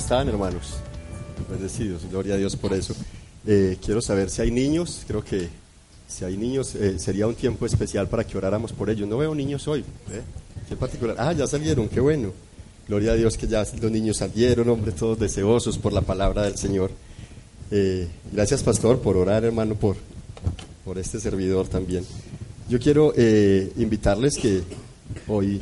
Están, 0.00 0.28
hermanos? 0.28 0.76
Bendecidos, 1.50 2.02
gloria 2.10 2.34
a 2.34 2.36
Dios 2.38 2.56
por 2.56 2.72
eso. 2.72 2.94
Eh, 3.46 3.76
quiero 3.84 4.00
saber 4.00 4.30
si 4.30 4.42
hay 4.42 4.50
niños, 4.50 5.04
creo 5.06 5.22
que 5.22 5.48
si 6.08 6.24
hay 6.24 6.36
niños 6.36 6.74
eh, 6.74 6.98
sería 6.98 7.26
un 7.26 7.34
tiempo 7.34 7.66
especial 7.66 8.08
para 8.08 8.24
que 8.24 8.36
oráramos 8.36 8.72
por 8.72 8.88
ellos. 8.88 9.06
No 9.08 9.18
veo 9.18 9.34
niños 9.34 9.68
hoy, 9.68 9.80
¿eh? 9.80 10.22
¿Qué 10.68 10.74
particular? 10.76 11.16
Ah, 11.18 11.32
ya 11.32 11.46
salieron, 11.46 11.88
qué 11.88 12.00
bueno. 12.00 12.32
Gloria 12.88 13.12
a 13.12 13.14
Dios 13.14 13.36
que 13.36 13.46
ya 13.46 13.64
los 13.80 13.90
niños 13.90 14.16
salieron, 14.16 14.68
hombre, 14.68 14.92
todos 14.92 15.18
deseosos 15.18 15.78
por 15.78 15.92
la 15.92 16.00
palabra 16.00 16.42
del 16.42 16.56
Señor. 16.56 16.90
Gracias, 18.32 18.64
pastor, 18.64 19.00
por 19.00 19.16
orar, 19.16 19.44
hermano, 19.44 19.76
por, 19.76 19.96
por 20.84 20.98
este 20.98 21.20
servidor 21.20 21.68
también. 21.68 22.04
Yo 22.68 22.80
quiero 22.80 23.14
invitarles 23.76 24.36
que 24.38 24.62
hoy, 25.28 25.60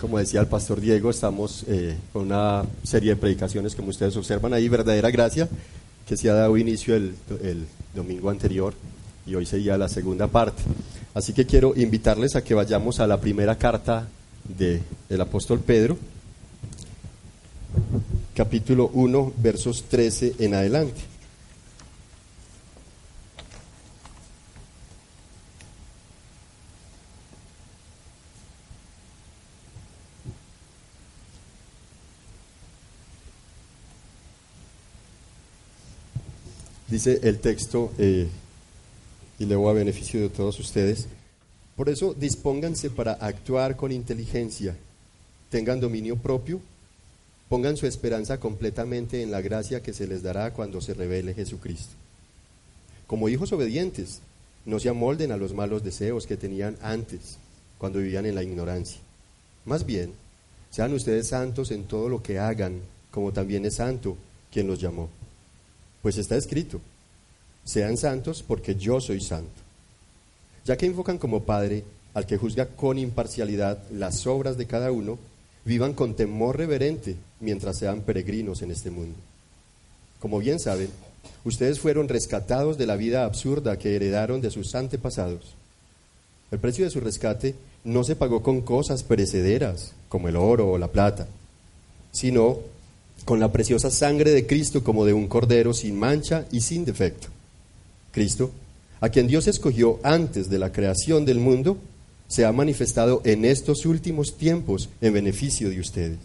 como 0.00 0.18
decía 0.18 0.40
el 0.40 0.46
pastor 0.46 0.80
Diego, 0.80 1.10
estamos 1.10 1.64
eh, 1.68 1.96
con 2.12 2.22
una 2.26 2.64
serie 2.82 3.10
de 3.10 3.16
predicaciones, 3.16 3.74
como 3.74 3.88
ustedes 3.88 4.16
observan 4.16 4.52
ahí, 4.52 4.68
verdadera 4.68 5.10
gracia, 5.10 5.48
que 6.06 6.16
se 6.16 6.28
ha 6.30 6.34
dado 6.34 6.56
inicio 6.56 6.94
el, 6.94 7.14
domingo 7.94 8.28
anterior 8.28 8.74
y 9.26 9.34
hoy 9.34 9.46
sería 9.46 9.78
la 9.78 9.88
segunda 9.88 10.26
parte. 10.26 10.62
Así 11.14 11.32
que 11.32 11.46
quiero 11.46 11.72
invitarles 11.74 12.36
a 12.36 12.44
que 12.44 12.54
vayamos 12.54 13.00
a 13.00 13.06
la 13.06 13.18
primera 13.18 13.56
carta 13.56 14.06
de- 14.58 14.82
del 15.08 15.20
apóstol 15.22 15.60
Pedro, 15.60 15.96
capítulo 18.34 18.90
1, 18.92 19.32
versos 19.38 19.84
13 19.88 20.34
en 20.40 20.54
adelante. 20.54 21.00
Dice 36.96 37.20
el 37.24 37.40
texto, 37.40 37.92
eh, 37.98 38.26
y 39.38 39.44
leo 39.44 39.68
a 39.68 39.74
beneficio 39.74 40.18
de 40.18 40.30
todos 40.30 40.58
ustedes, 40.58 41.08
por 41.76 41.90
eso 41.90 42.14
dispónganse 42.14 42.88
para 42.88 43.12
actuar 43.12 43.76
con 43.76 43.92
inteligencia, 43.92 44.74
tengan 45.50 45.78
dominio 45.78 46.16
propio, 46.16 46.58
pongan 47.50 47.76
su 47.76 47.86
esperanza 47.86 48.40
completamente 48.40 49.20
en 49.20 49.30
la 49.30 49.42
gracia 49.42 49.82
que 49.82 49.92
se 49.92 50.06
les 50.06 50.22
dará 50.22 50.54
cuando 50.54 50.80
se 50.80 50.94
revele 50.94 51.34
Jesucristo. 51.34 51.92
Como 53.06 53.28
hijos 53.28 53.52
obedientes, 53.52 54.20
no 54.64 54.80
se 54.80 54.88
amolden 54.88 55.32
a 55.32 55.36
los 55.36 55.52
malos 55.52 55.84
deseos 55.84 56.26
que 56.26 56.38
tenían 56.38 56.78
antes, 56.80 57.36
cuando 57.76 57.98
vivían 57.98 58.24
en 58.24 58.36
la 58.36 58.42
ignorancia. 58.42 59.00
Más 59.66 59.84
bien, 59.84 60.14
sean 60.70 60.94
ustedes 60.94 61.28
santos 61.28 61.72
en 61.72 61.84
todo 61.84 62.08
lo 62.08 62.22
que 62.22 62.38
hagan, 62.38 62.80
como 63.10 63.34
también 63.34 63.66
es 63.66 63.74
santo 63.74 64.16
quien 64.50 64.66
los 64.66 64.80
llamó. 64.80 65.10
Pues 66.06 66.18
está 66.18 66.36
escrito, 66.36 66.80
sean 67.64 67.96
santos 67.96 68.44
porque 68.46 68.76
yo 68.76 69.00
soy 69.00 69.20
santo. 69.20 69.60
Ya 70.64 70.76
que 70.76 70.86
invocan 70.86 71.18
como 71.18 71.42
Padre 71.42 71.82
al 72.14 72.26
que 72.26 72.36
juzga 72.36 72.66
con 72.66 72.96
imparcialidad 72.96 73.82
las 73.90 74.24
obras 74.28 74.56
de 74.56 74.66
cada 74.66 74.92
uno, 74.92 75.18
vivan 75.64 75.94
con 75.94 76.14
temor 76.14 76.58
reverente 76.58 77.16
mientras 77.40 77.78
sean 77.78 78.02
peregrinos 78.02 78.62
en 78.62 78.70
este 78.70 78.92
mundo. 78.92 79.16
Como 80.20 80.38
bien 80.38 80.60
saben, 80.60 80.90
ustedes 81.44 81.80
fueron 81.80 82.06
rescatados 82.06 82.78
de 82.78 82.86
la 82.86 82.94
vida 82.94 83.24
absurda 83.24 83.76
que 83.76 83.96
heredaron 83.96 84.40
de 84.40 84.52
sus 84.52 84.76
antepasados. 84.76 85.56
El 86.52 86.60
precio 86.60 86.84
de 86.84 86.92
su 86.92 87.00
rescate 87.00 87.56
no 87.82 88.04
se 88.04 88.14
pagó 88.14 88.44
con 88.44 88.60
cosas 88.60 89.02
perecederas, 89.02 89.92
como 90.08 90.28
el 90.28 90.36
oro 90.36 90.70
o 90.70 90.78
la 90.78 90.86
plata, 90.86 91.26
sino 92.12 92.60
con 93.26 93.40
la 93.40 93.50
preciosa 93.52 93.90
sangre 93.90 94.30
de 94.30 94.46
Cristo 94.46 94.84
como 94.84 95.04
de 95.04 95.12
un 95.12 95.26
cordero 95.26 95.74
sin 95.74 95.98
mancha 95.98 96.46
y 96.52 96.60
sin 96.60 96.84
defecto. 96.84 97.26
Cristo, 98.12 98.52
a 99.00 99.08
quien 99.08 99.26
Dios 99.26 99.48
escogió 99.48 99.98
antes 100.04 100.48
de 100.48 100.60
la 100.60 100.72
creación 100.72 101.24
del 101.24 101.40
mundo, 101.40 101.76
se 102.28 102.44
ha 102.44 102.52
manifestado 102.52 103.22
en 103.24 103.44
estos 103.44 103.84
últimos 103.84 104.38
tiempos 104.38 104.88
en 105.00 105.12
beneficio 105.12 105.68
de 105.68 105.80
ustedes. 105.80 106.18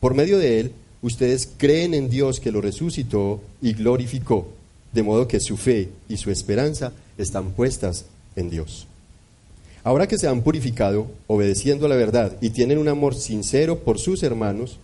Por 0.00 0.14
medio 0.14 0.38
de 0.38 0.58
él, 0.58 0.72
ustedes 1.02 1.50
creen 1.58 1.92
en 1.92 2.08
Dios 2.08 2.40
que 2.40 2.50
lo 2.50 2.62
resucitó 2.62 3.42
y 3.60 3.74
glorificó, 3.74 4.48
de 4.94 5.02
modo 5.02 5.28
que 5.28 5.38
su 5.38 5.58
fe 5.58 5.90
y 6.08 6.16
su 6.16 6.30
esperanza 6.30 6.92
están 7.18 7.50
puestas 7.50 8.06
en 8.36 8.48
Dios. 8.48 8.86
Ahora 9.82 10.08
que 10.08 10.16
se 10.16 10.28
han 10.28 10.40
purificado, 10.40 11.10
obedeciendo 11.26 11.84
a 11.84 11.88
la 11.90 11.96
verdad, 11.96 12.38
y 12.40 12.50
tienen 12.50 12.78
un 12.78 12.88
amor 12.88 13.14
sincero 13.14 13.80
por 13.80 13.98
sus 13.98 14.22
hermanos, 14.22 14.78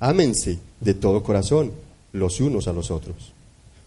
ámense 0.00 0.58
de 0.80 0.94
todo 0.94 1.22
corazón 1.22 1.72
los 2.12 2.40
unos 2.40 2.68
a 2.68 2.72
los 2.72 2.90
otros. 2.90 3.32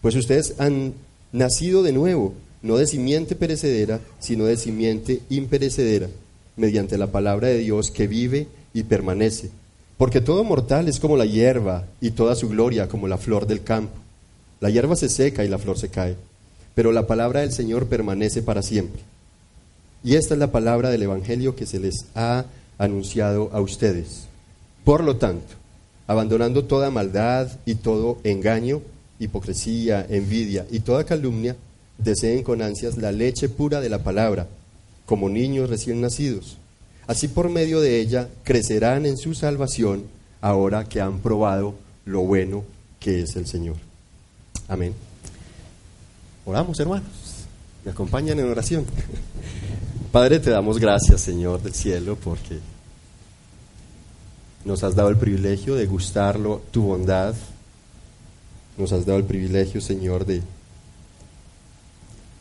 Pues 0.00 0.14
ustedes 0.16 0.54
han 0.58 0.94
nacido 1.32 1.82
de 1.82 1.92
nuevo, 1.92 2.34
no 2.62 2.76
de 2.76 2.86
simiente 2.86 3.34
perecedera, 3.34 4.00
sino 4.18 4.44
de 4.44 4.56
simiente 4.56 5.20
imperecedera, 5.28 6.08
mediante 6.56 6.98
la 6.98 7.08
palabra 7.08 7.48
de 7.48 7.58
Dios 7.58 7.90
que 7.90 8.06
vive 8.06 8.48
y 8.72 8.84
permanece. 8.84 9.50
Porque 9.96 10.20
todo 10.20 10.44
mortal 10.44 10.88
es 10.88 10.98
como 10.98 11.16
la 11.16 11.26
hierba 11.26 11.84
y 12.00 12.12
toda 12.12 12.34
su 12.34 12.48
gloria 12.48 12.88
como 12.88 13.08
la 13.08 13.18
flor 13.18 13.46
del 13.46 13.62
campo. 13.62 13.92
La 14.60 14.70
hierba 14.70 14.96
se 14.96 15.08
seca 15.08 15.44
y 15.44 15.48
la 15.48 15.58
flor 15.58 15.78
se 15.78 15.88
cae, 15.88 16.16
pero 16.74 16.92
la 16.92 17.06
palabra 17.06 17.40
del 17.40 17.52
Señor 17.52 17.86
permanece 17.86 18.42
para 18.42 18.62
siempre. 18.62 19.02
Y 20.02 20.14
esta 20.14 20.34
es 20.34 20.40
la 20.40 20.50
palabra 20.50 20.90
del 20.90 21.02
Evangelio 21.02 21.54
que 21.54 21.66
se 21.66 21.78
les 21.78 22.06
ha 22.14 22.46
anunciado 22.78 23.50
a 23.52 23.60
ustedes. 23.60 24.24
Por 24.84 25.04
lo 25.04 25.16
tanto, 25.16 25.59
abandonando 26.10 26.64
toda 26.64 26.90
maldad 26.90 27.46
y 27.64 27.76
todo 27.76 28.18
engaño, 28.24 28.82
hipocresía, 29.20 30.04
envidia 30.08 30.66
y 30.68 30.80
toda 30.80 31.04
calumnia, 31.04 31.54
deseen 31.98 32.42
con 32.42 32.62
ansias 32.62 32.96
la 32.96 33.12
leche 33.12 33.48
pura 33.48 33.80
de 33.80 33.88
la 33.88 34.02
palabra, 34.02 34.48
como 35.06 35.28
niños 35.28 35.70
recién 35.70 36.00
nacidos. 36.00 36.56
Así 37.06 37.28
por 37.28 37.48
medio 37.48 37.80
de 37.80 38.00
ella 38.00 38.28
crecerán 38.42 39.06
en 39.06 39.16
su 39.18 39.34
salvación 39.34 40.02
ahora 40.40 40.84
que 40.84 41.00
han 41.00 41.20
probado 41.20 41.76
lo 42.04 42.22
bueno 42.22 42.64
que 42.98 43.22
es 43.22 43.36
el 43.36 43.46
Señor. 43.46 43.76
Amén. 44.66 44.92
Oramos, 46.44 46.80
hermanos. 46.80 47.06
Me 47.84 47.92
acompañan 47.92 48.40
en 48.40 48.50
oración. 48.50 48.84
Padre, 50.10 50.40
te 50.40 50.50
damos 50.50 50.80
gracias, 50.80 51.20
Señor 51.20 51.62
del 51.62 51.72
cielo, 51.74 52.16
porque 52.16 52.58
nos 54.64 54.82
has 54.82 54.94
dado 54.94 55.08
el 55.08 55.16
privilegio 55.16 55.74
de 55.74 55.86
gustarlo, 55.86 56.62
tu 56.70 56.82
bondad. 56.82 57.34
Nos 58.76 58.92
has 58.92 59.06
dado 59.06 59.18
el 59.18 59.24
privilegio, 59.24 59.80
Señor, 59.80 60.26
de 60.26 60.42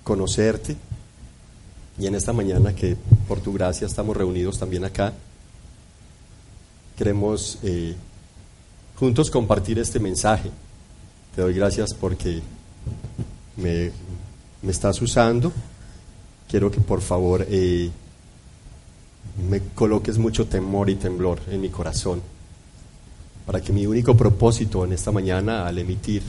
conocerte. 0.03 0.75
Y 1.97 2.07
en 2.07 2.15
esta 2.15 2.33
mañana 2.33 2.73
que 2.73 2.97
por 3.27 3.39
tu 3.39 3.53
gracia 3.53 3.87
estamos 3.87 4.15
reunidos 4.15 4.57
también 4.57 4.85
acá, 4.85 5.13
queremos 6.97 7.57
eh, 7.63 7.95
juntos 8.97 9.29
compartir 9.29 9.79
este 9.79 9.99
mensaje. 9.99 10.49
Te 11.35 11.41
doy 11.41 11.53
gracias 11.53 11.93
porque 11.93 12.41
me, 13.55 13.91
me 14.61 14.71
estás 14.71 15.01
usando. 15.01 15.51
Quiero 16.49 16.71
que 16.71 16.81
por 16.81 17.01
favor 17.01 17.45
eh, 17.49 17.91
me 19.49 19.61
coloques 19.75 20.17
mucho 20.17 20.47
temor 20.47 20.89
y 20.89 20.95
temblor 20.95 21.39
en 21.49 21.61
mi 21.61 21.69
corazón 21.69 22.21
para 23.49 23.61
que 23.61 23.73
mi 23.73 23.87
único 23.87 24.15
propósito 24.15 24.85
en 24.85 24.93
esta 24.93 25.11
mañana 25.11 25.65
al 25.65 25.79
emitir 25.79 26.21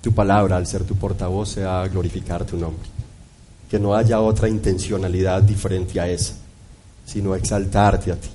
tu 0.00 0.12
palabra, 0.12 0.56
al 0.56 0.66
ser 0.66 0.84
tu 0.84 0.94
portavoz, 0.94 1.50
sea 1.50 1.86
glorificar 1.88 2.46
tu 2.46 2.56
nombre. 2.56 2.88
Que 3.70 3.78
no 3.78 3.94
haya 3.94 4.20
otra 4.22 4.48
intencionalidad 4.48 5.42
diferente 5.42 6.00
a 6.00 6.08
esa, 6.08 6.32
sino 7.04 7.34
exaltarte 7.34 8.10
a 8.10 8.16
ti. 8.16 8.30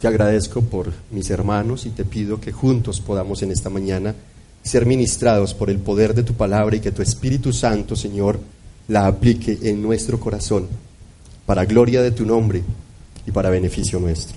te 0.00 0.08
agradezco 0.08 0.62
por 0.62 0.92
mis 1.12 1.30
hermanos 1.30 1.86
y 1.86 1.90
te 1.90 2.04
pido 2.04 2.40
que 2.40 2.50
juntos 2.50 3.00
podamos 3.00 3.40
en 3.42 3.52
esta 3.52 3.70
mañana 3.70 4.12
ser 4.64 4.84
ministrados 4.84 5.54
por 5.54 5.70
el 5.70 5.78
poder 5.78 6.12
de 6.12 6.24
tu 6.24 6.34
palabra 6.34 6.74
y 6.74 6.80
que 6.80 6.90
tu 6.90 7.02
Espíritu 7.02 7.52
Santo, 7.52 7.94
Señor, 7.94 8.40
la 8.88 9.06
aplique 9.06 9.60
en 9.62 9.80
nuestro 9.80 10.18
corazón 10.18 10.66
para 11.46 11.64
gloria 11.64 12.02
de 12.02 12.10
tu 12.10 12.24
nombre 12.24 12.62
y 13.26 13.30
para 13.30 13.50
beneficio 13.50 14.00
nuestro. 14.00 14.36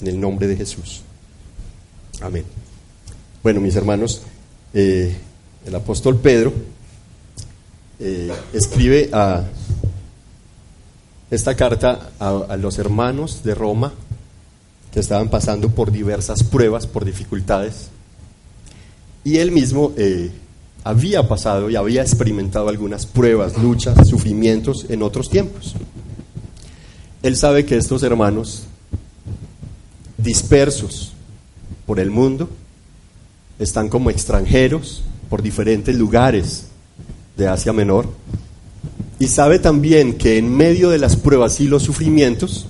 En 0.00 0.08
el 0.08 0.20
nombre 0.20 0.46
de 0.46 0.56
Jesús. 0.56 1.02
Amén. 2.20 2.44
Bueno, 3.42 3.60
mis 3.60 3.76
hermanos, 3.76 4.22
eh, 4.74 5.16
el 5.66 5.74
apóstol 5.74 6.16
Pedro 6.18 6.52
eh, 7.98 8.32
escribe 8.52 9.10
esta 11.30 11.54
carta 11.54 12.10
a, 12.18 12.56
los 12.56 12.78
hermanos 12.78 13.42
de 13.44 13.54
Roma 13.54 13.92
que 14.92 15.00
estaban 15.00 15.28
pasando 15.28 15.70
por 15.70 15.92
diversas 15.92 16.42
pruebas, 16.42 16.86
por 16.86 17.04
dificultades, 17.04 17.88
y 19.22 19.36
él 19.36 19.52
mismo 19.52 19.92
eh, 19.96 20.30
había 20.82 21.28
pasado 21.28 21.70
y 21.70 21.76
había 21.76 22.02
experimentado 22.02 22.68
algunas 22.68 23.06
pruebas, 23.06 23.56
luchas, 23.58 24.08
sufrimientos 24.08 24.86
en 24.88 25.02
otros 25.02 25.28
tiempos. 25.28 25.76
Él 27.22 27.36
sabe 27.36 27.66
que 27.66 27.76
estos 27.76 28.02
hermanos 28.02 28.64
dispersos 30.16 31.12
por 31.86 32.00
el 32.00 32.10
mundo 32.10 32.48
están 33.58 33.88
como 33.88 34.10
extranjeros 34.10 35.02
por 35.28 35.42
diferentes 35.42 35.94
lugares 35.94 36.66
de 37.36 37.46
Asia 37.46 37.72
Menor 37.72 38.08
y 39.18 39.28
sabe 39.28 39.58
también 39.58 40.16
que 40.16 40.38
en 40.38 40.56
medio 40.56 40.88
de 40.88 40.98
las 40.98 41.16
pruebas 41.16 41.60
y 41.60 41.68
los 41.68 41.82
sufrimientos 41.82 42.66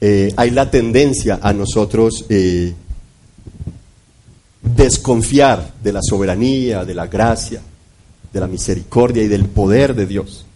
eh, 0.00 0.32
hay 0.36 0.50
la 0.50 0.70
tendencia 0.70 1.38
a 1.42 1.52
nosotros 1.52 2.24
eh, 2.30 2.72
desconfiar 4.62 5.74
de 5.82 5.92
la 5.92 6.00
soberanía, 6.02 6.86
de 6.86 6.94
la 6.94 7.06
gracia, 7.06 7.60
de 8.32 8.40
la 8.40 8.46
misericordia 8.46 9.22
y 9.22 9.28
del 9.28 9.44
poder 9.44 9.94
de 9.94 10.06
Dios. 10.06 10.46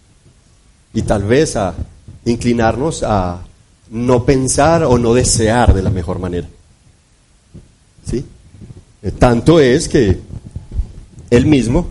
Y 0.95 1.03
tal 1.03 1.25
vez 1.25 1.57
a 1.57 1.75
inclinarnos 2.25 3.03
a 3.03 3.43
no 3.91 4.25
pensar 4.25 4.85
o 4.85 4.99
no 4.99 5.15
desear 5.15 5.75
de 5.75 5.83
la 5.83 5.91
mejor 5.91 6.19
manera. 6.19 6.49
¿Sí? 8.05 8.25
Eh, 9.03 9.11
tanto 9.13 9.61
es 9.61 9.89
que 9.89 10.19
él 11.31 11.47
mismo, 11.47 11.91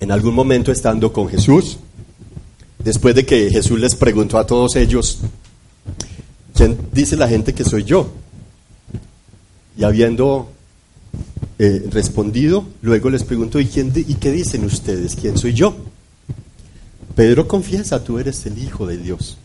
en 0.00 0.10
algún 0.10 0.34
momento 0.34 0.72
estando 0.72 1.12
con 1.12 1.28
Jesús, 1.28 1.78
después 2.82 3.14
de 3.14 3.26
que 3.26 3.50
Jesús 3.50 3.78
les 3.78 3.94
preguntó 3.94 4.38
a 4.38 4.46
todos 4.46 4.76
ellos, 4.76 5.20
¿quién 6.54 6.78
dice 6.92 7.16
la 7.16 7.28
gente 7.28 7.54
que 7.54 7.64
soy 7.64 7.84
yo? 7.84 8.10
Y 9.76 9.84
habiendo 9.84 10.50
eh, 11.58 11.86
respondido, 11.90 12.64
luego 12.82 13.10
les 13.10 13.22
preguntó, 13.22 13.60
¿y, 13.60 13.66
quién 13.66 13.92
¿y 13.94 14.14
qué 14.14 14.32
dicen 14.32 14.64
ustedes? 14.64 15.14
¿Quién 15.14 15.38
soy 15.38 15.52
yo? 15.52 15.76
Pedro 17.20 17.46
confiesa, 17.46 18.02
tú 18.02 18.18
eres 18.18 18.46
el 18.46 18.56
Hijo 18.56 18.86
de 18.86 18.96
Dios. 18.96 19.36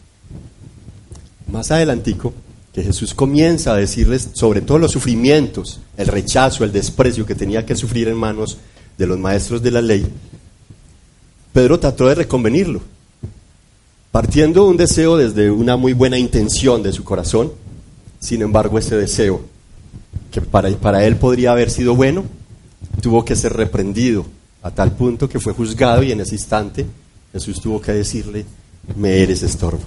Más 1.52 1.72
adelantico, 1.72 2.34
que 2.72 2.82
Jesús 2.82 3.14
comienza 3.14 3.74
a 3.74 3.76
decirles 3.76 4.30
sobre 4.32 4.62
todos 4.62 4.80
los 4.80 4.94
sufrimientos, 4.94 5.82
el 5.98 6.08
rechazo, 6.08 6.64
el 6.64 6.72
desprecio 6.72 7.26
que 7.26 7.36
tenía 7.36 7.66
que 7.66 7.76
sufrir 7.76 8.08
en 8.08 8.16
manos 8.16 8.60
de 8.98 9.08
los 9.08 9.20
maestros 9.20 9.62
de 9.62 9.72
la 9.72 9.82
ley, 9.82 10.08
Pedro 11.52 11.78
trató 11.78 12.08
de 12.08 12.16
reconvenirlo, 12.16 12.80
partiendo 14.10 14.66
un 14.66 14.78
deseo 14.78 15.18
desde 15.18 15.52
una 15.52 15.76
muy 15.76 15.92
buena 15.92 16.18
intención 16.18 16.82
de 16.82 16.94
su 16.94 17.04
corazón, 17.04 17.52
sin 18.20 18.42
embargo 18.42 18.80
ese 18.80 18.96
deseo 18.96 19.42
que 20.32 20.40
para, 20.40 20.70
para 20.78 21.04
él 21.04 21.18
podría 21.18 21.52
haber 21.52 21.70
sido 21.70 21.94
bueno, 21.94 22.24
tuvo 23.02 23.26
que 23.26 23.36
ser 23.36 23.52
reprendido 23.52 24.26
a 24.64 24.72
tal 24.72 24.94
punto 24.94 25.28
que 25.28 25.42
fue 25.42 25.52
juzgado 25.52 26.04
y 26.04 26.14
en 26.14 26.22
ese 26.22 26.36
instante 26.36 26.86
Jesús 27.36 27.60
tuvo 27.60 27.82
que 27.82 27.92
decirle, 27.92 28.46
me 28.96 29.22
eres 29.22 29.44
estorbo. 29.44 29.84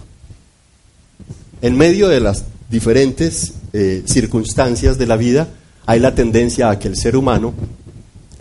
En 1.62 1.78
medio 1.78 2.08
de 2.08 2.20
las 2.20 2.44
diferentes 2.68 3.54
eh, 3.72 4.02
circunstancias 4.04 4.98
de 4.98 5.06
la 5.06 5.16
vida, 5.16 5.48
hay 5.86 5.98
la 5.98 6.14
tendencia 6.14 6.68
a 6.68 6.78
que 6.78 6.88
el 6.88 6.96
ser 6.96 7.16
humano 7.16 7.54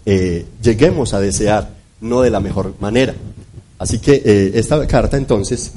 eh, 0.05 0.45
lleguemos 0.61 1.13
a 1.13 1.21
desear 1.21 1.69
no 2.01 2.19
de 2.19 2.31
la 2.31 2.41
mejor 2.41 2.75
manera. 2.81 3.15
Así 3.79 3.99
que 3.99 4.21
eh, 4.25 4.51
esta 4.55 4.85
carta 4.87 5.15
entonces, 5.15 5.71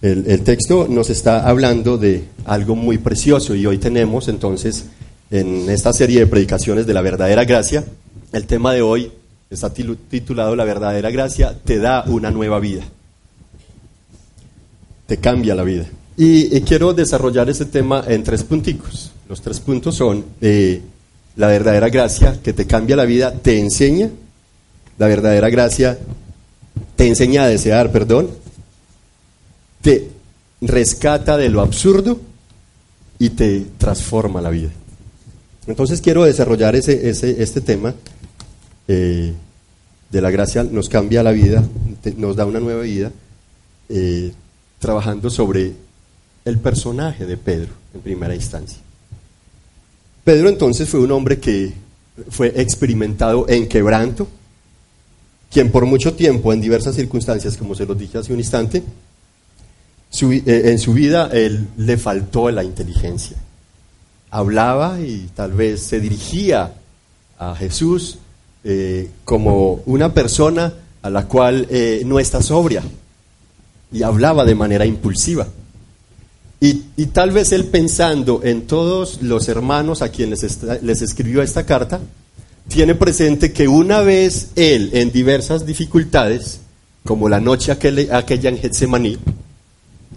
el, 0.00 0.24
el 0.26 0.40
texto 0.40 0.86
nos 0.88 1.10
está 1.10 1.46
hablando 1.46 1.98
de 1.98 2.24
algo 2.46 2.74
muy 2.74 2.96
precioso 2.96 3.54
y 3.54 3.66
hoy 3.66 3.76
tenemos 3.76 4.28
entonces 4.28 4.86
en 5.30 5.68
esta 5.68 5.92
serie 5.92 6.20
de 6.20 6.26
predicaciones 6.26 6.86
de 6.86 6.94
la 6.94 7.02
verdadera 7.02 7.44
gracia. 7.44 7.84
El 8.32 8.46
tema 8.46 8.72
de 8.72 8.80
hoy 8.80 9.12
está 9.52 9.72
titulado 9.72 10.56
La 10.56 10.64
verdadera 10.64 11.10
gracia 11.10 11.56
te 11.64 11.78
da 11.78 12.04
una 12.06 12.30
nueva 12.30 12.58
vida. 12.58 12.82
Te 15.06 15.18
cambia 15.18 15.54
la 15.54 15.62
vida. 15.62 15.86
Y, 16.16 16.60
quiero 16.62 16.92
desarrollar 16.92 17.48
ese 17.50 17.66
tema 17.66 18.04
en 18.06 18.22
tres 18.22 18.44
punticos. 18.44 19.12
Los 19.28 19.40
tres 19.40 19.60
puntos 19.60 19.94
son 19.94 20.24
eh, 20.40 20.80
la 21.36 21.48
verdadera 21.48 21.88
gracia 21.88 22.40
que 22.42 22.52
te 22.52 22.66
cambia 22.66 22.96
la 22.96 23.04
vida, 23.04 23.32
te 23.32 23.58
enseña. 23.58 24.10
La 24.98 25.06
verdadera 25.06 25.48
gracia 25.50 25.98
te 26.96 27.08
enseña 27.08 27.44
a 27.44 27.48
desear 27.48 27.90
perdón. 27.90 28.30
Te 29.80 30.08
rescata 30.60 31.36
de 31.36 31.48
lo 31.48 31.60
absurdo 31.60 32.20
y 33.18 33.30
te 33.30 33.66
transforma 33.78 34.40
la 34.40 34.50
vida. 34.50 34.70
Entonces 35.66 36.00
quiero 36.00 36.24
desarrollar 36.24 36.76
ese, 36.76 37.08
este 37.08 37.60
tema 37.60 37.94
eh, 38.88 39.32
de 40.10 40.20
la 40.20 40.30
gracia, 40.30 40.62
nos 40.64 40.88
cambia 40.88 41.22
la 41.22 41.32
vida, 41.32 41.64
nos 42.16 42.36
da 42.36 42.46
una 42.46 42.60
nueva 42.60 42.82
vida, 42.82 43.10
eh, 43.88 44.32
trabajando 44.78 45.30
sobre 45.30 45.72
el 46.44 46.58
personaje 46.58 47.26
de 47.26 47.36
Pedro 47.36 47.72
en 47.94 48.00
primera 48.00 48.34
instancia. 48.34 48.78
Pedro 50.24 50.48
entonces 50.48 50.88
fue 50.88 51.00
un 51.00 51.12
hombre 51.12 51.38
que 51.38 51.72
fue 52.28 52.52
experimentado 52.56 53.48
en 53.48 53.68
quebranto, 53.68 54.28
quien 55.50 55.70
por 55.70 55.86
mucho 55.86 56.14
tiempo, 56.14 56.52
en 56.52 56.60
diversas 56.60 56.94
circunstancias, 56.94 57.56
como 57.56 57.74
se 57.74 57.86
los 57.86 57.98
dije 57.98 58.18
hace 58.18 58.32
un 58.32 58.38
instante, 58.38 58.82
eh, 60.20 60.42
en 60.46 60.78
su 60.78 60.92
vida 60.92 61.30
le 61.32 61.96
faltó 61.96 62.50
la 62.50 62.62
inteligencia 62.62 63.36
hablaba 64.32 64.98
y 64.98 65.28
tal 65.34 65.52
vez 65.52 65.82
se 65.82 66.00
dirigía 66.00 66.72
a 67.38 67.54
Jesús 67.54 68.18
eh, 68.64 69.10
como 69.24 69.82
una 69.86 70.14
persona 70.14 70.72
a 71.02 71.10
la 71.10 71.26
cual 71.26 71.66
eh, 71.70 72.02
no 72.06 72.20
está 72.20 72.40
sobria 72.40 72.82
y 73.92 74.02
hablaba 74.02 74.44
de 74.44 74.54
manera 74.54 74.86
impulsiva. 74.86 75.46
Y, 76.60 77.06
tal 77.06 77.32
vez 77.32 77.50
él 77.50 77.64
pensando 77.64 78.40
en 78.44 78.62
todos 78.68 79.20
los 79.20 79.48
hermanos 79.48 80.00
a 80.00 80.10
quienes 80.10 80.62
les, 80.80 81.02
escribió 81.02 81.42
esta 81.42 81.66
carta, 81.66 82.00
tiene 82.68 82.94
presente 82.94 83.52
que 83.52 83.66
una 83.66 84.00
vez 84.02 84.50
él 84.54 84.90
en 84.92 85.10
diversas 85.10 85.66
dificultades, 85.66 86.60
como 87.04 87.28
la 87.28 87.40
noche 87.40 87.72
aquella 87.72 88.48
en 88.48 88.58
Getsemaní, 88.58 89.18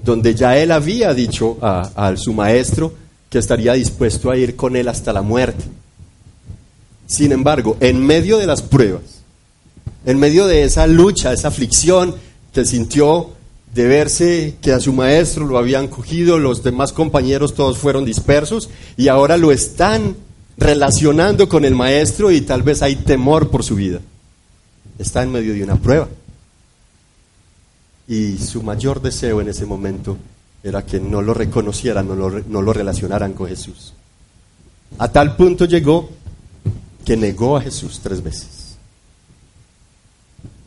donde 0.03 0.35
ya 0.35 0.55
él 0.59 0.71
había 0.71 1.15
dicho 1.15 1.57
a 1.61 2.13
su 2.15 2.31
maestro, 2.31 2.93
que 3.27 3.39
estaría 3.39 3.73
dispuesto 3.73 4.29
a 4.29 4.37
ir 4.37 4.55
con 4.55 4.75
él 4.75 4.87
hasta 4.87 5.11
la 5.11 5.23
muerte. 5.23 5.65
Sin 7.07 7.31
embargo, 7.31 7.77
en 7.79 8.05
medio 8.05 8.37
de 8.37 8.47
las 8.47 8.61
pruebas, 8.61 9.01
en 10.05 10.19
medio 10.19 10.47
de 10.47 10.63
esa 10.63 10.87
lucha, 10.87 11.33
esa 11.33 11.49
aflicción 11.49 12.15
que 12.53 12.65
sintió 12.65 13.31
de 13.73 13.85
verse 13.85 14.55
que 14.61 14.71
a 14.71 14.79
su 14.79 14.93
maestro 14.93 15.45
lo 15.45 15.57
habían 15.57 15.87
cogido, 15.87 16.39
los 16.39 16.63
demás 16.63 16.93
compañeros 16.93 17.53
todos 17.53 17.77
fueron 17.77 18.05
dispersos 18.05 18.69
y 18.95 19.09
ahora 19.09 19.35
lo 19.35 19.51
están 19.51 20.15
relacionando 20.57 21.49
con 21.49 21.65
el 21.65 21.75
maestro 21.75 22.31
y 22.31 22.41
tal 22.41 22.63
vez 22.63 22.81
hay 22.81 22.95
temor 22.95 23.49
por 23.49 23.63
su 23.63 23.75
vida. 23.75 23.99
Está 24.97 25.23
en 25.23 25.31
medio 25.31 25.53
de 25.53 25.63
una 25.63 25.75
prueba. 25.75 26.07
Y 28.07 28.37
su 28.37 28.63
mayor 28.63 29.01
deseo 29.01 29.41
en 29.41 29.49
ese 29.49 29.65
momento 29.65 30.17
era 30.63 30.85
que 30.85 30.99
no 30.99 31.21
lo 31.21 31.33
reconocieran, 31.33 32.07
no 32.07 32.15
lo, 32.15 32.29
no 32.47 32.61
lo 32.61 32.71
relacionaran 32.71 33.33
con 33.33 33.47
Jesús. 33.47 33.93
A 34.97 35.09
tal 35.09 35.35
punto 35.35 35.65
llegó 35.65 36.09
que 37.05 37.15
negó 37.15 37.55
a 37.55 37.61
Jesús 37.61 37.99
tres 38.01 38.21
veces. 38.21 38.75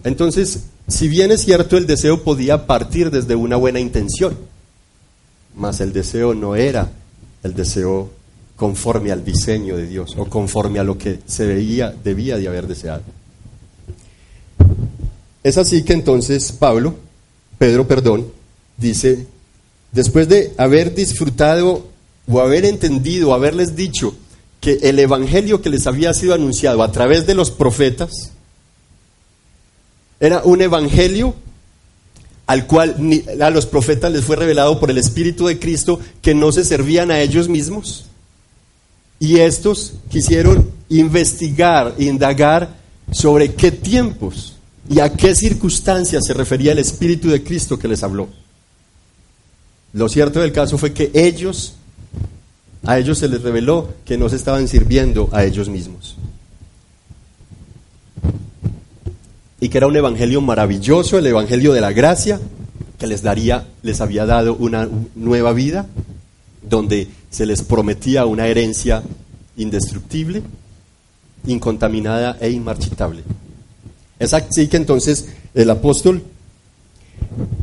Entonces, 0.04 0.61
si 0.87 1.09
bien 1.09 1.33
es 1.33 1.42
cierto, 1.42 1.76
el 1.76 1.87
deseo 1.87 2.23
podía 2.23 2.66
partir 2.66 3.11
desde 3.11 3.35
una 3.35 3.57
buena 3.57 3.80
intención, 3.80 4.38
mas 5.54 5.80
el 5.80 5.92
deseo 5.92 6.35
no 6.35 6.57
era 6.57 6.90
el 7.42 7.54
deseo 7.54 8.11
conforme 8.57 9.12
al 9.12 9.25
diseño 9.25 9.76
de 9.76 9.87
Dios 9.87 10.14
o 10.16 10.26
conforme 10.26 10.78
a 10.78 10.85
lo 10.85 10.97
que 10.97 11.21
se 11.26 11.47
veía, 11.47 11.95
debía 12.02 12.38
de 12.38 12.49
haber 12.49 12.66
deseado. 12.66 13.02
Es 15.42 15.59
así 15.59 15.83
que 15.83 15.92
entonces 15.92 16.52
Pablo, 16.52 16.97
Pedro, 17.59 17.87
perdón, 17.87 18.26
dice 18.76 19.26
después 19.92 20.28
de 20.28 20.52
haber 20.59 20.95
disfrutado 20.95 21.87
o 22.30 22.40
haber 22.40 22.64
entendido, 22.64 23.33
haberles 23.33 23.75
dicho 23.76 24.14
el 24.72 24.98
evangelio 24.98 25.62
que 25.62 25.70
les 25.70 25.87
había 25.87 26.12
sido 26.14 26.34
anunciado 26.34 26.82
a 26.82 26.92
través 26.92 27.26
de 27.26 27.34
los 27.34 27.50
profetas 27.50 28.32
era 30.20 30.42
un 30.42 30.60
evangelio 30.62 31.34
al 32.46 32.66
cual 32.66 32.96
a 33.40 33.50
los 33.50 33.66
profetas 33.66 34.10
les 34.10 34.25
fue 34.25 34.37
revelado 34.37 34.80
por 34.80 34.90
el 34.90 34.98
Espíritu 34.98 35.46
de 35.46 35.58
Cristo 35.58 36.00
que 36.22 36.34
no 36.34 36.50
se 36.50 36.64
servían 36.64 37.10
a 37.10 37.20
ellos 37.20 37.48
mismos. 37.48 38.06
Y 39.20 39.38
estos 39.40 39.94
quisieron 40.08 40.70
investigar, 40.88 41.94
indagar 41.98 42.76
sobre 43.12 43.52
qué 43.54 43.70
tiempos 43.70 44.54
y 44.88 45.00
a 45.00 45.12
qué 45.12 45.34
circunstancias 45.34 46.25
se 46.26 46.34
refería 46.34 46.72
el 46.72 46.78
Espíritu 46.78 47.28
de 47.28 47.42
Cristo 47.42 47.78
que 47.78 47.88
les 47.88 48.02
habló. 48.02 48.28
Lo 49.92 50.08
cierto 50.08 50.40
del 50.40 50.52
caso 50.52 50.78
fue 50.78 50.92
que 50.92 51.10
ellos, 51.12 51.75
a 52.88 52.99
ellos 52.99 53.18
se 53.18 53.28
les 53.28 53.42
reveló 53.42 53.92
que 54.07 54.16
no 54.16 54.30
se 54.30 54.37
estaban 54.37 54.66
sirviendo 54.66 55.28
a 55.30 55.45
ellos 55.45 55.68
mismos. 55.68 56.16
Y 59.61 59.68
que 59.68 59.76
era 59.76 59.87
un 59.87 59.95
evangelio 59.95 60.40
maravilloso, 60.40 61.18
el 61.18 61.26
evangelio 61.26 61.75
de 61.75 61.83
la 61.83 61.92
gracia, 61.92 62.40
que 62.99 63.07
les 63.07 63.21
daría, 63.21 63.66
les 63.83 64.00
había 64.00 64.25
dado 64.25 64.54
una 64.54 64.88
nueva 65.14 65.52
vida, 65.52 65.85
donde 66.62 67.09
se 67.28 67.45
les 67.45 67.61
prometía 67.61 68.25
una 68.25 68.47
herencia 68.47 69.02
indestructible, 69.59 70.40
incontaminada 71.47 72.38
e 72.40 72.49
inmarchitable. 72.49 73.23
Es 74.18 74.33
así 74.33 74.66
que 74.66 74.78
entonces 74.78 75.28
el 75.52 75.68
apóstol 75.68 76.23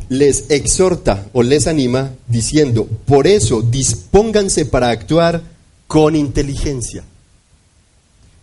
les 0.08 0.50
exhorta 0.50 1.26
o 1.32 1.42
les 1.42 1.66
anima 1.66 2.12
diciendo, 2.28 2.86
por 3.06 3.26
eso 3.26 3.62
dispónganse 3.62 4.66
para 4.66 4.90
actuar 4.90 5.42
con 5.86 6.14
inteligencia. 6.14 7.04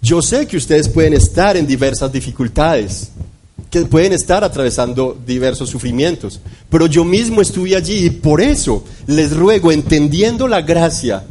Yo 0.01 0.21
sé 0.21 0.47
que 0.47 0.57
ustedes 0.57 0.89
pueden 0.89 1.13
estar 1.13 1.55
en 1.55 1.65
diversas 1.65 2.11
dificultades, 2.11 3.09
que 3.69 3.85
pueden 3.85 4.13
estar 4.13 4.43
atravesando 4.43 5.17
diversos 5.25 5.69
sufrimientos. 5.69 6.39
Pero 6.69 6.87
yo 6.87 7.05
mismo 7.05 7.41
estuve 7.41 7.75
allí 7.75 8.05
y 8.05 8.09
por 8.09 8.41
eso 8.41 8.83
les 9.07 9.35
ruego, 9.35 9.71
entendiendo 9.71 10.47
la 10.47 10.61
gracia, 10.61 11.23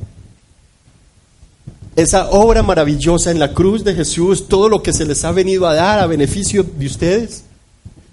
esa 1.95 2.31
obra 2.31 2.63
maravillosa 2.63 3.31
en 3.31 3.39
la 3.39 3.53
cruz 3.53 3.85
de 3.85 3.95
Jesús, 3.95 4.49
todo 4.49 4.69
lo 4.69 4.83
que 4.83 4.95
se 4.95 5.05
les 5.05 5.23
ha 5.25 5.33
venido 5.33 5.67
a 5.67 5.75
dar 5.75 5.99
a 5.99 6.07
beneficio 6.07 6.63
de 6.65 6.87
ustedes, 6.87 7.45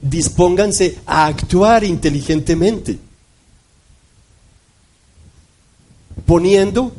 dispónganse 0.01 0.99
a 1.05 1.25
actuar 1.25 1.83
inteligentemente, 1.83 2.97
poniendo 6.25 6.93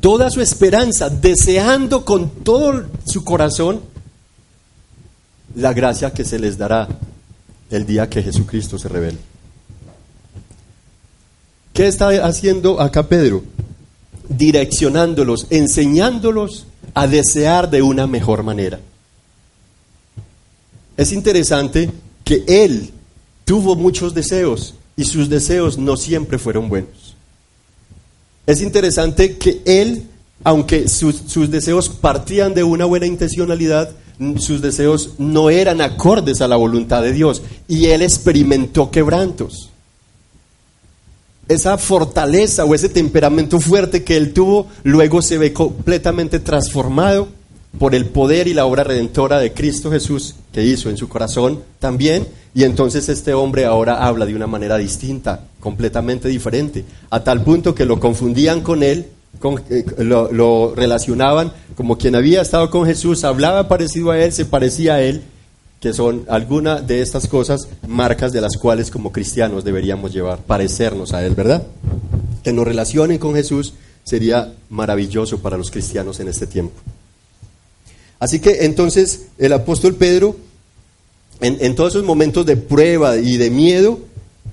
toda 0.00 0.30
su 0.30 0.40
esperanza, 0.40 1.10
deseando 1.10 2.04
con 2.04 2.30
todo 2.30 2.86
su 3.06 3.24
corazón 3.24 3.80
la 5.54 5.72
gracia 5.72 6.12
que 6.12 6.24
se 6.24 6.38
les 6.38 6.56
dará 6.56 6.88
el 7.70 7.86
día 7.86 8.08
que 8.08 8.22
Jesucristo 8.22 8.78
se 8.78 8.88
revele. 8.88 9.18
¿Qué 11.72 11.88
está 11.88 12.08
haciendo 12.24 12.80
acá 12.80 13.08
Pedro? 13.08 13.42
Direccionándolos, 14.28 15.48
enseñándolos 15.50 16.66
a 16.94 17.06
desear 17.06 17.68
de 17.68 17.82
una 17.82 18.06
mejor 18.06 18.42
manera. 18.44 18.80
Es 20.96 21.12
interesante 21.12 21.90
que 22.24 22.42
él 22.46 22.90
tuvo 23.44 23.76
muchos 23.76 24.14
deseos 24.14 24.74
y 24.96 25.04
sus 25.04 25.28
deseos 25.28 25.78
no 25.78 25.96
siempre 25.96 26.38
fueron 26.38 26.68
buenos. 26.68 27.14
Es 28.46 28.60
interesante 28.60 29.36
que 29.36 29.62
él, 29.64 30.04
aunque 30.42 30.88
sus, 30.88 31.50
deseos 31.50 31.88
partían 31.88 32.54
de 32.54 32.64
una 32.64 32.84
buena 32.84 33.06
intencionalidad, 33.06 33.90
sus 34.38 34.60
deseos 34.60 35.10
no 35.18 35.50
eran 35.50 35.80
acordes 35.80 36.40
a 36.40 36.48
la 36.48 36.56
voluntad 36.56 37.02
de 37.02 37.12
Dios 37.12 37.42
y 37.68 37.86
él 37.86 38.02
experimentó 38.02 38.90
quebrantos. 38.90 39.70
Esa 41.48 41.76
fortaleza 41.76 42.64
o 42.64 42.74
ese 42.74 42.88
temperamento 42.88 43.60
fuerte 43.60 44.02
que 44.02 44.16
él 44.16 44.32
tuvo 44.32 44.66
luego 44.82 45.20
se 45.20 45.36
ve 45.36 45.52
completamente 45.52 46.38
transformado 46.38 47.28
por 47.78 47.94
el 47.94 48.06
poder 48.06 48.48
y 48.48 48.54
la 48.54 48.66
obra 48.66 48.84
redentora 48.84 49.38
de 49.38 49.52
Cristo 49.52 49.90
Jesús 49.90 50.36
que 50.52 50.64
hizo 50.64 50.90
en 50.90 50.96
su 50.96 51.08
corazón 51.08 51.60
también. 51.78 52.26
Y 52.54 52.62
entonces 52.62 53.08
este 53.08 53.34
hombre 53.34 53.64
ahora 53.64 54.06
habla 54.06 54.26
de 54.26 54.34
una 54.34 54.46
manera 54.46 54.78
distinta, 54.78 55.40
completamente 55.58 56.28
diferente, 56.28 56.84
a 57.10 57.24
tal 57.24 57.42
punto 57.42 57.74
que 57.74 57.84
lo 57.84 57.98
confundían 57.98 58.60
con 58.60 58.82
él 58.82 59.08
eh, 59.68 59.84
lo, 59.98 60.74
relacionaban 60.74 61.52
como 61.76 61.98
quien 61.98 62.14
había 62.14 62.40
estado 62.40 62.70
con 62.70 62.86
Jesús, 62.86 63.24
hablaba 63.24 63.68
parecido 63.68 64.10
a 64.10 64.18
él, 64.18 64.32
se 64.32 64.46
parecía 64.46 64.94
a 64.94 65.02
él, 65.02 65.22
que 65.80 65.92
son 65.92 66.24
algunas 66.28 66.86
de 66.86 67.02
estas 67.02 67.26
cosas 67.26 67.68
marcas 67.86 68.32
de 68.32 68.40
las 68.40 68.56
cuales 68.56 68.90
como 68.90 69.12
cristianos 69.12 69.64
deberíamos 69.64 70.14
llevar, 70.14 70.38
parecernos 70.38 71.12
a 71.12 71.26
él, 71.26 71.34
¿verdad? 71.34 71.62
Que 72.42 72.52
nos 72.52 72.64
relacionen 72.64 73.18
con 73.18 73.34
Jesús 73.34 73.74
sería 74.02 74.54
maravilloso 74.70 75.40
para 75.40 75.58
los 75.58 75.70
cristianos 75.70 76.20
en 76.20 76.28
este 76.28 76.46
tiempo. 76.46 76.80
Así 78.24 78.40
que 78.40 78.64
entonces 78.64 79.26
el 79.36 79.52
apóstol 79.52 79.96
Pedro, 79.96 80.34
en, 81.42 81.74
todos 81.74 81.92
esos 81.92 82.06
momentos 82.06 82.46
de 82.46 82.56
prueba 82.56 83.18
y 83.18 83.36
de 83.36 83.50
miedo, 83.50 83.98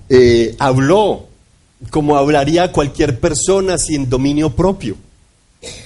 eh, 0.09 0.57
habló 0.59 1.27
como 1.89 2.17
hablaría 2.17 2.73
cualquier 2.73 3.21
persona 3.21 3.77
sin 3.77 4.09
dominio 4.09 4.49
propio. 4.49 4.97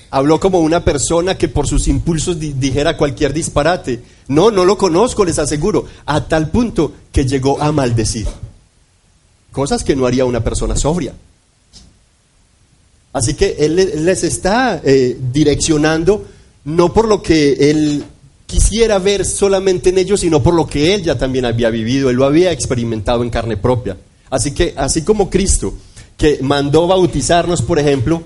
Habló 0.09 0.39
como 0.39 0.61
una 0.61 0.83
persona 0.83 1.37
que 1.37 1.47
por 1.47 1.67
sus 1.67 1.87
impulsos 1.87 2.39
dijera 2.39 2.97
cualquier 2.97 3.33
disparate. 3.33 4.01
No, 4.29 4.49
no 4.49 4.65
lo 4.65 4.79
conozco, 4.79 5.23
les 5.23 5.37
aseguro, 5.37 5.85
a 6.07 6.27
tal 6.27 6.49
punto 6.49 6.91
que 7.11 7.27
llegó 7.27 7.61
a 7.61 7.71
maldecir. 7.71 8.25
Cosas 9.51 9.83
que 9.83 9.95
no 9.95 10.07
haría 10.07 10.25
una 10.25 10.43
persona 10.43 10.75
sobria. 10.75 11.13
Así 13.13 13.35
que 13.35 13.57
él 13.59 13.75
les 13.75 14.23
está 14.23 14.81
eh, 14.83 15.15
direccionando 15.31 16.25
no 16.65 16.93
por 16.93 17.07
lo 17.07 17.21
que 17.21 17.71
él 17.71 18.03
quisiera 18.45 18.99
ver 18.99 19.25
solamente 19.25 19.89
en 19.89 19.97
ellos, 19.97 20.19
sino 20.19 20.43
por 20.43 20.53
lo 20.53 20.67
que 20.67 20.93
él 20.93 21.03
ya 21.03 21.17
también 21.17 21.45
había 21.45 21.69
vivido, 21.69 22.09
él 22.09 22.17
lo 22.17 22.25
había 22.25 22.51
experimentado 22.51 23.23
en 23.23 23.29
carne 23.29 23.57
propia. 23.57 23.97
Así 24.29 24.51
que, 24.51 24.73
así 24.75 25.03
como 25.03 25.29
Cristo, 25.29 25.73
que 26.17 26.39
mandó 26.41 26.87
bautizarnos, 26.87 27.61
por 27.61 27.79
ejemplo, 27.79 28.23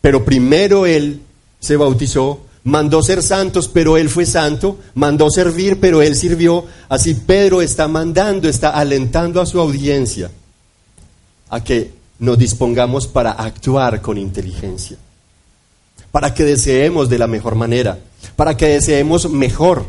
pero 0.00 0.24
primero 0.24 0.86
Él 0.86 1.20
se 1.58 1.76
bautizó, 1.76 2.40
mandó 2.64 3.02
ser 3.02 3.22
santos, 3.22 3.68
pero 3.68 3.96
Él 3.96 4.08
fue 4.08 4.26
santo, 4.26 4.78
mandó 4.94 5.30
servir, 5.30 5.80
pero 5.80 6.02
Él 6.02 6.14
sirvió. 6.14 6.64
Así 6.88 7.14
Pedro 7.14 7.62
está 7.62 7.88
mandando, 7.88 8.48
está 8.48 8.70
alentando 8.70 9.40
a 9.40 9.46
su 9.46 9.60
audiencia 9.60 10.30
a 11.48 11.62
que 11.62 11.92
nos 12.18 12.38
dispongamos 12.38 13.06
para 13.06 13.32
actuar 13.32 14.00
con 14.00 14.18
inteligencia, 14.18 14.96
para 16.16 16.32
que 16.32 16.44
deseemos 16.44 17.10
de 17.10 17.18
la 17.18 17.26
mejor 17.26 17.56
manera, 17.56 17.98
para 18.36 18.56
que 18.56 18.68
deseemos 18.68 19.28
mejor 19.28 19.84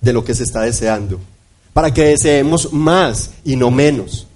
de 0.00 0.14
lo 0.14 0.24
que 0.24 0.34
se 0.34 0.44
está 0.44 0.62
deseando, 0.62 1.20
para 1.74 1.92
que 1.92 2.02
deseemos 2.02 2.72
más 2.72 3.32
y 3.44 3.56
no 3.56 3.70
menos. 3.70 4.26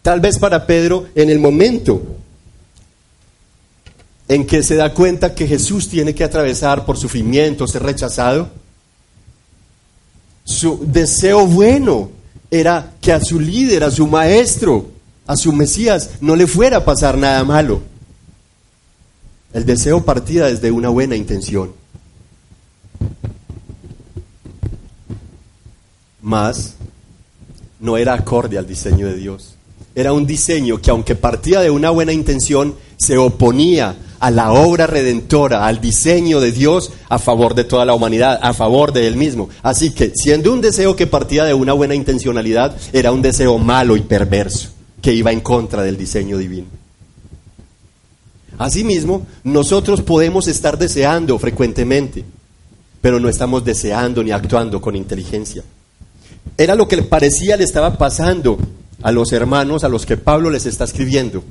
Tal 0.00 0.20
vez 0.20 0.38
para 0.38 0.66
Pedro, 0.66 1.06
en 1.14 1.28
el 1.28 1.38
momento 1.38 2.00
en 4.26 4.46
que 4.46 4.62
se 4.62 4.74
da 4.74 4.94
cuenta 4.94 5.34
que 5.34 5.46
Jesús 5.46 5.86
tiene 5.86 6.14
que 6.14 6.24
atravesar 6.24 6.86
por 6.86 6.96
sufrimiento, 6.96 7.66
ser 7.66 7.82
rechazado, 7.82 8.48
su 10.44 10.80
deseo 10.86 11.46
bueno 11.46 12.08
era 12.50 12.94
que 13.02 13.12
a 13.12 13.20
su 13.20 13.38
líder, 13.38 13.84
a 13.84 13.90
su 13.90 14.06
maestro, 14.06 14.86
a 15.26 15.36
su 15.36 15.52
Mesías, 15.52 16.12
no 16.22 16.34
le 16.36 16.46
fuera 16.46 16.78
a 16.78 16.84
pasar 16.86 17.18
nada 17.18 17.44
malo. 17.44 17.82
El 19.52 19.66
deseo 19.66 20.04
partía 20.04 20.46
desde 20.46 20.70
una 20.70 20.88
buena 20.88 21.16
intención. 21.16 21.72
Mas 26.22 26.74
no 27.80 27.96
era 27.96 28.14
acorde 28.14 28.58
al 28.58 28.66
diseño 28.66 29.06
de 29.06 29.16
Dios 29.16 29.56
era 29.94 30.12
un 30.12 30.26
diseño 30.26 30.80
que 30.80 30.90
aunque 30.90 31.14
partía 31.14 31.60
de 31.60 31.70
una 31.70 31.90
buena 31.90 32.12
intención, 32.12 32.74
se 32.96 33.18
oponía 33.18 33.96
a 34.18 34.30
la 34.30 34.52
obra 34.52 34.86
redentora, 34.86 35.66
al 35.66 35.80
diseño 35.80 36.40
de 36.40 36.52
Dios 36.52 36.92
a 37.08 37.18
favor 37.18 37.54
de 37.54 37.64
toda 37.64 37.84
la 37.84 37.94
humanidad, 37.94 38.38
a 38.42 38.52
favor 38.52 38.92
de 38.92 39.06
Él 39.06 39.16
mismo. 39.16 39.48
Así 39.62 39.90
que, 39.90 40.12
siendo 40.14 40.52
un 40.52 40.60
deseo 40.60 40.94
que 40.94 41.06
partía 41.06 41.44
de 41.44 41.54
una 41.54 41.72
buena 41.72 41.94
intencionalidad, 41.94 42.76
era 42.92 43.12
un 43.12 43.22
deseo 43.22 43.58
malo 43.58 43.96
y 43.96 44.00
perverso, 44.00 44.68
que 45.00 45.14
iba 45.14 45.32
en 45.32 45.40
contra 45.40 45.82
del 45.82 45.96
diseño 45.96 46.38
divino. 46.38 46.79
Asimismo, 48.60 49.26
nosotros 49.42 50.02
podemos 50.02 50.46
estar 50.46 50.76
deseando 50.76 51.38
frecuentemente, 51.38 52.26
pero 53.00 53.18
no 53.18 53.30
estamos 53.30 53.64
deseando 53.64 54.22
ni 54.22 54.32
actuando 54.32 54.82
con 54.82 54.94
inteligencia. 54.96 55.64
Era 56.58 56.74
lo 56.74 56.86
que 56.86 57.02
parecía 57.02 57.56
le 57.56 57.64
estaba 57.64 57.96
pasando 57.96 58.58
a 59.00 59.12
los 59.12 59.32
hermanos 59.32 59.82
a 59.82 59.88
los 59.88 60.04
que 60.04 60.18
Pablo 60.18 60.50
les 60.50 60.66
está 60.66 60.84
escribiendo. 60.84 61.42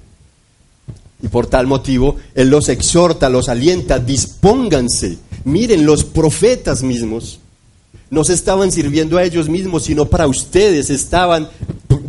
Y 1.23 1.29
por 1.29 1.47
tal 1.47 1.65
motivo, 1.65 2.17
Él 2.35 2.51
los 2.51 2.69
exhorta, 2.69 3.27
los 3.27 3.49
alienta, 3.49 3.97
dispónganse. 3.97 5.17
Miren, 5.45 5.87
los 5.87 6.03
profetas 6.03 6.83
mismos 6.83 7.39
no 8.11 8.23
se 8.23 8.33
estaban 8.33 8.71
sirviendo 8.71 9.17
a 9.17 9.23
ellos 9.23 9.49
mismos, 9.49 9.85
sino 9.85 10.05
para 10.05 10.27
ustedes, 10.27 10.91
estaban 10.91 11.49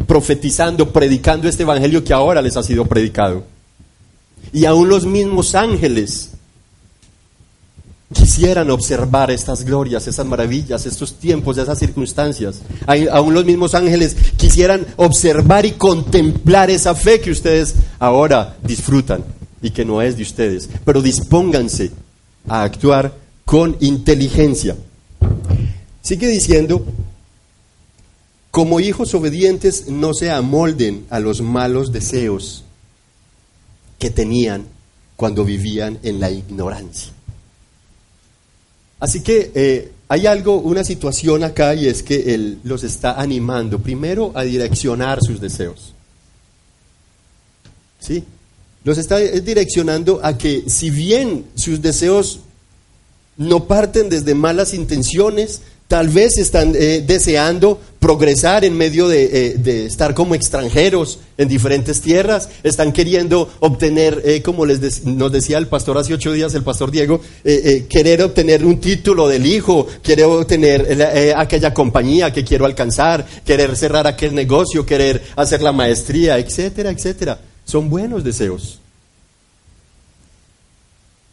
profetizando, 0.07 0.93
predicando 0.93 1.49
este 1.49 1.63
evangelio 1.63 2.05
que 2.05 2.13
ahora 2.13 2.43
les 2.43 2.59
ha 2.59 2.63
sido 2.63 2.85
predicado. 2.85 3.45
Y 4.53 4.65
aún 4.65 4.89
los 4.89 5.07
mismos 5.07 5.55
ángeles 5.55 6.31
quisieran 8.13 8.71
observar 8.71 9.31
estas 9.31 9.65
glorias, 9.65 10.07
esas 10.09 10.27
maravillas, 10.27 10.85
estos 10.85 11.15
tiempos, 11.15 11.59
esas 11.59 11.79
circunstancias. 11.79 12.61
Aún 13.13 13.35
los 13.35 13.45
mismos 13.45 13.75
ángeles 13.75 14.17
quisieran 14.37 14.87
observar 14.97 15.65
y 15.67 15.73
contemplar 15.73 16.71
esa 16.71 16.95
fe 16.95 17.21
que 17.21 17.31
ustedes 17.31 17.75
ahora 17.99 18.57
disfrutan 18.63 19.25
y 19.63 19.71
que 19.71 19.85
no 19.85 20.03
es 20.03 20.17
de 20.17 20.23
ustedes. 20.23 20.69
Pero 20.85 21.03
dispónganse 21.03 21.93
a 22.49 22.65
actuar 22.65 23.15
con 23.45 23.77
inteligencia. 23.81 24.77
Sigue 26.03 26.27
diciendo, 26.27 26.85
como 28.51 28.81
hijos 28.81 29.15
obedientes 29.15 29.89
no 29.89 30.15
se 30.15 30.31
amolden 30.31 31.07
a 31.11 31.21
los 31.21 31.41
malos 31.41 31.93
deseos 31.93 32.65
que 34.01 34.11
tenían 34.11 34.67
cuando 35.15 35.45
vivían 35.45 35.99
en 36.03 36.19
la 36.19 36.31
ignorancia. 36.31 37.13
Así 38.99 39.21
que 39.21 39.53
eh, 39.55 39.93
hay 40.09 40.27
algo, 40.27 40.57
una 40.57 40.83
situación 40.83 41.45
acá 41.45 41.75
y 41.75 41.87
es 41.87 42.03
que 42.03 42.35
Él 42.35 42.59
los 42.65 42.83
está 42.83 43.21
animando 43.21 43.79
primero 43.79 44.33
a 44.35 44.43
direccionar 44.43 45.21
sus 45.23 45.41
deseos. 45.41 45.95
¿Sí? 48.01 48.25
Los 48.83 48.97
está 48.97 49.19
direccionando 49.19 50.21
a 50.23 50.39
que 50.39 50.65
si 50.69 50.91
bien 50.91 51.45
sus 51.55 51.83
deseos 51.83 52.41
no 53.37 53.67
parten 53.67 54.09
desde 54.09 54.35
malas 54.35 54.73
intenciones, 54.73 55.61
Tal 55.91 56.09
vez 56.09 56.39
están 56.39 56.73
eh, 56.77 57.03
deseando 57.05 57.81
progresar 57.99 58.65
en 58.65 58.77
medio 58.77 59.11
eh, 59.11 59.57
de, 59.59 59.87
estar 59.87 60.15
como 60.15 60.37
extranjeros 60.37 61.19
en 61.37 61.49
diferentes 61.49 62.01
tierras, 62.01 62.49
están 62.63 62.93
queriendo 62.93 63.51
obtener, 63.59 64.23
eh, 64.25 64.41
como 64.41 64.67
les 64.67 65.05
nos 65.05 65.33
decía 65.33 65.59
el 65.59 65.67
pastor 65.67 65.99
hace 65.99 66.15
ocho 66.15 66.33
días, 66.33 66.55
el 66.55 66.63
pastor 66.63 66.93
Diego, 66.93 67.21
querer 67.43 68.23
obtener 68.23 68.65
un 68.65 68.79
título 68.79 69.27
del 69.27 69.45
hijo, 69.45 69.89
querer 70.01 70.27
obtener 70.27 71.35
aquella 71.37 71.75
compañía 71.75 72.33
que 72.33 72.45
quiero 72.45 72.67
alcanzar, 72.67 73.27
querer 73.45 73.75
cerrar 73.75 74.07
aquel 74.07 74.33
negocio, 74.33 74.87
querer 74.87 75.21
hacer 75.35 75.61
la 75.61 75.73
maestría, 75.73 76.39
etcétera, 76.39 76.91
etcétera. 76.91 77.41
Son 77.65 77.91
buenos 77.91 78.23
deseos, 78.23 78.79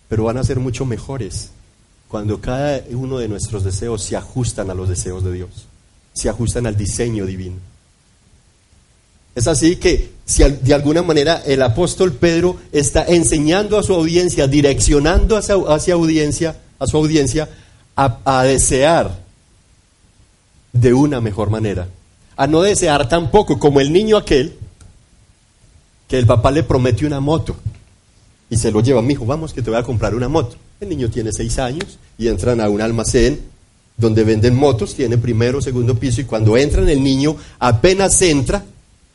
pero 0.10 0.24
van 0.24 0.38
a 0.38 0.44
ser 0.44 0.58
mucho 0.58 0.84
mejores 0.84 1.52
cuando 2.08 2.40
cada 2.40 2.82
uno 2.92 3.18
de 3.18 3.28
nuestros 3.28 3.64
deseos 3.64 4.04
se 4.04 4.16
ajustan 4.16 4.70
a 4.70 4.74
los 4.74 4.90
deseos 4.90 5.24
de 5.24 5.34
Dios, 5.34 5.50
se 6.14 6.30
ajustan 6.30 6.66
al 6.66 6.78
diseño 6.78 7.26
divino. 7.26 7.58
Es 9.36 9.48
así 9.48 9.76
que 9.76 10.12
si 10.26 10.44
de 10.44 10.74
alguna 10.74 11.04
manera 11.04 11.44
el 11.46 11.62
apóstol 11.62 12.14
Pedro 12.14 12.58
está 12.72 13.06
enseñando 13.06 13.78
a 13.78 13.84
su 13.84 13.94
audiencia, 13.94 14.48
direccionando 14.48 15.38
hacia, 15.38 15.94
audiencia, 15.94 16.58
a 16.80 16.88
su 16.88 16.98
audiencia 16.98 17.48
a, 17.96 18.20
a 18.26 18.44
desear 18.44 19.16
de 20.74 20.94
una 20.94 21.22
mejor 21.22 21.50
manera, 21.50 21.88
a 22.36 22.48
no 22.48 22.62
desear 22.62 23.08
tampoco 23.10 23.60
como 23.60 23.80
el 23.80 23.94
niño 23.94 24.18
aquel 24.18 24.58
que 26.08 26.18
el 26.18 26.26
papá 26.26 26.52
le 26.52 26.64
promete 26.64 27.06
una 27.06 27.20
moto 27.20 27.56
y 28.50 28.58
se 28.58 28.72
lo 28.72 28.82
lleva, 28.82 29.02
mi 29.02 29.14
hijo, 29.14 29.26
vamos 29.26 29.54
que 29.54 29.62
te 29.62 29.70
voy 29.70 29.80
a 29.80 29.84
comprar 29.84 30.16
una 30.16 30.30
moto. 30.30 30.56
El 30.80 30.90
niño 30.90 31.10
tiene 31.10 31.32
seis 31.32 31.58
años 31.58 31.98
y 32.18 32.28
entran 32.28 32.62
a 32.62 32.70
un 32.70 32.82
almacén 32.82 33.40
donde 33.98 34.24
venden 34.24 34.56
motos, 34.56 34.94
tiene 34.94 35.18
primero, 35.18 35.60
segundo 35.60 35.96
piso, 35.96 36.22
y 36.22 36.26
cuando 36.26 36.56
entran 36.56 36.88
el 36.88 37.04
niño 37.04 37.36
apenas 37.58 38.22
entra, 38.22 38.64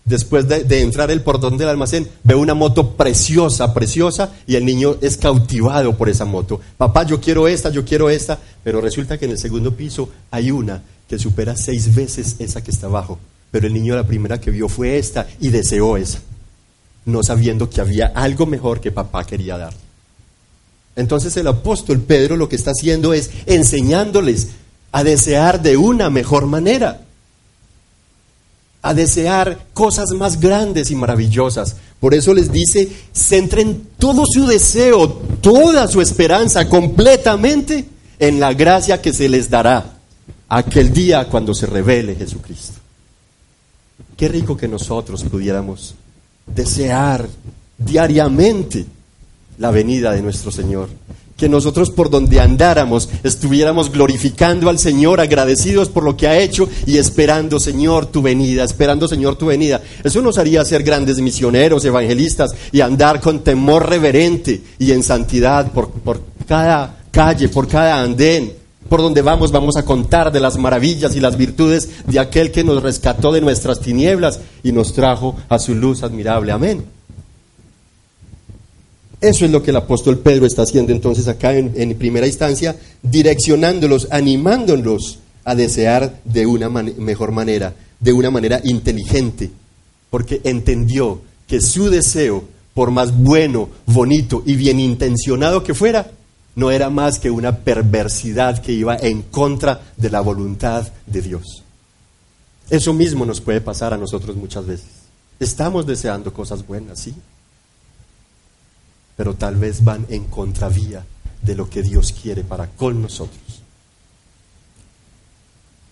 después 0.04 0.48
de, 0.48 0.80
entrar 0.80 1.12
el 1.12 1.22
portón 1.22 1.56
del 1.56 1.68
almacén, 1.68 2.08
ve 2.24 2.34
una 2.34 2.54
moto 2.54 2.90
preciosa, 2.96 3.72
preciosa, 3.72 4.32
y 4.46 4.56
el 4.56 4.64
niño 4.64 4.96
es 5.00 5.16
cautivado 5.16 5.96
por 5.96 6.08
esa 6.08 6.24
moto. 6.24 6.60
Papá, 6.76 7.04
yo 7.04 7.20
quiero 7.20 7.46
esta, 7.46 7.70
yo 7.70 7.84
quiero 7.84 8.10
esta, 8.10 8.40
pero 8.64 8.80
resulta 8.80 9.16
que 9.16 9.26
en 9.26 9.32
el 9.32 9.38
segundo 9.38 9.72
piso 9.72 10.08
hay 10.32 10.50
una 10.50 10.82
que 11.08 11.18
supera 11.18 11.54
seis 11.56 11.94
veces 11.94 12.37
esa 12.40 12.64
que 12.64 12.72
está 12.72 12.88
abajo. 12.88 13.20
Pero 13.52 13.68
el 13.68 13.72
niño 13.72 13.94
la 13.94 14.06
primera 14.06 14.40
que 14.40 14.50
vio 14.50 14.68
fue 14.68 14.98
esta 14.98 15.28
y 15.38 15.50
deseó 15.50 15.96
esa, 15.96 16.20
no 17.04 17.22
sabiendo 17.22 17.70
que 17.70 17.80
había 17.80 18.06
algo 18.06 18.46
mejor 18.46 18.80
que 18.80 18.90
papá 18.90 19.24
quería 19.24 19.58
dar. 19.58 19.74
Entonces 20.96 21.37
el 21.37 21.46
apóstol 21.46 22.00
Pedro 22.00 22.37
lo 22.37 22.48
que 22.48 22.57
está 22.57 22.72
haciendo 22.72 23.14
es 23.14 23.31
enseñándoles 23.46 24.48
a 24.92 25.05
desear 25.05 25.62
de 25.62 25.76
una 25.76 26.11
mejor 26.11 26.46
manera, 26.46 27.00
a 28.83 28.94
desear 28.94 29.66
cosas 29.72 30.11
más 30.11 30.38
grandes 30.38 30.90
y 30.90 30.96
maravillosas. 30.96 31.76
Por 31.98 32.14
eso 32.14 32.35
les 32.35 32.52
dice, 32.52 32.90
centren 33.14 33.88
todo 33.98 34.24
su 34.26 34.46
deseo, 34.46 35.09
toda 35.40 35.88
su 35.88 36.00
esperanza 36.00 36.68
completamente 36.68 37.87
en 38.18 38.38
la 38.38 38.52
gracia 38.52 39.00
que 39.00 39.12
se 39.12 39.28
les 39.28 39.48
dará 39.48 39.98
aquel 40.48 40.92
día 40.92 41.26
cuando 41.28 41.55
se 41.55 41.66
revele 41.66 42.14
Jesucristo. 42.14 42.74
Qué 44.16 44.28
rico 44.28 44.57
que 44.57 44.68
nosotros 44.68 45.24
pudiéramos 45.24 45.94
desear 46.46 47.26
diariamente 47.78 48.85
la 49.62 49.70
venida 49.70 50.11
de 50.11 50.22
nuestro 50.22 50.51
Señor. 50.51 50.88
Que 51.37 51.48
nosotros 51.48 51.90
por 51.90 52.11
donde 52.11 52.40
andáramos 52.40 53.09
estuviéramos 53.22 53.92
glorificando 53.92 54.68
al 54.68 54.79
Señor, 54.79 55.20
agradecidos 55.20 55.88
por 55.88 56.03
lo 56.03 56.16
que 56.16 56.27
ha 56.27 56.38
hecho 56.38 56.68
y 56.85 56.98
esperando, 56.98 57.61
Señor, 57.61 58.07
tu 58.07 58.22
venida, 58.22 58.64
esperando, 58.64 59.07
Señor, 59.07 59.37
tu 59.37 59.46
venida. 59.46 59.81
Eso 60.03 60.20
nos 60.20 60.37
haría 60.37 60.64
ser 60.64 60.83
grandes 60.83 61.20
misioneros, 61.20 61.85
evangelistas 61.85 62.55
y 62.72 62.81
andar 62.81 63.20
con 63.20 63.44
temor 63.44 63.88
reverente 63.88 64.61
y 64.81 64.90
en 64.90 65.05
santidad 65.05 65.70
por, 65.70 65.90
por 65.90 66.20
cada 66.46 66.96
calle, 67.12 67.48
por 67.48 67.68
cada 67.68 68.03
andén, 68.03 68.53
por 68.88 69.01
donde 69.01 69.22
vamos 69.22 69.53
vamos 69.53 69.77
a 69.77 69.85
contar 69.85 70.33
de 70.33 70.40
las 70.40 70.59
maravillas 70.59 71.14
y 71.14 71.20
las 71.20 71.37
virtudes 71.37 71.88
de 72.07 72.18
aquel 72.18 72.51
que 72.51 72.64
nos 72.64 72.83
rescató 72.83 73.31
de 73.31 73.40
nuestras 73.40 73.79
tinieblas 73.79 74.40
y 74.64 74.72
nos 74.72 74.92
trajo 74.92 75.37
a 75.48 75.61
su 75.61 75.75
luz 75.77 76.03
admirable. 76.03 76.51
Amén. 76.51 76.85
Eso 79.22 79.44
es 79.44 79.52
lo 79.52 79.62
que 79.62 79.70
el 79.70 79.76
apóstol 79.76 80.18
Pedro 80.18 80.46
está 80.46 80.62
haciendo 80.62 80.90
entonces 80.90 81.28
acá 81.28 81.54
en, 81.56 81.94
primera 81.96 82.26
instancia, 82.26 82.74
direccionándolos, 83.02 84.08
animándolos 84.11 85.20
a 85.44 85.54
desear 85.54 86.20
de 86.24 86.44
una 86.44 86.68
mejor 86.68 87.30
manera, 87.30 87.72
de 88.00 88.12
una 88.12 88.32
manera 88.32 88.61
inteligente, 88.64 89.48
porque 90.11 90.40
entendió 90.42 91.20
que 91.46 91.61
su 91.61 91.88
deseo, 91.88 92.42
por 92.74 92.90
más 92.90 93.16
bueno, 93.16 93.68
bonito 93.87 94.42
y 94.44 94.56
bien 94.56 94.80
intencionado 94.80 95.62
que 95.62 95.72
fuera, 95.72 96.11
no 96.56 96.72
era 96.72 96.90
más 96.90 97.20
que 97.20 97.30
una 97.30 97.58
perversidad 97.58 98.61
que 98.61 98.72
iba 98.72 98.96
en 98.96 99.22
contra 99.22 99.82
de 99.96 100.11
la 100.11 100.20
voluntad 100.20 100.88
de 101.06 101.22
Dios. 101.22 101.62
Eso 102.70 102.92
mismo 102.92 103.24
nos 103.24 103.40
puede 103.40 103.61
pasar 103.61 103.94
a 103.94 103.98
nosotros 103.98 104.35
muchas 104.35 104.66
veces. 104.66 104.88
Estamos 105.38 105.87
deseando 105.87 106.32
cosas 106.32 106.66
buenas, 106.66 106.98
sí, 106.98 107.14
pero 109.16 109.35
tal 109.35 109.57
vez 109.57 109.85
van 109.85 110.07
en 110.09 110.25
contravía 110.25 111.05
de 111.42 111.55
lo 111.55 111.68
que 111.68 111.83
Dios 111.83 112.12
quiere 112.12 112.44
para 112.44 112.68
con 112.68 113.03
nosotros. 113.03 113.62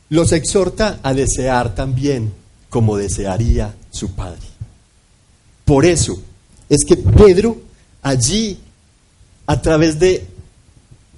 Los 0.09 0.33
exhorta 0.33 1.01
a 1.03 1.15
desear 1.15 1.75
también 1.75 2.33
como 2.69 2.97
desearía 2.97 3.75
su 3.91 4.13
Padre. 4.13 4.47
Por 5.65 5.85
eso 5.85 6.21
es 6.69 6.85
que 6.85 6.97
Pedro 6.97 7.59
allí, 8.03 8.59
a 9.47 9.61
través 9.61 9.99
de 9.99 10.27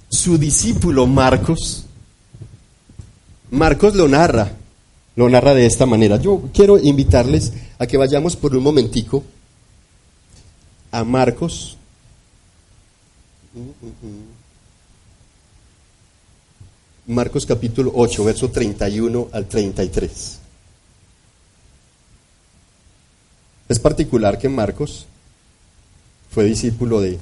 su 0.09 0.37
discípulo 0.37 1.07
Marcos, 1.07 1.85
Marcos 3.51 3.95
lo 3.95 4.07
narra, 4.07 4.51
lo 5.15 5.29
narra 5.29 5.53
de 5.53 5.65
esta 5.65 5.85
manera. 5.85 6.17
Yo 6.17 6.49
quiero 6.53 6.77
invitarles 6.77 7.53
a 7.77 7.87
que 7.87 7.97
vayamos 7.97 8.35
por 8.35 8.55
un 8.55 8.63
momentico 8.63 9.23
a 10.91 11.03
Marcos 11.03 11.77
Marcos 17.05 17.45
capítulo 17.45 17.91
8, 17.93 18.23
verso 18.23 18.49
31 18.49 19.29
al 19.31 19.45
33. 19.47 20.39
Es 23.69 23.79
particular 23.79 24.39
que 24.39 24.49
Marcos 24.49 25.05
fue 26.31 26.45
discípulo 26.45 27.01
de, 27.01 27.19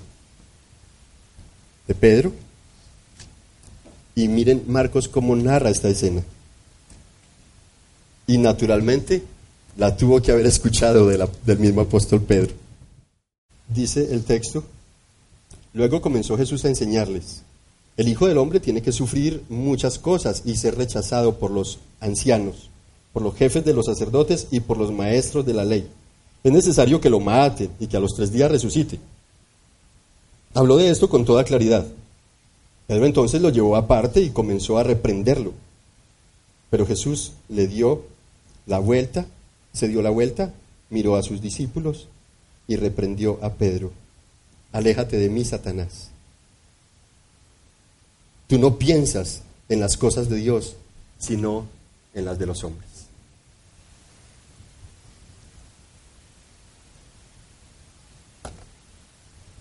de 1.88 1.96
Pedro. 1.96 2.32
Y 4.16 4.28
miren 4.28 4.64
Marcos 4.68 5.08
cómo 5.08 5.36
narra 5.36 5.70
esta 5.70 5.90
escena. 5.90 6.22
Y 8.28 8.38
naturalmente 8.38 9.24
la 9.78 9.98
tuvo 9.98 10.22
que 10.22 10.32
haber 10.32 10.46
escuchado 10.46 11.08
del 11.08 11.60
mismo 11.60 11.82
apóstol 11.82 12.22
Pedro. 12.22 12.54
Dice 13.68 14.14
el 14.14 14.24
texto, 14.24 14.66
luego 15.74 16.02
comenzó 16.02 16.38
Jesús 16.38 16.66
a 16.66 16.70
enseñarles, 16.70 17.44
el 17.98 18.08
Hijo 18.08 18.28
del 18.28 18.38
Hombre 18.38 18.60
tiene 18.60 18.82
que 18.82 18.92
sufrir 18.92 19.44
muchas 19.50 20.00
cosas 20.00 20.44
y 20.46 20.56
ser 20.56 20.76
rechazado 20.76 21.38
por 21.38 21.52
los 21.52 21.80
ancianos, 22.00 22.70
por 23.12 23.22
los 23.22 23.36
jefes 23.36 23.66
de 23.66 23.74
los 23.74 23.86
sacerdotes 23.86 24.48
y 24.50 24.62
por 24.62 24.78
los 24.78 24.92
maestros 24.92 25.46
de 25.46 25.54
la 25.54 25.66
ley. 25.66 25.88
Es 26.44 26.52
necesario 26.52 27.02
que 27.02 27.10
lo 27.10 27.20
maten 27.20 27.70
y 27.80 27.88
que 27.88 27.98
a 27.98 28.00
los 28.00 28.16
tres 28.16 28.32
días 28.32 28.50
resucite. 28.50 29.00
Habló 30.54 30.78
de 30.78 30.90
esto 30.90 31.10
con 31.10 31.26
toda 31.26 31.44
claridad. 31.44 31.86
Pedro 32.88 33.06
entonces 33.06 33.42
lo 33.42 33.50
llevó 33.50 33.76
aparte 33.76 34.22
y 34.22 34.32
comenzó 34.32 34.78
a 34.78 34.84
reprenderlo. 34.84 35.54
Pero 36.70 36.88
Jesús 36.88 37.34
le 37.50 37.68
dio 37.68 38.04
la 38.66 38.80
vuelta, 38.80 39.26
se 39.74 39.90
dio 39.90 40.02
la 40.02 40.10
vuelta, 40.10 40.54
miró 40.90 41.18
a 41.18 41.24
sus 41.24 41.42
discípulos 41.42 42.08
y 42.68 42.78
reprendió 42.78 43.38
a 43.42 43.54
Pedro. 43.54 43.92
Aléjate 44.72 45.18
de 45.18 45.30
mí, 45.30 45.44
Satanás. 45.44 46.10
Tú 48.48 48.58
no 48.58 48.78
piensas 48.78 49.42
en 49.70 49.80
las 49.80 49.98
cosas 49.98 50.30
de 50.30 50.38
Dios, 50.38 50.76
sino 51.20 51.68
en 52.14 52.26
las 52.26 52.38
de 52.40 52.46
los 52.46 52.64
hombres. 52.64 52.90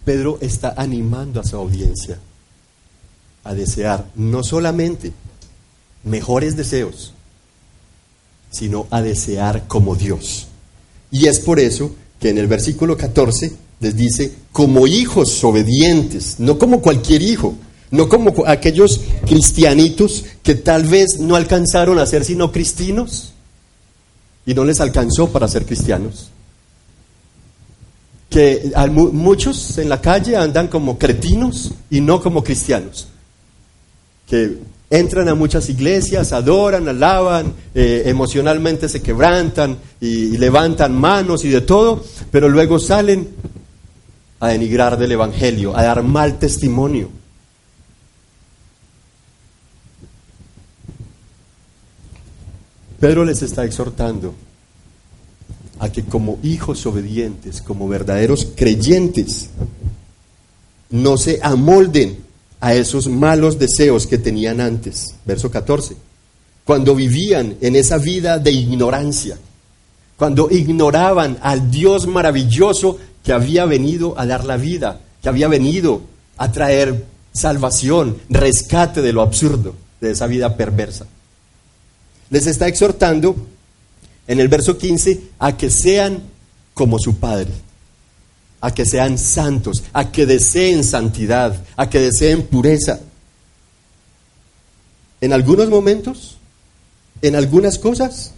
Pedro 0.04 0.38
está 0.40 0.74
animando 0.76 1.40
a 1.40 1.44
su 1.44 1.56
audiencia 1.56 2.18
a 3.44 3.54
desear 3.54 4.06
no 4.16 4.42
solamente 4.42 5.12
mejores 6.04 6.56
deseos, 6.56 7.12
sino 8.50 8.86
a 8.90 9.02
desear 9.02 9.68
como 9.68 9.94
Dios. 9.94 10.48
Y 11.10 11.26
es 11.26 11.38
por 11.40 11.60
eso 11.60 11.94
que 12.18 12.30
en 12.30 12.38
el 12.38 12.46
versículo 12.46 12.96
14 12.96 13.52
les 13.80 13.96
dice, 13.96 14.32
como 14.52 14.86
hijos 14.86 15.42
obedientes, 15.42 16.36
no 16.38 16.58
como 16.58 16.82
cualquier 16.82 17.22
hijo, 17.22 17.54
no 17.90 18.08
como 18.08 18.46
aquellos 18.46 19.00
cristianitos 19.26 20.24
que 20.42 20.54
tal 20.54 20.84
vez 20.84 21.18
no 21.18 21.34
alcanzaron 21.34 21.98
a 21.98 22.06
ser 22.06 22.24
sino 22.24 22.52
cristinos 22.52 23.32
y 24.46 24.54
no 24.54 24.64
les 24.64 24.80
alcanzó 24.80 25.30
para 25.30 25.48
ser 25.48 25.64
cristianos. 25.64 26.28
Que 28.28 28.70
muchos 29.12 29.78
en 29.78 29.88
la 29.88 30.00
calle 30.00 30.36
andan 30.36 30.68
como 30.68 30.98
cretinos 30.98 31.72
y 31.90 32.00
no 32.00 32.22
como 32.22 32.44
cristianos. 32.44 33.08
Que 34.28 34.58
entran 34.88 35.28
a 35.28 35.34
muchas 35.34 35.68
iglesias, 35.68 36.32
adoran, 36.32 36.86
alaban, 36.88 37.54
eh, 37.74 38.04
emocionalmente 38.06 38.88
se 38.88 39.02
quebrantan 39.02 39.78
y 40.00 40.36
levantan 40.36 40.96
manos 40.96 41.44
y 41.44 41.48
de 41.48 41.60
todo, 41.60 42.04
pero 42.30 42.48
luego 42.48 42.78
salen 42.78 43.28
a 44.40 44.48
denigrar 44.48 44.98
del 44.98 45.12
Evangelio, 45.12 45.76
a 45.76 45.82
dar 45.82 46.02
mal 46.02 46.38
testimonio. 46.38 47.10
Pedro 52.98 53.24
les 53.24 53.42
está 53.42 53.64
exhortando 53.64 54.34
a 55.78 55.90
que 55.90 56.04
como 56.04 56.38
hijos 56.42 56.84
obedientes, 56.84 57.62
como 57.62 57.88
verdaderos 57.88 58.48
creyentes, 58.54 59.50
no 60.90 61.16
se 61.16 61.38
amolden 61.42 62.18
a 62.60 62.74
esos 62.74 63.08
malos 63.08 63.58
deseos 63.58 64.06
que 64.06 64.18
tenían 64.18 64.60
antes. 64.60 65.14
Verso 65.24 65.50
14. 65.50 65.96
Cuando 66.64 66.94
vivían 66.94 67.56
en 67.60 67.76
esa 67.76 67.96
vida 67.96 68.38
de 68.38 68.52
ignorancia, 68.52 69.38
cuando 70.18 70.50
ignoraban 70.50 71.38
al 71.40 71.70
Dios 71.70 72.06
maravilloso 72.06 72.98
que 73.24 73.32
había 73.32 73.64
venido 73.64 74.18
a 74.18 74.26
dar 74.26 74.44
la 74.44 74.56
vida, 74.56 75.00
que 75.22 75.28
había 75.28 75.48
venido 75.48 76.02
a 76.36 76.50
traer 76.52 77.04
salvación, 77.32 78.16
rescate 78.28 79.02
de 79.02 79.12
lo 79.12 79.22
absurdo, 79.22 79.74
de 80.00 80.12
esa 80.12 80.26
vida 80.26 80.56
perversa 80.56 81.06
les 82.30 82.46
está 82.46 82.68
exhortando 82.68 83.36
en 84.26 84.40
el 84.40 84.48
verso 84.48 84.78
15 84.78 85.20
a 85.40 85.56
que 85.56 85.68
sean 85.68 86.22
como 86.72 86.98
su 86.98 87.16
Padre, 87.16 87.50
a 88.60 88.72
que 88.72 88.86
sean 88.86 89.18
santos, 89.18 89.82
a 89.92 90.10
que 90.10 90.26
deseen 90.26 90.84
santidad, 90.84 91.60
a 91.76 91.90
que 91.90 91.98
deseen 91.98 92.44
pureza. 92.44 93.00
En 95.20 95.32
algunos 95.32 95.68
momentos, 95.68 96.38
en 97.20 97.34
algunas 97.34 97.78
cosas, 97.78 98.32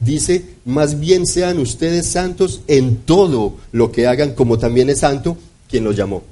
dice, 0.00 0.44
más 0.64 0.98
bien 0.98 1.26
sean 1.26 1.58
ustedes 1.58 2.06
santos 2.06 2.62
en 2.66 2.96
todo 2.96 3.56
lo 3.70 3.92
que 3.92 4.06
hagan, 4.06 4.34
como 4.34 4.58
también 4.58 4.90
es 4.90 5.00
santo 5.00 5.36
quien 5.68 5.84
los 5.84 5.94
llamó. 5.94 6.24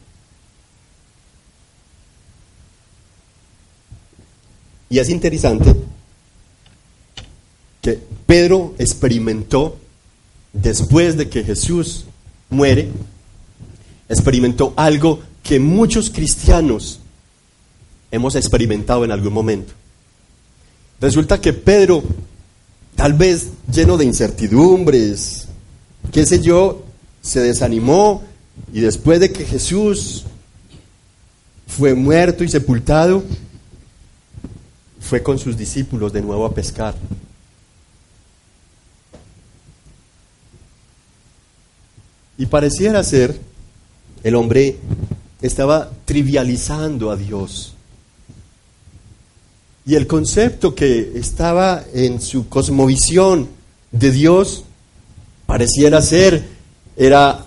Y 4.90 4.98
es 4.98 5.10
interesante 5.10 5.74
que 7.82 8.00
Pedro 8.26 8.74
experimentó 8.78 9.76
después 10.52 11.16
de 11.16 11.28
que 11.28 11.44
Jesús 11.44 12.04
muere, 12.48 12.88
experimentó 14.08 14.72
algo 14.76 15.20
que 15.42 15.60
muchos 15.60 16.10
cristianos 16.10 17.00
hemos 18.10 18.34
experimentado 18.34 19.04
en 19.04 19.12
algún 19.12 19.34
momento. 19.34 19.74
Resulta 21.00 21.40
que 21.40 21.52
Pedro, 21.52 22.02
tal 22.98 23.12
vez 23.12 23.50
lleno 23.72 23.96
de 23.96 24.04
incertidumbres, 24.04 25.46
qué 26.10 26.26
sé 26.26 26.40
yo, 26.40 26.82
se 27.22 27.38
desanimó 27.38 28.24
y 28.72 28.80
después 28.80 29.20
de 29.20 29.30
que 29.30 29.44
Jesús 29.44 30.24
fue 31.68 31.94
muerto 31.94 32.42
y 32.42 32.48
sepultado, 32.48 33.22
fue 34.98 35.22
con 35.22 35.38
sus 35.38 35.56
discípulos 35.56 36.12
de 36.12 36.22
nuevo 36.22 36.44
a 36.44 36.52
pescar. 36.52 36.96
Y 42.36 42.46
pareciera 42.46 43.04
ser, 43.04 43.38
el 44.24 44.34
hombre 44.34 44.76
estaba 45.40 45.88
trivializando 46.04 47.12
a 47.12 47.16
Dios. 47.16 47.76
Y 49.88 49.94
el 49.94 50.06
concepto 50.06 50.74
que 50.74 51.12
estaba 51.14 51.82
en 51.94 52.20
su 52.20 52.46
cosmovisión 52.46 53.48
de 53.90 54.10
Dios 54.10 54.64
pareciera 55.46 56.02
ser, 56.02 56.44
era 56.94 57.46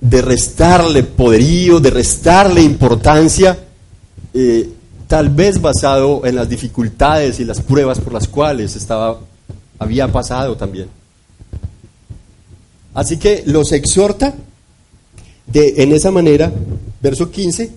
de 0.00 0.22
restarle 0.22 1.02
poderío, 1.02 1.80
de 1.80 1.90
restarle 1.90 2.62
importancia, 2.62 3.58
eh, 4.32 4.70
tal 5.08 5.30
vez 5.30 5.60
basado 5.60 6.24
en 6.24 6.36
las 6.36 6.48
dificultades 6.48 7.40
y 7.40 7.44
las 7.44 7.60
pruebas 7.60 7.98
por 7.98 8.12
las 8.12 8.28
cuales 8.28 8.76
estaba, 8.76 9.18
había 9.80 10.06
pasado 10.12 10.56
también. 10.56 10.86
Así 12.94 13.16
que 13.16 13.42
los 13.46 13.72
exhorta 13.72 14.32
de, 15.48 15.74
en 15.78 15.92
esa 15.92 16.12
manera, 16.12 16.52
verso 17.02 17.32
15, 17.32 17.72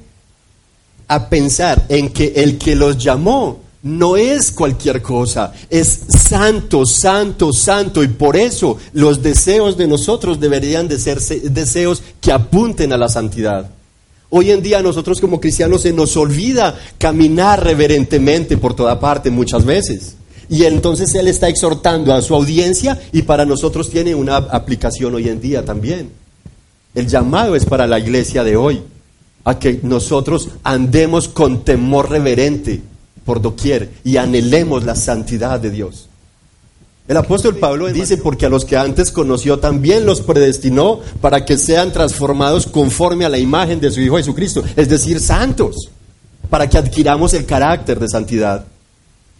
a 1.08 1.30
pensar 1.30 1.84
en 1.90 2.10
que 2.10 2.34
el 2.36 2.60
que 2.60 2.76
los 2.76 3.04
llamó 3.04 3.66
no 3.84 4.18
es 4.18 4.52
cualquier 4.52 5.02
cosa, 5.02 5.54
es 5.70 6.02
santo, 6.10 6.86
santo, 6.86 7.54
santo, 7.54 8.04
y 8.04 8.08
por 8.08 8.36
eso 8.36 8.78
los 8.94 9.22
deseos 9.22 9.78
de 9.78 9.88
nosotros 9.88 10.40
deberían 10.40 10.88
de 10.88 11.00
ser 11.00 11.22
deseos 11.22 12.02
que 12.20 12.32
apunten 12.32 12.92
a 12.92 12.98
la 12.98 13.10
santidad. 13.10 13.70
Hoy 14.30 14.52
en 14.52 14.62
día 14.62 14.82
nosotros 14.82 15.22
como 15.22 15.40
cristianos 15.40 15.82
se 15.82 15.94
nos 15.94 16.18
olvida 16.18 16.78
caminar 16.98 17.64
reverentemente 17.64 18.58
por 18.58 18.76
toda 18.76 19.00
parte 19.00 19.32
muchas 19.32 19.64
veces. 19.64 20.16
Y 20.50 20.64
entonces 20.64 21.14
Él 21.16 21.28
está 21.28 21.48
exhortando 21.48 22.14
a 22.14 22.22
su 22.22 22.34
audiencia 22.34 23.00
y 23.12 23.22
para 23.22 23.46
nosotros 23.46 23.90
tiene 23.90 24.16
una 24.16 24.38
aplicación 24.38 25.16
hoy 25.16 25.30
en 25.30 25.40
día 25.40 25.64
también. 25.64 26.12
El 26.94 27.08
llamado 27.08 27.56
es 27.56 27.66
para 27.66 27.88
la 27.88 28.00
iglesia 28.00 28.44
de 28.44 28.58
hoy, 28.58 28.82
a 29.44 29.60
que 29.60 29.80
nosotros 29.84 30.50
andemos 30.64 31.28
con 31.28 31.64
temor 31.64 32.10
reverente 32.10 32.82
por 33.28 33.42
doquier 33.42 33.92
y 34.06 34.16
anhelemos 34.16 34.86
la 34.86 34.96
santidad 34.96 35.60
de 35.60 35.70
Dios. 35.70 36.08
El 37.10 37.18
apóstol 37.18 37.58
Pablo 37.58 37.88
dice, 37.88 38.16
porque 38.16 38.46
a 38.46 38.50
los 38.50 38.64
que 38.64 38.78
antes 38.78 39.12
conoció 39.12 39.60
también 39.60 40.06
los 40.06 40.22
predestinó 40.22 41.02
para 41.20 41.44
que 41.44 41.58
sean 41.58 41.92
transformados 41.92 42.68
conforme 42.68 43.26
a 43.26 43.30
la 43.30 43.38
imagen 43.38 43.82
de 43.82 43.92
su 43.92 44.00
Hijo 44.00 44.16
Jesucristo, 44.16 44.64
es 44.78 44.88
decir, 44.88 45.20
santos, 45.20 45.90
para 46.50 46.70
que 46.70 46.78
adquiramos 46.78 47.34
el 47.34 47.46
carácter 47.46 48.00
de 48.00 48.08
santidad 48.08 48.66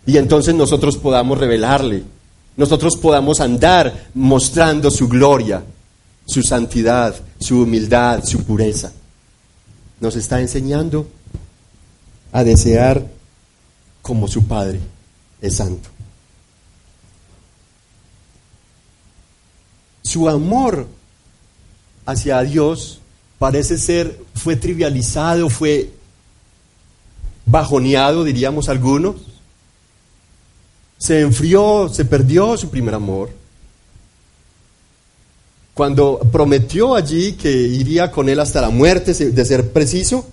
y 0.06 0.18
entonces 0.18 0.54
nosotros 0.54 0.98
podamos 0.98 1.38
revelarle, 1.38 2.04
nosotros 2.58 2.98
podamos 2.98 3.40
andar 3.40 4.08
mostrando 4.14 4.92
su 4.92 5.08
gloria, 5.08 5.64
su 6.26 6.44
santidad, 6.44 7.16
su 7.40 7.62
humildad, 7.62 8.24
su 8.26 8.44
pureza. 8.44 8.92
Nos 10.02 10.18
está 10.18 10.42
enseñando 10.42 11.08
a 12.34 12.44
desear 12.44 13.17
como 14.08 14.30
su 14.30 14.48
Padre 14.48 14.80
es 15.42 15.58
santo. 15.58 15.90
su 20.08 20.30
amor 20.30 20.88
hacia 22.06 22.42
Dios 22.42 23.00
parece 23.38 23.78
ser, 23.78 24.18
fue 24.34 24.56
trivializado, 24.56 25.50
fue 25.50 25.92
bajoneado, 27.46 28.24
diríamos 28.24 28.70
algunos. 28.70 29.16
Se 30.98 31.20
enfrió, 31.20 31.90
se 31.94 32.06
perdió 32.06 32.58
su 32.58 32.70
primer 32.70 32.96
amor. 32.96 33.30
Cuando 35.74 36.20
prometió 36.32 36.96
allí 36.96 37.34
que 37.34 37.52
iría 37.52 38.10
con 38.10 38.30
él 38.30 38.40
hasta 38.40 38.62
la 38.62 38.70
muerte, 38.70 39.14
de 39.14 39.46
ser 39.46 39.72
preciso, 39.72 40.26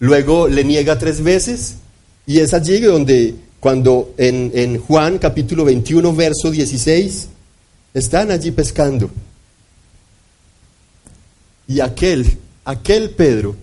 luego 0.00 0.48
le 0.48 0.64
niega 0.64 0.98
tres 0.98 1.22
veces 1.22 1.76
y 2.26 2.38
es 2.38 2.54
allí 2.54 2.80
donde 2.80 3.34
cuando 3.60 4.14
en, 4.16 4.50
en 4.54 4.80
Juan 4.80 5.18
capítulo 5.18 5.64
21, 5.64 6.14
verso 6.14 6.50
16, 6.50 7.28
están 7.94 8.30
allí 8.30 8.50
pescando. 8.50 9.10
Y 11.68 11.80
aquel, 11.80 12.38
aquel 12.64 13.10
Pedro, 13.10 13.54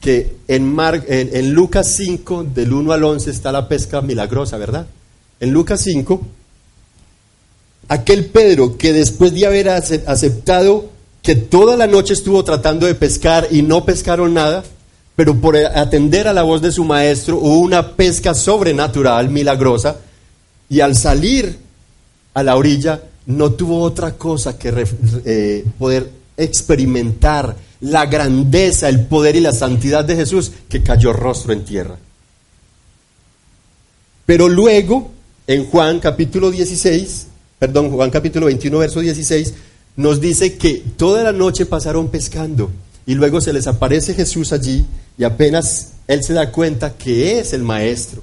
que 0.00 0.36
en, 0.48 0.76
en, 1.08 1.52
Lucas 1.54 1.94
5, 1.96 2.44
del 2.44 2.72
1 2.72 2.92
al 2.92 3.04
11, 3.04 3.30
está 3.30 3.52
la 3.52 3.68
pesca 3.68 4.00
milagrosa, 4.00 4.58
¿verdad? 4.58 4.86
En 5.40 5.52
Lucas 5.52 5.80
5, 5.80 6.20
aquel 7.88 8.26
Pedro 8.26 8.76
que 8.76 8.92
después 8.92 9.32
de 9.32 9.46
haber 9.46 9.68
aceptado 9.70 10.90
que 11.22 11.36
toda 11.36 11.76
la 11.76 11.86
noche 11.86 12.14
estuvo 12.14 12.44
tratando 12.44 12.86
de 12.86 12.94
pescar 12.94 13.48
y 13.50 13.62
no 13.62 13.84
pescaron 13.84 14.34
nada, 14.34 14.64
pero 15.14 15.34
por 15.40 15.56
atender 15.56 16.26
a 16.26 16.32
la 16.32 16.42
voz 16.42 16.62
de 16.62 16.72
su 16.72 16.84
maestro 16.84 17.38
hubo 17.38 17.60
una 17.60 17.94
pesca 17.94 18.34
sobrenatural, 18.34 19.28
milagrosa, 19.28 19.96
y 20.68 20.80
al 20.80 20.96
salir 20.96 21.58
a 22.34 22.42
la 22.42 22.56
orilla 22.56 23.02
no 23.26 23.52
tuvo 23.52 23.82
otra 23.82 24.12
cosa 24.12 24.58
que 24.58 24.86
eh, 25.24 25.64
poder 25.78 26.10
experimentar 26.36 27.54
la 27.82 28.06
grandeza, 28.06 28.88
el 28.88 29.06
poder 29.06 29.36
y 29.36 29.40
la 29.40 29.52
santidad 29.52 30.04
de 30.04 30.16
Jesús 30.16 30.52
que 30.68 30.82
cayó 30.82 31.12
rostro 31.12 31.52
en 31.52 31.64
tierra. 31.64 31.96
Pero 34.24 34.48
luego, 34.48 35.10
en 35.46 35.66
Juan 35.66 36.00
capítulo 36.00 36.50
16, 36.50 37.26
perdón, 37.58 37.90
Juan 37.90 38.10
capítulo 38.10 38.46
21, 38.46 38.78
verso 38.78 39.00
16, 39.00 39.54
nos 39.96 40.20
dice 40.20 40.56
que 40.56 40.82
toda 40.96 41.22
la 41.22 41.32
noche 41.32 41.66
pasaron 41.66 42.08
pescando 42.08 42.70
y 43.06 43.14
luego 43.14 43.40
se 43.40 43.52
les 43.52 43.66
aparece 43.66 44.14
Jesús 44.14 44.52
allí 44.52 44.86
y 45.18 45.24
apenas 45.24 45.92
él 46.06 46.22
se 46.22 46.32
da 46.32 46.50
cuenta 46.50 46.96
que 46.96 47.38
es 47.38 47.52
el 47.52 47.62
maestro. 47.62 48.22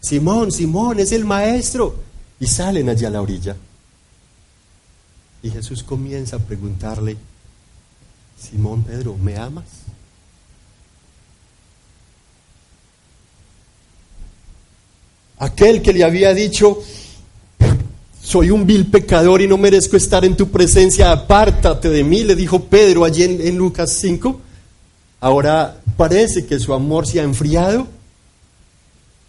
Simón, 0.00 0.52
Simón, 0.52 1.00
es 1.00 1.12
el 1.12 1.24
maestro. 1.24 1.96
Y 2.38 2.46
salen 2.46 2.88
allí 2.88 3.06
a 3.06 3.10
la 3.10 3.22
orilla. 3.22 3.56
Y 5.42 5.50
Jesús 5.50 5.82
comienza 5.82 6.36
a 6.36 6.40
preguntarle, 6.40 7.16
Simón 8.38 8.82
Pedro, 8.82 9.16
¿me 9.16 9.36
amas? 9.36 9.64
Aquel 15.38 15.82
que 15.82 15.92
le 15.92 16.04
había 16.04 16.34
dicho, 16.34 16.82
soy 18.24 18.50
un 18.50 18.66
vil 18.66 18.86
pecador 18.86 19.42
y 19.42 19.46
no 19.46 19.58
merezco 19.58 19.98
estar 19.98 20.24
en 20.24 20.34
tu 20.34 20.48
presencia, 20.48 21.12
apártate 21.12 21.90
de 21.90 22.02
mí, 22.02 22.24
le 22.24 22.34
dijo 22.34 22.64
Pedro 22.64 23.04
allí 23.04 23.22
en, 23.22 23.56
Lucas 23.56 23.90
5. 24.00 24.40
Ahora 25.20 25.76
parece 25.96 26.46
que 26.46 26.58
su 26.58 26.72
amor 26.72 27.06
se 27.06 27.20
ha 27.20 27.22
enfriado 27.22 27.86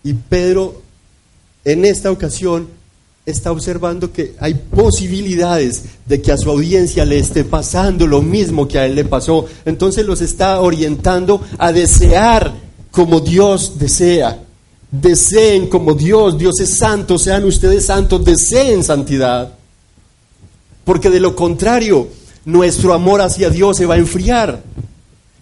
y 0.01 0.13
Pedro 0.13 0.81
en 1.65 1.83
esta 1.83 2.09
ocasión 2.09 2.69
está 3.25 3.51
observando 3.51 4.13
que 4.13 4.33
hay 4.39 4.53
posibilidades 4.53 5.83
de 6.05 6.21
que 6.21 6.31
a 6.31 6.37
su 6.37 6.49
audiencia 6.49 7.03
le 7.03 7.17
esté 7.17 7.43
pasando 7.43 8.07
lo 8.07 8.21
mismo 8.21 8.67
que 8.67 8.79
a 8.79 8.85
él 8.85 8.95
le 8.95 9.03
pasó. 9.03 9.45
Entonces 9.65 10.05
los 10.05 10.21
está 10.21 10.61
orientando 10.61 11.41
a 11.57 11.73
desear 11.73 12.53
como 12.91 13.19
Dios 13.19 13.77
desea 13.77 14.44
deseen 14.91 15.67
como 15.67 15.93
Dios, 15.93 16.37
Dios 16.37 16.59
es 16.59 16.77
santo, 16.77 17.17
sean 17.17 17.43
ustedes 17.45 17.85
santos, 17.85 18.23
deseen 18.23 18.83
santidad. 18.83 19.53
Porque 20.83 21.09
de 21.09 21.19
lo 21.19 21.35
contrario, 21.35 22.07
nuestro 22.45 22.93
amor 22.93 23.21
hacia 23.21 23.49
Dios 23.49 23.77
se 23.77 23.85
va 23.85 23.95
a 23.95 23.99
enfriar. 23.99 24.63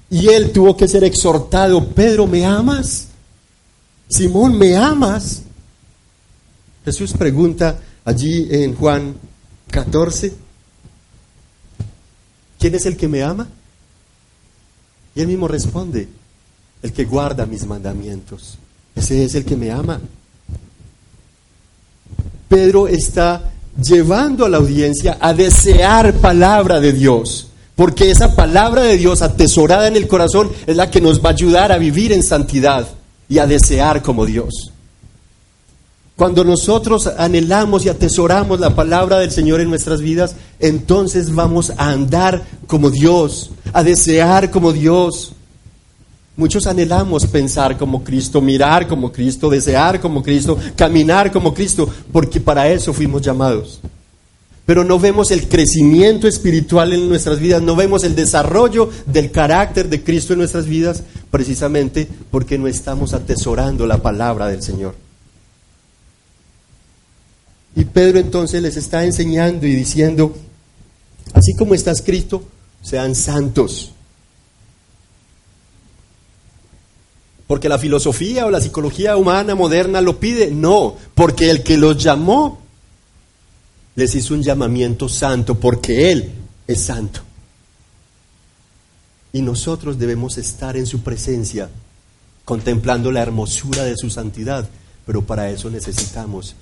Y 0.09 0.29
él 0.29 0.51
tuvo 0.51 0.77
que 0.77 0.87
ser 0.87 1.03
exhortado, 1.03 1.87
Pedro, 1.89 2.27
¿me 2.27 2.45
amas? 2.45 3.07
Simón, 4.09 4.57
¿me 4.57 4.75
amas? 4.77 5.41
Jesús 6.85 7.13
pregunta 7.13 7.79
allí 8.05 8.47
en 8.51 8.75
Juan 8.75 9.15
14, 9.71 10.33
¿quién 12.59 12.75
es 12.75 12.85
el 12.85 12.97
que 12.97 13.07
me 13.07 13.23
ama? 13.23 13.47
Y 15.15 15.21
él 15.21 15.27
mismo 15.27 15.47
responde, 15.47 16.07
el 16.81 16.91
que 16.91 17.05
guarda 17.05 17.45
mis 17.45 17.65
mandamientos. 17.65 18.57
Ese 18.95 19.23
es 19.23 19.35
el 19.35 19.45
que 19.45 19.55
me 19.55 19.71
ama. 19.71 19.99
Pedro 22.47 22.87
está 22.87 23.51
llevando 23.81 24.45
a 24.45 24.49
la 24.49 24.57
audiencia 24.57 25.17
a 25.19 25.33
desear 25.33 26.13
palabra 26.15 26.79
de 26.79 26.93
Dios, 26.93 27.47
porque 27.75 28.11
esa 28.11 28.35
palabra 28.35 28.83
de 28.83 28.97
Dios 28.97 29.21
atesorada 29.21 29.87
en 29.87 29.95
el 29.95 30.07
corazón 30.07 30.51
es 30.67 30.75
la 30.75 30.91
que 30.91 31.01
nos 31.01 31.23
va 31.23 31.29
a 31.29 31.33
ayudar 31.33 31.71
a 31.71 31.77
vivir 31.77 32.11
en 32.11 32.23
santidad 32.23 32.87
y 33.27 33.39
a 33.39 33.47
desear 33.47 34.03
como 34.03 34.25
Dios. 34.25 34.71
Cuando 36.15 36.43
nosotros 36.43 37.07
anhelamos 37.17 37.85
y 37.85 37.89
atesoramos 37.89 38.59
la 38.59 38.75
palabra 38.75 39.17
del 39.17 39.31
Señor 39.31 39.61
en 39.61 39.69
nuestras 39.69 40.01
vidas, 40.01 40.35
entonces 40.59 41.33
vamos 41.33 41.71
a 41.75 41.89
andar 41.89 42.43
como 42.67 42.91
Dios, 42.91 43.49
a 43.73 43.83
desear 43.83 44.51
como 44.51 44.71
Dios. 44.71 45.33
Muchos 46.35 46.65
anhelamos 46.65 47.27
pensar 47.27 47.77
como 47.77 48.03
Cristo, 48.03 48.41
mirar 48.41 48.87
como 48.87 49.11
Cristo, 49.11 49.49
desear 49.51 50.01
como 50.01 50.23
Cristo, 50.23 50.57
caminar 50.75 51.31
como 51.31 51.53
Cristo, 51.53 51.87
porque 52.11 52.39
para 52.39 52.67
eso 52.69 52.91
fuimos 52.91 53.21
llamados. 53.21 53.79
Pero 54.65 54.83
no 54.83 54.97
vemos 54.97 55.29
el 55.29 55.47
crecimiento 55.47 56.27
espiritual 56.27 56.93
en 56.93 57.07
nuestras 57.07 57.39
vidas, 57.39 57.61
no 57.61 57.75
vemos 57.75 58.03
el 58.03 58.15
desarrollo 58.15 58.89
del 59.05 59.29
carácter 59.29 59.89
de 59.89 60.01
Cristo 60.01 60.33
en 60.33 60.39
nuestras 60.39 60.65
vidas, 60.65 61.03
precisamente 61.29 62.07
porque 62.31 62.57
no 62.57 62.67
estamos 62.67 63.13
atesorando 63.13 63.85
la 63.85 64.01
palabra 64.01 64.47
del 64.47 64.63
Señor. 64.63 64.95
Y 67.75 67.85
Pedro 67.85 68.17
entonces 68.17 68.61
les 68.61 68.77
está 68.77 69.05
enseñando 69.05 69.67
y 69.67 69.75
diciendo, 69.75 70.35
así 71.33 71.53
como 71.55 71.75
está 71.75 71.91
escrito, 71.91 72.43
sean 72.81 73.13
santos 73.13 73.93
porque 77.47 77.69
la 77.69 77.77
filosofía 77.77 78.45
o 78.45 78.51
la 78.51 78.61
psicología 78.61 79.17
humana 79.17 79.55
moderna 79.55 80.01
lo 80.01 80.19
pide, 80.19 80.51
no, 80.51 80.95
porque 81.13 81.49
el 81.49 81.63
que 81.63 81.77
los 81.77 82.01
llamó 82.01 82.61
les 83.95 84.15
hizo 84.15 84.33
un 84.33 84.41
llamamiento 84.41 85.07
santo, 85.09 85.59
porque 85.59 86.11
Él 86.11 86.31
es 86.67 86.79
santo. 86.81 87.21
Y 89.33 89.41
nosotros 89.41 89.97
debemos 89.97 90.37
estar 90.37 90.77
en 90.77 90.85
su 90.85 91.01
presencia, 91.01 91.69
contemplando 92.45 93.11
la 93.11 93.21
hermosura 93.21 93.83
de 93.83 93.97
su 93.97 94.09
santidad, 94.09 94.67
pero 95.05 95.23
para 95.23 95.49
eso 95.49 95.69
necesitamos 95.69 96.55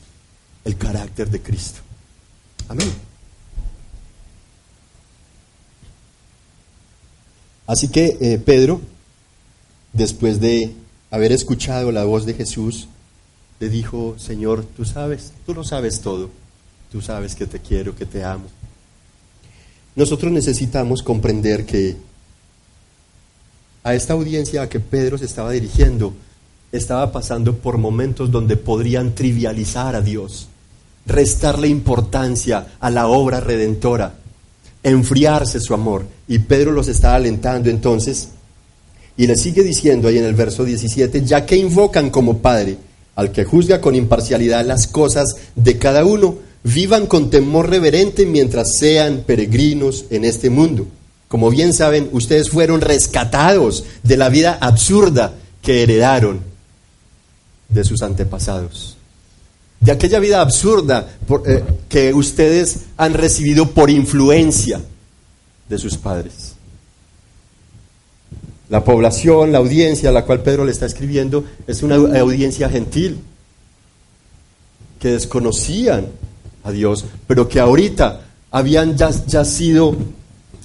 el 0.65 0.77
carácter 0.77 1.29
de 1.29 1.41
Cristo. 1.41 1.79
Amén. 2.67 2.91
Así 7.67 7.87
que 7.87 8.17
eh, 8.19 8.41
Pedro, 8.43 8.81
después 9.93 10.39
de 10.39 10.73
haber 11.09 11.31
escuchado 11.31 11.91
la 11.91 12.03
voz 12.03 12.25
de 12.25 12.33
Jesús, 12.33 12.87
le 13.59 13.69
dijo, 13.69 14.15
Señor, 14.17 14.65
tú 14.75 14.85
sabes, 14.85 15.33
tú 15.45 15.53
lo 15.53 15.63
sabes 15.63 16.01
todo, 16.01 16.29
tú 16.91 17.01
sabes 17.01 17.35
que 17.35 17.45
te 17.45 17.59
quiero, 17.59 17.95
que 17.95 18.05
te 18.05 18.23
amo. 18.23 18.45
Nosotros 19.95 20.31
necesitamos 20.31 21.03
comprender 21.03 21.65
que 21.65 21.97
a 23.83 23.93
esta 23.93 24.13
audiencia 24.13 24.61
a 24.61 24.69
que 24.69 24.79
Pedro 24.79 25.17
se 25.17 25.25
estaba 25.25 25.51
dirigiendo, 25.51 26.13
estaba 26.71 27.11
pasando 27.11 27.57
por 27.57 27.77
momentos 27.77 28.31
donde 28.31 28.55
podrían 28.55 29.13
trivializar 29.13 29.95
a 29.95 30.01
Dios, 30.01 30.47
restarle 31.05 31.67
importancia 31.67 32.67
a 32.79 32.89
la 32.89 33.07
obra 33.07 33.39
redentora, 33.41 34.13
enfriarse 34.83 35.59
su 35.59 35.73
amor. 35.73 36.05
Y 36.27 36.39
Pedro 36.39 36.71
los 36.71 36.87
estaba 36.87 37.15
alentando 37.15 37.69
entonces 37.69 38.29
y 39.21 39.27
le 39.27 39.35
sigue 39.35 39.61
diciendo 39.61 40.07
ahí 40.07 40.17
en 40.17 40.25
el 40.25 40.33
verso 40.33 40.65
17, 40.65 41.23
ya 41.23 41.45
que 41.45 41.55
invocan 41.55 42.09
como 42.09 42.39
Padre 42.39 42.77
al 43.15 43.31
que 43.31 43.45
juzga 43.45 43.79
con 43.79 43.93
imparcialidad 43.93 44.65
las 44.65 44.87
cosas 44.87 45.35
de 45.55 45.77
cada 45.77 46.03
uno, 46.03 46.39
vivan 46.63 47.05
con 47.05 47.29
temor 47.29 47.69
reverente 47.69 48.25
mientras 48.25 48.79
sean 48.79 49.21
peregrinos 49.23 50.05
en 50.09 50.25
este 50.25 50.49
mundo. 50.49 50.87
Como 51.27 51.51
bien 51.51 51.71
saben, 51.71 52.09
ustedes 52.13 52.49
fueron 52.49 52.81
rescatados 52.81 53.83
de 54.01 54.17
la 54.17 54.29
vida 54.29 54.57
absurda 54.59 55.35
que 55.61 55.83
heredaron 55.83 56.41
de 57.69 57.83
sus 57.83 58.01
antepasados. 58.01 58.97
de 59.81 59.91
aquella 59.91 60.17
vida 60.17 60.41
absurda 60.41 61.15
eh, 61.45 61.63
que 61.89 62.11
ustedes 62.11 62.85
han 62.97 63.13
recibido 63.13 63.69
por 63.69 63.91
influencia 63.91 64.81
de 65.69 65.77
sus 65.77 65.95
padres. 65.95 66.50
La 68.71 68.83
población, 68.83 69.51
la 69.51 69.57
audiencia 69.57 70.09
a 70.09 70.13
la 70.13 70.23
cual 70.25 70.41
Pedro 70.41 70.63
le 70.65 70.71
está 70.71 70.85
escribiendo 70.85 71.43
es 71.67 71.83
una 71.83 71.95
audiencia 71.95 72.69
gentil, 72.69 73.19
que 74.97 75.09
desconocían 75.09 76.07
a 76.63 76.71
Dios, 76.71 77.03
pero 77.27 77.49
que 77.49 77.59
ahorita 77.59 78.21
habían 78.49 78.95
ya, 78.95 79.43
sido 79.43 79.97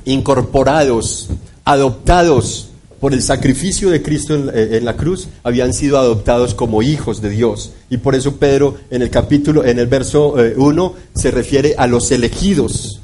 incorporados, 0.04 1.30
adoptados 1.64 2.68
por 3.00 3.12
el 3.12 3.22
sacrificio 3.22 3.90
de 3.90 4.02
Cristo 4.02 4.34
en, 4.34 4.84
la 4.84 4.96
cruz, 4.96 5.26
habían 5.42 5.74
sido 5.74 5.98
adoptados 5.98 6.54
como 6.54 6.82
hijos 6.82 7.20
de 7.20 7.30
Dios. 7.30 7.72
Y 7.90 7.96
por 7.96 8.14
eso 8.14 8.36
Pedro 8.36 8.76
en 8.88 9.02
el 9.02 9.10
capítulo, 9.10 9.64
en 9.64 9.80
el 9.80 9.88
verso 9.88 10.36
1, 10.56 10.86
eh, 10.86 11.00
se 11.12 11.32
refiere 11.32 11.74
a 11.76 11.88
los 11.88 12.12
elegidos, 12.12 13.00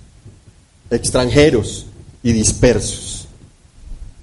extranjeros 0.91 1.87
y 2.23 2.33
dispersos, 2.33 3.12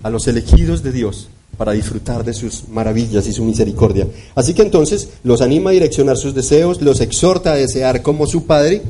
a 0.04 0.10
los 0.10 0.28
elegidos 0.28 0.84
de 0.84 0.92
Dios 0.92 1.28
para 1.58 1.74
disfrutar 1.74 2.24
de 2.24 2.34
sus 2.34 2.70
maravillas 2.70 3.28
y 3.28 3.34
su 3.34 3.44
misericordia. 3.44 4.08
Así 4.36 4.54
que 4.54 4.62
entonces 4.62 5.10
los 5.24 5.42
anima 5.42 5.72
a 5.72 5.74
direccionar 5.74 6.18
sus 6.18 6.34
deseos, 6.34 6.82
los 6.82 7.02
exhorta 7.02 7.52
a 7.52 7.56
desear 7.56 8.02
como 8.02 8.28
su 8.28 8.46
Padre, 8.46 8.82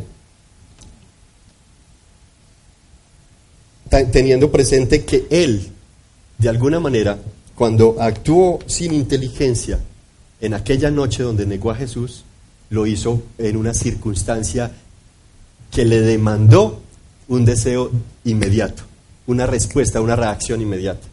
teniendo 4.11 4.51
presente 4.51 5.03
que 5.03 5.25
Él, 5.31 5.67
de 6.37 6.49
alguna 6.49 6.79
manera, 6.79 7.17
cuando 7.55 7.97
actuó 7.99 8.59
sin 8.67 8.93
inteligencia 8.93 9.79
en 10.39 10.53
aquella 10.53 10.91
noche 10.91 11.23
donde 11.23 11.45
negó 11.45 11.71
a 11.71 11.75
Jesús, 11.75 12.23
lo 12.69 12.85
hizo 12.85 13.23
en 13.37 13.57
una 13.57 13.73
circunstancia 13.73 14.71
que 15.71 15.85
le 15.85 16.01
demandó 16.01 16.81
un 17.27 17.45
deseo 17.45 17.91
inmediato, 18.23 18.83
una 19.29 19.45
respuesta, 19.45 20.01
una 20.01 20.15
reacción 20.15 20.61
inmediata. 20.61 21.07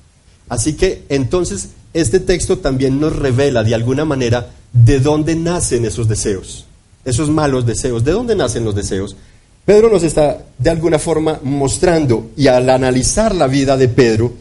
Así 0.49 0.75
que 0.75 1.05
entonces 1.09 1.69
este 1.93 2.21
texto 2.21 2.59
también 2.59 3.01
nos 3.01 3.15
revela 3.15 3.63
de 3.63 3.75
alguna 3.75 4.05
manera 4.05 4.51
de 4.73 5.01
dónde 5.01 5.37
nacen 5.37 5.85
esos 5.85 6.09
deseos, 6.09 6.67
esos 7.05 7.31
malos 7.31 7.67
deseos, 7.67 8.05
de 8.05 8.13
dónde 8.13 8.35
nacen 8.35 8.65
los 8.65 8.75
deseos. 8.75 9.17
Pedro 9.65 9.91
nos 9.91 10.03
está 10.03 10.39
de 10.59 10.71
alguna 10.71 10.99
forma 10.99 11.41
mostrando 11.43 12.31
y 12.37 12.47
al 12.47 12.71
analizar 12.71 13.35
la 13.35 13.49
vida 13.49 13.77
de 13.77 13.89
Pedro, 13.89 14.33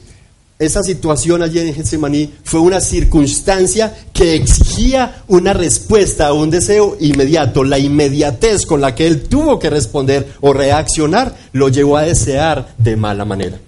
esa 0.57 0.83
situación 0.83 1.41
allí 1.41 1.59
en 1.59 1.73
Getsemaní 1.73 2.33
fue 2.43 2.61
una 2.61 2.79
circunstancia 2.79 3.93
que 4.13 4.35
exigía 4.35 5.23
una 5.27 5.51
respuesta 5.51 6.27
a 6.27 6.33
un 6.33 6.49
deseo 6.49 6.95
inmediato. 7.01 7.65
La 7.65 7.77
inmediatez 7.77 8.65
con 8.65 8.79
la 8.79 8.95
que 8.95 9.05
él 9.05 9.23
tuvo 9.23 9.59
que 9.59 9.69
responder 9.69 10.33
o 10.39 10.53
reaccionar 10.53 11.35
lo 11.51 11.67
llevó 11.67 11.97
a 11.97 12.03
desear 12.03 12.73
de 12.77 12.95
mala 12.95 13.25
manera. 13.25 13.59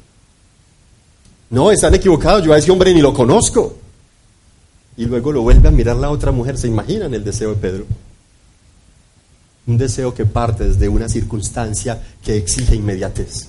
No, 1.50 1.72
están 1.72 1.96
equivocados, 1.96 2.44
yo 2.44 2.54
a 2.54 2.58
ese 2.58 2.72
hombre 2.72 2.94
ni 2.94 3.02
lo 3.02 3.14
conozco. 3.14 3.76
Y 4.98 5.06
luego 5.06 5.32
lo 5.32 5.42
vuelve 5.42 5.68
a 5.68 5.72
mirar 5.72 5.96
la 5.96 6.10
otra 6.10 6.32
mujer, 6.32 6.58
¿se 6.58 6.68
imaginan 6.68 7.14
el 7.14 7.24
deseo 7.24 7.52
de 7.52 7.56
Pedro? 7.56 7.86
Un 9.68 9.78
deseo 9.78 10.14
que 10.14 10.26
parte 10.26 10.66
desde 10.66 10.90
una 10.90 11.08
circunstancia 11.08 12.02
que 12.24 12.36
exige 12.36 12.76
inmediatez. 12.76 13.48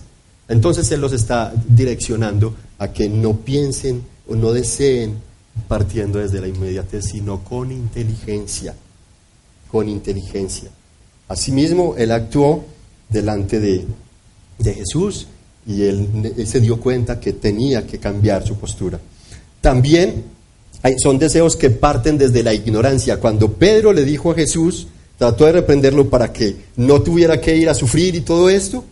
Entonces 0.49 0.91
Él 0.93 1.01
los 1.01 1.13
está 1.13 1.53
direccionando 1.67 2.55
a 2.79 2.89
que 2.89 3.09
no 3.09 3.37
piensen 3.37 4.03
o 4.29 4.35
no 4.35 4.53
deseen 4.53 5.17
partiendo 5.67 6.19
desde 6.19 6.41
la 6.41 6.49
inmediatez, 6.49 7.07
sino 7.07 7.43
con 7.43 7.73
inteligencia, 7.73 8.75
con 9.71 9.89
inteligencia. 9.89 10.71
Asimismo, 11.29 11.95
Él 11.97 12.13
actuó 12.13 12.65
delante 13.09 13.59
de, 13.59 13.85
de 14.59 14.75
Jesús 14.75 15.27
y 15.69 15.83
él, 15.83 16.33
se 16.47 16.61
dio 16.61 16.81
cuenta 16.81 17.21
que 17.21 17.35
tenía 17.35 17.87
que 17.87 17.99
cambiar 17.99 18.45
su 18.45 18.57
postura. 18.57 18.99
También 19.61 20.25
son 20.97 21.19
deseos 21.19 21.57
que 21.57 21.69
parten 21.69 22.17
desde 22.17 22.43
la 22.43 22.55
ignorancia. 22.55 23.21
Cuando 23.21 23.53
Pedro 23.53 23.93
le 23.93 24.05
dijo 24.05 24.31
a 24.31 24.35
Jesús, 24.35 24.87
trató 25.19 25.45
de 25.45 25.53
reprenderlo 25.53 26.09
para 26.09 26.33
que 26.33 26.57
no 26.77 27.03
tuviera 27.03 27.39
que 27.39 27.55
ir 27.55 27.69
a 27.69 27.75
sufrir 27.75 28.15
y 28.15 28.23
todo 28.23 28.49
esto, 28.49 28.83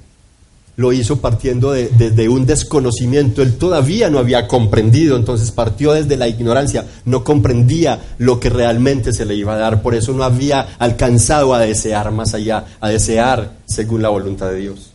lo 0.77 0.93
hizo 0.93 1.23
partiendo 1.23 1.73
desde 1.73 2.11
de, 2.11 2.29
un 2.29 2.45
desconocimiento. 2.45 3.41
Él 3.41 3.57
todavía 3.57 4.11
no 4.11 4.19
había 4.19 4.47
comprendido, 4.47 5.17
entonces 5.17 5.51
partió 5.51 5.93
desde 5.93 6.19
la 6.19 6.29
ignorancia, 6.29 6.85
no 7.07 7.25
comprendía 7.25 8.17
lo 8.19 8.39
que 8.39 8.51
realmente 8.51 9.15
se 9.15 9.25
le 9.25 9.35
iba 9.35 9.55
a 9.55 9.59
dar, 9.59 9.81
por 9.81 9.95
eso 9.95 10.13
no 10.13 10.25
había 10.25 10.77
alcanzado 10.79 11.55
a 11.55 11.61
desear 11.61 12.11
más 12.11 12.35
allá, 12.35 12.67
a 12.81 12.91
desear 12.91 13.53
según 13.65 14.03
la 14.03 14.11
voluntad 14.11 14.51
de 14.51 14.57
Dios. 14.57 14.91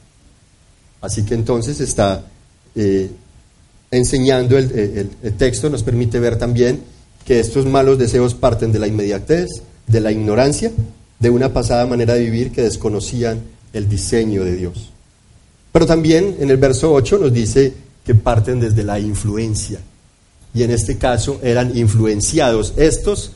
Así 1.02 1.24
que 1.24 1.34
entonces 1.34 1.80
está 1.80 2.24
eh, 2.76 3.10
enseñando 3.90 4.58
el, 4.58 5.10
texto, 5.38 5.70
nos 5.70 5.84
permite 5.84 6.20
ver 6.20 6.38
también 6.38 6.82
que 7.26 7.40
estos 7.40 7.66
malos 7.66 7.98
deseos 7.98 8.34
parten 8.34 8.72
de 8.72 8.80
la 8.80 8.88
inmediatez, 8.88 9.50
de 9.88 10.00
la 10.00 10.12
ignorancia, 10.12 10.72
de 11.20 11.30
una 11.30 11.52
pasada 11.52 11.86
manera 11.86 12.14
de 12.14 12.24
vivir 12.24 12.52
que 12.52 12.62
desconocían 12.62 13.42
el 13.74 13.90
diseño 13.90 14.44
de 14.44 14.56
Dios. 14.56 14.92
Pero 15.72 15.86
también 15.86 16.38
en 16.40 16.50
el 16.50 16.58
verso 16.58 16.94
8 16.94 17.18
nos 17.18 17.34
dice 17.34 17.74
que 18.06 18.16
parten 18.16 18.60
desde 18.60 18.84
la 18.84 19.00
influencia. 19.00 19.80
Y 20.54 20.64
en 20.64 20.72
este 20.72 20.98
caso 20.98 21.40
eran 21.44 21.78
influenciados. 21.78 22.74
Estos, 22.78 23.32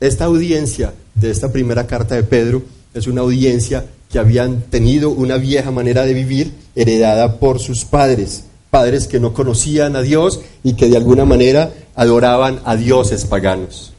esta 0.00 0.24
audiencia 0.24 0.94
de 1.14 1.30
esta 1.30 1.52
primera 1.52 1.86
carta 1.86 2.14
de 2.14 2.22
Pedro 2.24 2.62
es 2.92 3.06
una 3.06 3.20
audiencia 3.20 3.84
habían 4.18 4.62
tenido 4.62 5.10
una 5.10 5.36
vieja 5.36 5.70
manera 5.70 6.04
de 6.04 6.14
vivir 6.14 6.52
heredada 6.74 7.38
por 7.38 7.58
sus 7.58 7.84
padres, 7.84 8.44
padres 8.70 9.06
que 9.06 9.20
no 9.20 9.32
conocían 9.32 9.96
a 9.96 10.02
Dios 10.02 10.40
y 10.62 10.74
que 10.74 10.88
de 10.88 10.96
alguna 10.96 11.24
manera 11.24 11.72
adoraban 11.94 12.60
a 12.64 12.76
dioses 12.76 13.24
paganos. 13.24 13.92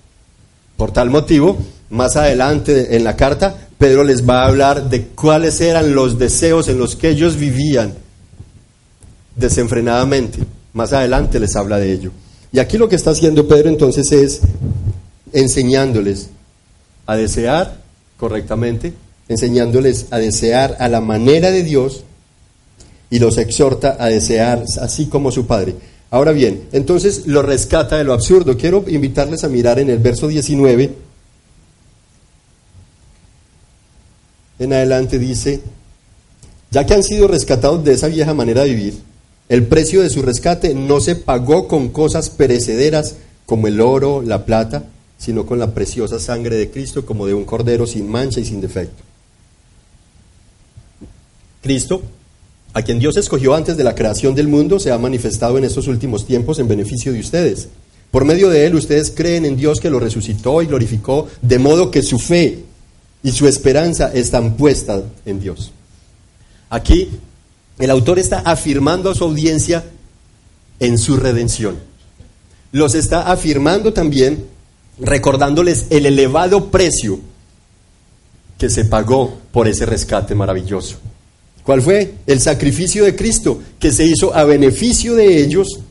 Por 0.76 0.92
tal 0.92 1.10
motivo, 1.10 1.58
más 1.90 2.16
adelante 2.16 2.96
en 2.96 3.04
la 3.04 3.16
carta, 3.16 3.56
Pedro 3.78 4.04
les 4.04 4.28
va 4.28 4.44
a 4.44 4.48
hablar 4.48 4.90
de 4.90 5.08
cuáles 5.08 5.62
eran 5.62 5.94
los 5.94 6.18
deseos 6.18 6.68
en 6.68 6.80
los 6.80 6.96
que 6.96 7.10
ellos 7.10 7.36
vivían 7.36 7.94
desenfrenadamente. 9.36 10.40
Más 10.74 10.94
adelante 10.94 11.40
les 11.40 11.56
habla 11.56 11.78
de 11.78 11.94
ello. 11.94 12.12
Y 12.52 12.60
aquí 12.60 12.78
lo 12.78 12.90
que 12.90 12.96
está 12.96 13.12
haciendo 13.12 13.48
Pedro 13.48 13.70
entonces 13.70 14.12
es 14.12 14.42
enseñándoles 15.34 16.30
a 17.06 17.16
desear 17.16 17.78
correctamente 18.18 18.94
enseñándoles 19.30 20.08
a 20.12 20.20
desear 20.20 20.78
a 20.80 20.88
la 20.88 21.02
manera 21.02 21.52
de 21.52 21.64
Dios 21.64 22.04
y 23.10 23.20
los 23.20 23.38
exhorta 23.38 23.98
a 24.00 24.08
desear 24.08 24.64
así 24.82 25.08
como 25.08 25.32
su 25.32 25.46
Padre. 25.46 25.76
Ahora 26.10 26.32
bien, 26.32 26.64
entonces 26.72 27.28
lo 27.28 27.42
rescata 27.42 27.98
de 27.98 28.04
lo 28.04 28.14
absurdo. 28.14 28.58
Quiero 28.58 28.84
invitarles 28.88 29.44
a 29.44 29.50
mirar 29.50 29.80
en 29.80 29.90
el 29.90 30.00
verso 30.00 30.28
19. 30.28 30.92
En 34.60 34.74
adelante 34.74 35.20
dice, 35.20 35.62
ya 36.72 36.86
que 36.86 36.94
han 36.94 37.04
sido 37.04 37.28
rescatados 37.28 37.84
de 37.84 37.94
esa 37.94 38.08
vieja 38.08 38.34
manera 38.34 38.64
de 38.64 38.70
vivir, 38.70 38.98
el 39.50 39.66
precio 39.68 40.02
de 40.02 40.10
su 40.10 40.22
rescate 40.22 40.74
no 40.74 41.00
se 41.00 41.16
pagó 41.16 41.68
con 41.68 41.90
cosas 41.90 42.30
perecederas 42.30 43.16
como 43.46 43.68
el 43.68 43.80
oro, 43.80 44.22
la 44.22 44.46
plata, 44.46 44.86
sino 45.18 45.46
con 45.46 45.60
la 45.60 45.74
preciosa 45.74 46.20
sangre 46.20 46.58
de 46.58 46.70
Cristo 46.70 47.06
como 47.06 47.26
de 47.26 47.34
un 47.34 47.46
cordero 47.46 47.88
sin 47.88 48.10
mancha 48.10 48.40
y 48.40 48.46
sin 48.46 48.62
defecto. 48.62 49.07
Cristo, 51.68 52.02
a 52.74 52.82
quien 52.82 52.98
Dios 52.98 53.18
escogió 53.18 53.54
antes 53.54 53.76
de 53.76 53.84
la 53.84 53.94
creación 53.94 54.34
del 54.34 54.48
mundo, 54.48 54.80
se 54.80 54.90
ha 54.90 54.98
manifestado 54.98 55.58
en 55.58 55.66
estos 55.66 55.90
últimos 55.90 56.26
tiempos 56.26 56.60
en 56.60 56.70
beneficio 56.70 57.12
de 57.12 57.20
ustedes. 57.20 57.68
Por 58.10 58.24
medio 58.24 58.50
de 58.50 58.66
él 58.66 58.76
ustedes 58.76 59.12
creen 59.12 59.44
en 59.44 59.58
Dios 59.58 59.82
que 59.82 59.90
lo 59.90 60.00
resucitó 60.00 60.62
y 60.62 60.68
glorificó, 60.68 61.28
de 61.42 61.60
modo 61.60 61.92
que 61.92 62.04
su 62.04 62.20
fe 62.20 62.64
y 63.22 63.32
su 63.32 63.50
esperanza 63.50 64.14
están 64.14 64.56
puestas 64.56 65.04
en 65.26 65.42
Dios. 65.42 65.74
Aquí 66.70 67.10
el 67.80 67.92
autor 67.92 68.18
está 68.18 68.40
afirmando 68.40 69.12
a 69.12 69.16
su 69.16 69.26
audiencia 69.26 69.84
en 70.80 70.98
su 70.98 71.18
redención. 71.18 71.76
Los 72.72 72.96
está 72.96 73.30
afirmando 73.30 73.92
también 73.92 74.46
recordándoles 75.02 75.88
el 75.90 76.06
elevado 76.06 76.72
precio 76.72 77.20
que 78.58 78.70
se 78.70 78.86
pagó 78.86 79.38
por 79.52 79.68
ese 79.68 79.86
rescate 79.86 80.34
maravilloso. 80.34 81.00
¿Cuál 81.68 81.82
fue? 81.82 82.14
El 82.26 82.40
sacrificio 82.40 83.04
de 83.04 83.14
Cristo, 83.14 83.60
que 83.78 83.92
se 83.92 84.06
hizo 84.06 84.34
a 84.34 84.46
beneficio 84.46 85.16
de 85.16 85.44
ellos, 85.44 85.82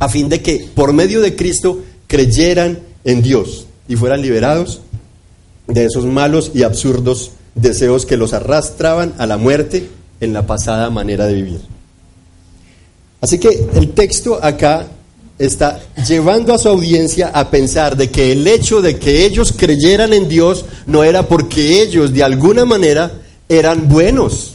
a 0.00 0.08
fin 0.08 0.28
de 0.28 0.42
que 0.42 0.66
por 0.74 0.92
medio 0.92 1.20
de 1.20 1.36
Cristo 1.36 1.80
creyeran 2.08 2.80
en 3.04 3.22
Dios 3.22 3.66
y 3.86 3.94
fueran 3.94 4.20
liberados 4.20 4.80
de 5.68 5.84
esos 5.84 6.06
malos 6.06 6.50
y 6.54 6.64
absurdos 6.64 7.30
deseos 7.54 8.04
que 8.04 8.16
los 8.16 8.32
arrastraban 8.32 9.14
a 9.16 9.28
la 9.28 9.36
muerte 9.36 9.88
en 10.20 10.32
la 10.32 10.44
pasada 10.44 10.90
manera 10.90 11.28
de 11.28 11.34
vivir. 11.34 11.60
Así 13.20 13.38
que 13.38 13.68
el 13.76 13.92
texto 13.92 14.40
acá 14.42 14.88
está 15.38 15.78
llevando 16.04 16.52
a 16.52 16.58
su 16.58 16.68
audiencia 16.68 17.28
a 17.28 17.48
pensar 17.48 17.96
de 17.96 18.10
que 18.10 18.32
el 18.32 18.44
hecho 18.48 18.82
de 18.82 18.98
que 18.98 19.24
ellos 19.24 19.54
creyeran 19.56 20.14
en 20.14 20.28
Dios 20.28 20.64
no 20.88 21.04
era 21.04 21.28
porque 21.28 21.80
ellos 21.80 22.12
de 22.12 22.24
alguna 22.24 22.64
manera 22.64 23.20
eran 23.48 23.88
buenos, 23.88 24.51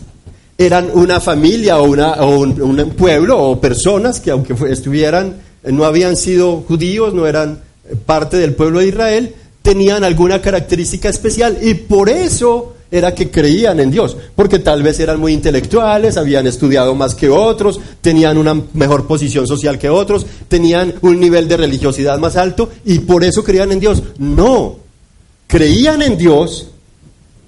eran 0.58 0.90
una 0.94 1.20
familia 1.20 1.78
o, 1.80 1.84
una, 1.84 2.14
o 2.14 2.40
un, 2.40 2.94
pueblo 2.98 3.40
o 3.40 3.62
personas 3.62 4.20
que 4.20 4.32
aunque 4.32 4.56
estuvieran, 4.72 5.36
no 5.64 5.86
habían 5.86 6.16
sido 6.16 6.64
judíos, 6.68 7.14
no 7.14 7.28
eran 7.28 7.60
parte 8.06 8.38
del 8.38 8.56
pueblo 8.56 8.80
de 8.80 8.88
Israel, 8.88 9.36
tenían 9.62 10.04
alguna 10.04 10.42
característica 10.42 11.10
especial 11.10 11.58
y 11.62 11.74
por 11.74 12.10
eso 12.10 12.74
era 12.90 13.14
que 13.14 13.30
creían 13.30 13.80
en 13.80 13.92
Dios, 13.92 14.16
porque 14.36 14.60
tal 14.60 14.82
vez 14.82 15.00
eran 15.00 15.20
muy 15.20 15.34
intelectuales, 15.34 16.16
habían 16.16 16.48
estudiado 16.48 16.96
más 16.96 17.16
que 17.16 17.30
otros, 17.30 17.80
tenían 18.02 18.38
una 18.38 18.54
mejor 18.74 19.08
posición 19.08 19.46
social 19.46 19.78
que 19.78 19.90
otros, 19.90 20.26
tenían 20.48 20.96
un 21.02 21.20
nivel 21.20 21.48
de 21.48 21.58
religiosidad 21.58 22.18
más 22.18 22.38
alto 22.38 22.70
y 22.86 23.00
por 23.00 23.24
eso 23.24 23.44
creían 23.44 23.74
en 23.74 23.82
Dios. 23.82 24.02
No, 24.18 24.78
creían 25.48 26.02
en 26.02 26.18
Dios 26.18 26.70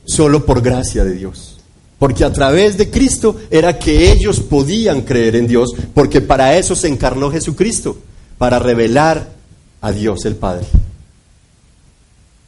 solo 0.06 0.46
por 0.46 0.62
gracia 0.62 1.06
de 1.06 1.14
Dios. 1.14 1.59
Porque 2.00 2.24
a 2.24 2.34
través 2.34 2.78
de 2.78 2.90
Cristo 2.90 3.36
era 3.52 3.78
que 3.78 4.12
ellos 4.12 4.40
podían 4.40 5.02
creer 5.02 5.36
en 5.36 5.48
Dios, 5.48 5.74
porque 5.94 6.22
para 6.22 6.58
eso 6.58 6.76
se 6.76 6.88
encarnó 6.88 7.30
Jesucristo, 7.30 7.98
para 8.38 8.58
revelar 8.58 9.28
a 9.82 9.92
Dios 9.92 10.26
el 10.26 10.36
Padre. 10.36 10.66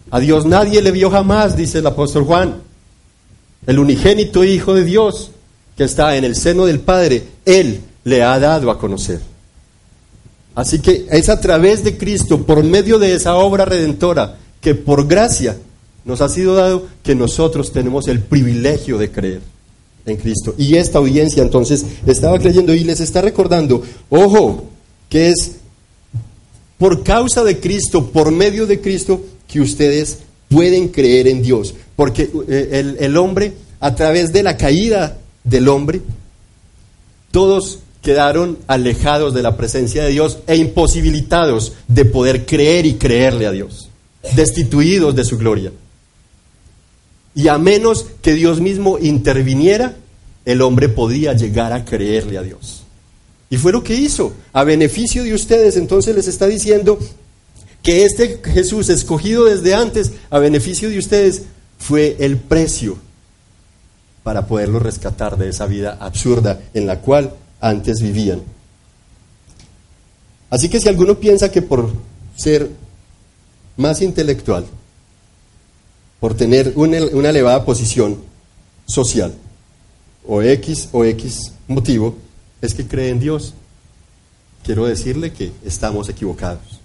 A 0.10 0.20
Dios 0.20 0.46
nadie 0.46 0.82
le 0.82 0.92
vio 0.92 1.12
jamás, 1.12 1.56
dice 1.56 1.80
el 1.80 1.88
apóstol 1.88 2.24
Juan 2.24 2.72
el 3.68 3.80
unigénito 3.80 4.44
Hijo 4.44 4.74
de 4.74 4.84
Dios 4.84 5.32
que 5.78 5.84
está 5.84 6.16
en 6.16 6.24
el 6.24 6.36
seno 6.36 6.66
del 6.66 6.80
Padre, 6.80 7.24
Él 7.46 7.82
le 8.04 8.24
ha 8.24 8.38
dado 8.40 8.70
a 8.70 8.78
conocer. 8.78 9.22
Así 10.54 10.80
que 10.80 11.08
es 11.10 11.30
a 11.30 11.40
través 11.40 11.84
de 11.84 11.98
Cristo, 11.98 12.44
por 12.44 12.64
medio 12.64 13.00
de 13.00 13.16
esa 13.16 13.36
obra 13.36 13.64
redentora, 13.64 14.38
que 14.60 14.76
por 14.76 15.08
gracia 15.08 15.58
nos 16.06 16.22
ha 16.22 16.30
sido 16.30 16.56
dado, 16.56 16.88
que 17.04 17.16
nosotros 17.16 17.72
tenemos 17.72 18.08
el 18.08 18.20
privilegio 18.20 18.98
de 18.98 19.12
creer 19.12 19.42
en 20.06 20.18
Cristo. 20.18 20.56
Y 20.58 20.76
esta 20.76 21.00
audiencia 21.00 21.44
entonces 21.44 21.86
estaba 22.06 22.40
creyendo 22.40 22.74
y 22.74 22.84
les 22.84 23.00
está 23.00 23.22
recordando, 23.22 23.84
ojo, 24.10 24.66
que 25.10 25.30
es 25.30 25.58
por 26.78 27.04
causa 27.04 27.44
de 27.44 27.60
Cristo, 27.60 28.08
por 28.08 28.32
medio 28.32 28.66
de 28.66 28.82
Cristo, 28.82 29.22
que 29.48 29.62
ustedes 29.62 30.20
pueden 30.50 30.88
creer 30.88 31.28
en 31.28 31.44
Dios. 31.44 31.76
Porque 31.96 32.30
eh, 32.48 32.96
el, 33.00 33.18
hombre, 33.18 33.54
a 33.80 33.94
través 33.94 34.34
de 34.34 34.42
la 34.42 34.58
caída 34.58 35.20
del 35.44 35.68
hombre, 35.68 36.02
todos 37.30 37.80
quedaron 38.02 38.58
alejados 38.66 39.34
de 39.34 39.44
la 39.44 39.58
presencia 39.58 40.04
de 40.04 40.10
Dios 40.10 40.40
e 40.48 40.56
imposibilitados 40.56 41.74
de 41.88 42.06
poder 42.06 42.46
creer 42.48 42.88
y 42.88 42.96
creerle 42.96 43.46
a 43.46 43.52
Dios, 43.52 43.90
destituidos 44.36 45.16
de 45.16 45.24
su 45.24 45.38
gloria. 45.38 45.72
Y 47.34 47.48
a 47.48 47.58
menos 47.58 48.06
que 48.22 48.34
Dios 48.34 48.60
mismo 48.60 48.98
interviniera, 49.00 49.96
el 50.46 50.62
hombre 50.62 50.90
podía 50.90 51.34
llegar 51.34 51.74
a 51.74 51.86
creerle 51.86 52.38
a 52.38 52.42
Dios. 52.42 52.84
Y 53.50 53.58
fue 53.58 53.72
lo 53.72 53.84
que 53.84 53.96
hizo, 53.96 54.34
a 54.54 54.64
beneficio 54.64 55.24
de 55.24 55.34
ustedes. 55.34 55.78
Entonces 55.78 56.16
les 56.16 56.28
está 56.28 56.48
diciendo 56.48 56.98
que 57.84 58.06
este 58.06 58.42
Jesús 58.44 58.90
escogido 58.90 59.46
desde 59.46 59.74
antes, 59.74 60.14
a 60.30 60.40
beneficio 60.40 60.90
de 60.90 61.00
ustedes, 61.00 61.44
fue 61.78 62.16
el 62.20 62.38
precio 62.38 62.98
para 64.24 64.46
poderlo 64.46 64.80
rescatar 64.80 65.38
de 65.38 65.50
esa 65.50 65.66
vida 65.66 65.98
absurda 66.00 66.62
en 66.74 66.86
la 66.86 67.00
cual 67.00 67.34
antes 67.60 68.02
vivían. 68.02 68.42
Así 70.50 70.70
que 70.70 70.80
si 70.80 70.90
alguno 70.90 71.18
piensa 71.18 71.52
que 71.52 71.62
por 71.62 71.92
ser 72.36 72.70
más 73.78 74.02
intelectual, 74.02 74.66
por 76.22 76.36
tener 76.36 76.74
una, 76.76 77.04
una 77.14 77.32
elevada 77.32 77.66
posición 77.66 78.20
social, 78.86 79.34
o 80.26 80.42
X 80.44 80.88
o 80.92 81.04
X 81.04 81.52
motivo, 81.68 82.16
es 82.62 82.76
que 82.76 82.86
cree 82.86 83.10
en 83.10 83.20
Dios, 83.20 83.56
quiero 84.64 84.86
decirle 84.86 85.34
que 85.34 85.52
estamos 85.66 86.08
equivocados. 86.10 86.80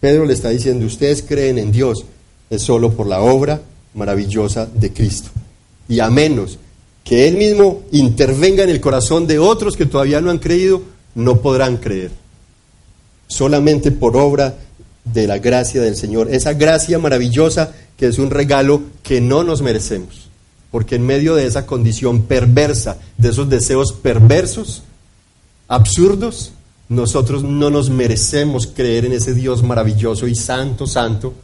Pedro 0.00 0.24
le 0.24 0.32
está 0.32 0.48
diciendo, 0.48 0.86
ustedes 0.86 1.22
creen 1.22 1.58
en 1.58 1.70
Dios, 1.70 2.06
es 2.48 2.62
solo 2.62 2.94
por 2.94 3.06
la 3.06 3.20
obra 3.20 3.60
maravillosa 3.92 4.64
de 4.64 4.90
Cristo. 4.90 5.28
Y 5.86 6.00
a 6.00 6.08
menos 6.08 6.58
que 7.04 7.28
Él 7.28 7.36
mismo 7.36 7.82
intervenga 7.92 8.62
en 8.62 8.70
el 8.70 8.80
corazón 8.80 9.26
de 9.26 9.38
otros 9.38 9.76
que 9.76 9.84
todavía 9.84 10.22
no 10.22 10.30
han 10.30 10.38
creído, 10.38 10.80
no 11.14 11.42
podrán 11.42 11.76
creer. 11.76 12.10
Solamente 13.26 13.90
por 13.90 14.16
obra 14.16 14.54
de 15.04 15.26
la 15.26 15.38
gracia 15.38 15.82
del 15.82 15.96
Señor. 15.96 16.32
Esa 16.32 16.54
gracia 16.54 16.98
maravillosa 16.98 17.74
que 17.98 18.06
es 18.06 18.18
un 18.18 18.30
regalo 18.30 18.80
que 19.02 19.20
no 19.20 19.44
nos 19.44 19.60
merecemos. 19.60 20.28
Porque 20.70 20.94
en 20.94 21.04
medio 21.04 21.34
de 21.34 21.46
esa 21.46 21.66
condición 21.66 22.22
perversa, 22.22 22.98
de 23.18 23.30
esos 23.30 23.50
deseos 23.50 23.92
perversos, 23.92 24.84
absurdos, 25.66 26.52
nosotros 26.88 27.42
no 27.42 27.68
nos 27.68 27.90
merecemos 27.90 28.66
creer 28.66 29.04
en 29.04 29.12
ese 29.12 29.34
Dios 29.34 29.62
maravilloso 29.62 30.26
y 30.26 30.34
santo, 30.34 30.86
santo, 30.86 31.34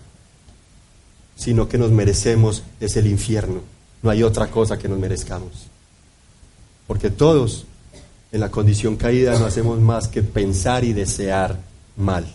sino 1.36 1.68
que 1.68 1.76
nos 1.76 1.90
merecemos 1.90 2.62
es 2.80 2.96
el 2.96 3.09
infierno. 3.09 3.61
No 4.02 4.11
hay 4.11 4.22
otra 4.22 4.46
cosa 4.46 4.78
que 4.78 4.88
nos 4.88 4.98
merezcamos. 4.98 5.66
Porque 6.86 7.11
todos 7.11 7.64
en 8.30 8.40
la 8.40 8.50
condición 8.50 8.96
caída 8.96 9.38
no 9.38 9.46
hacemos 9.46 9.80
más 9.80 10.07
que 10.07 10.22
pensar 10.22 10.84
y 10.84 10.92
desear 10.92 11.59
mal. 11.96 12.26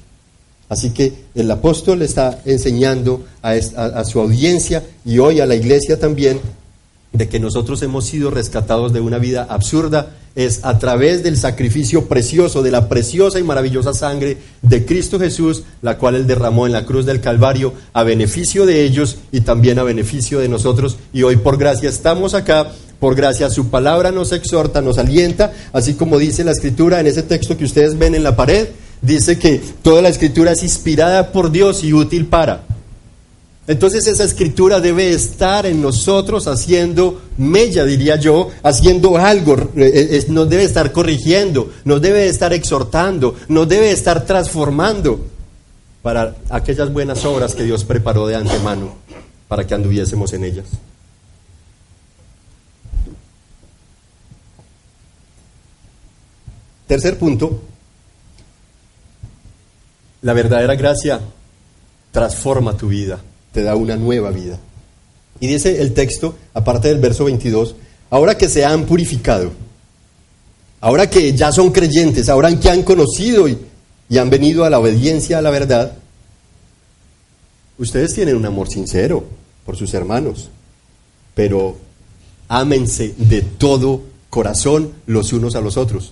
Así 0.69 0.91
que 0.91 1.13
el 1.35 1.49
apóstol 1.49 2.03
está 2.03 2.41
enseñando 2.45 3.25
a, 3.41 3.51
a, 3.51 4.05
su 4.05 4.19
audiencia 4.19 4.83
y 5.03 5.17
hoy 5.17 5.39
a 5.39 5.47
la 5.47 5.55
iglesia 5.55 5.99
también 5.99 6.39
de 7.11 7.27
que 7.27 7.39
nosotros 7.39 7.81
hemos 7.81 8.05
sido 8.05 8.29
rescatados 8.29 8.93
de 8.93 9.01
una 9.01 9.17
vida 9.17 9.47
absurda 9.49 10.11
es 10.35 10.61
a 10.63 10.77
través 10.77 11.23
del 11.23 11.37
sacrificio 11.37 12.05
precioso, 12.05 12.61
de 12.61 12.71
la 12.71 12.87
preciosa 12.87 13.39
y 13.39 13.43
maravillosa 13.43 13.93
sangre 13.93 14.37
de 14.61 14.85
Cristo 14.85 15.19
Jesús, 15.19 15.63
la 15.81 15.97
cual 15.97 16.15
Él 16.15 16.27
derramó 16.27 16.67
en 16.67 16.73
la 16.73 16.85
cruz 16.85 17.05
del 17.05 17.19
Calvario 17.19 17.73
a 17.93 18.03
beneficio 18.03 18.65
de 18.65 18.83
ellos 18.83 19.17
y 19.31 19.41
también 19.41 19.79
a 19.79 19.83
beneficio 19.83 20.39
de 20.39 20.49
nosotros. 20.49 20.97
Y 21.13 21.23
hoy 21.23 21.37
por 21.37 21.57
gracia 21.57 21.89
estamos 21.89 22.35
acá, 22.35 22.71
por 22.99 23.15
gracia 23.15 23.49
su 23.49 23.69
palabra 23.69 24.11
nos 24.11 24.31
exhorta, 24.31 24.81
nos 24.81 24.97
alienta, 24.97 25.51
así 25.73 25.95
como 25.95 26.19
dice 26.19 26.43
la 26.43 26.51
escritura 26.51 26.99
en 26.99 27.07
ese 27.07 27.23
texto 27.23 27.57
que 27.57 27.65
ustedes 27.65 27.97
ven 27.97 28.13
en 28.13 28.23
la 28.23 28.35
pared, 28.35 28.67
dice 29.01 29.37
que 29.37 29.61
toda 29.81 30.01
la 30.01 30.09
escritura 30.09 30.51
es 30.51 30.63
inspirada 30.63 31.31
por 31.31 31.51
Dios 31.51 31.83
y 31.83 31.93
útil 31.93 32.25
para. 32.25 32.63
Entonces 33.67 34.07
esa 34.07 34.23
escritura 34.23 34.79
debe 34.79 35.11
estar 35.11 35.67
en 35.67 35.79
nosotros 35.79 36.47
haciendo 36.47 37.21
mella, 37.37 37.85
diría 37.85 38.15
yo, 38.15 38.49
haciendo 38.63 39.17
algo, 39.17 39.55
eh, 39.75 40.07
eh, 40.11 40.25
nos 40.29 40.49
debe 40.49 40.63
estar 40.63 40.91
corrigiendo, 40.91 41.71
nos 41.85 42.01
debe 42.01 42.27
estar 42.27 42.51
exhortando, 42.51 43.35
nos 43.47 43.69
debe 43.69 43.91
estar 43.91 44.25
transformando 44.25 45.23
para 46.01 46.35
aquellas 46.49 46.91
buenas 46.91 47.23
obras 47.25 47.53
que 47.53 47.63
Dios 47.63 47.83
preparó 47.83 48.25
de 48.25 48.37
antemano 48.37 48.95
para 49.47 49.67
que 49.67 49.75
anduviésemos 49.75 50.33
en 50.33 50.45
ellas. 50.45 50.65
Tercer 56.87 57.19
punto, 57.19 57.61
la 60.21 60.33
verdadera 60.33 60.75
gracia 60.75 61.19
transforma 62.11 62.75
tu 62.75 62.87
vida 62.87 63.19
te 63.51 63.63
da 63.63 63.75
una 63.75 63.95
nueva 63.95 64.31
vida. 64.31 64.57
Y 65.39 65.47
dice 65.47 65.81
el 65.81 65.93
texto, 65.93 66.35
aparte 66.53 66.89
del 66.89 66.99
verso 66.99 67.25
22, 67.25 67.75
ahora 68.09 68.37
que 68.37 68.49
se 68.49 68.65
han 68.65 68.85
purificado, 68.85 69.51
ahora 70.81 71.09
que 71.09 71.33
ya 71.33 71.51
son 71.51 71.71
creyentes, 71.71 72.29
ahora 72.29 72.57
que 72.59 72.69
han 72.69 72.83
conocido 72.83 73.47
y, 73.47 73.57
y 74.09 74.17
han 74.17 74.29
venido 74.29 74.65
a 74.65 74.69
la 74.69 74.79
obediencia 74.79 75.37
a 75.37 75.41
la 75.41 75.49
verdad, 75.49 75.93
ustedes 77.77 78.13
tienen 78.13 78.35
un 78.35 78.45
amor 78.45 78.69
sincero 78.69 79.23
por 79.65 79.77
sus 79.77 79.93
hermanos, 79.93 80.49
pero 81.35 81.77
ámense 82.47 83.13
de 83.17 83.41
todo 83.41 84.01
corazón 84.29 84.91
los 85.05 85.31
unos 85.31 85.55
a 85.55 85.61
los 85.61 85.77
otros. 85.77 86.11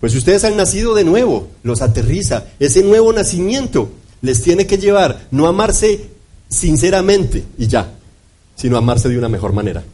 Pues 0.00 0.14
ustedes 0.14 0.44
han 0.44 0.56
nacido 0.56 0.94
de 0.94 1.04
nuevo, 1.04 1.48
los 1.62 1.82
aterriza. 1.82 2.44
Ese 2.58 2.82
nuevo 2.82 3.12
nacimiento 3.12 3.90
les 4.22 4.42
tiene 4.42 4.66
que 4.66 4.78
llevar 4.78 5.26
no 5.30 5.46
a 5.46 5.50
amarse 5.50 6.08
sinceramente 6.48 7.44
y 7.58 7.66
ya, 7.66 7.92
sino 8.56 8.76
amarse 8.76 9.08
de 9.08 9.18
una 9.18 9.28
mejor 9.28 9.52
manera. 9.52 9.84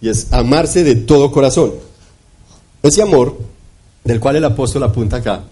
Y 0.00 0.08
es 0.08 0.28
amarse 0.32 0.84
de 0.84 0.94
todo 0.94 1.30
corazón. 1.30 1.72
Ese 2.82 3.02
amor 3.02 3.38
del 4.04 4.20
cual 4.20 4.36
el 4.36 4.44
apóstol 4.44 4.82
apunta 4.84 5.18
acá, 5.18 5.44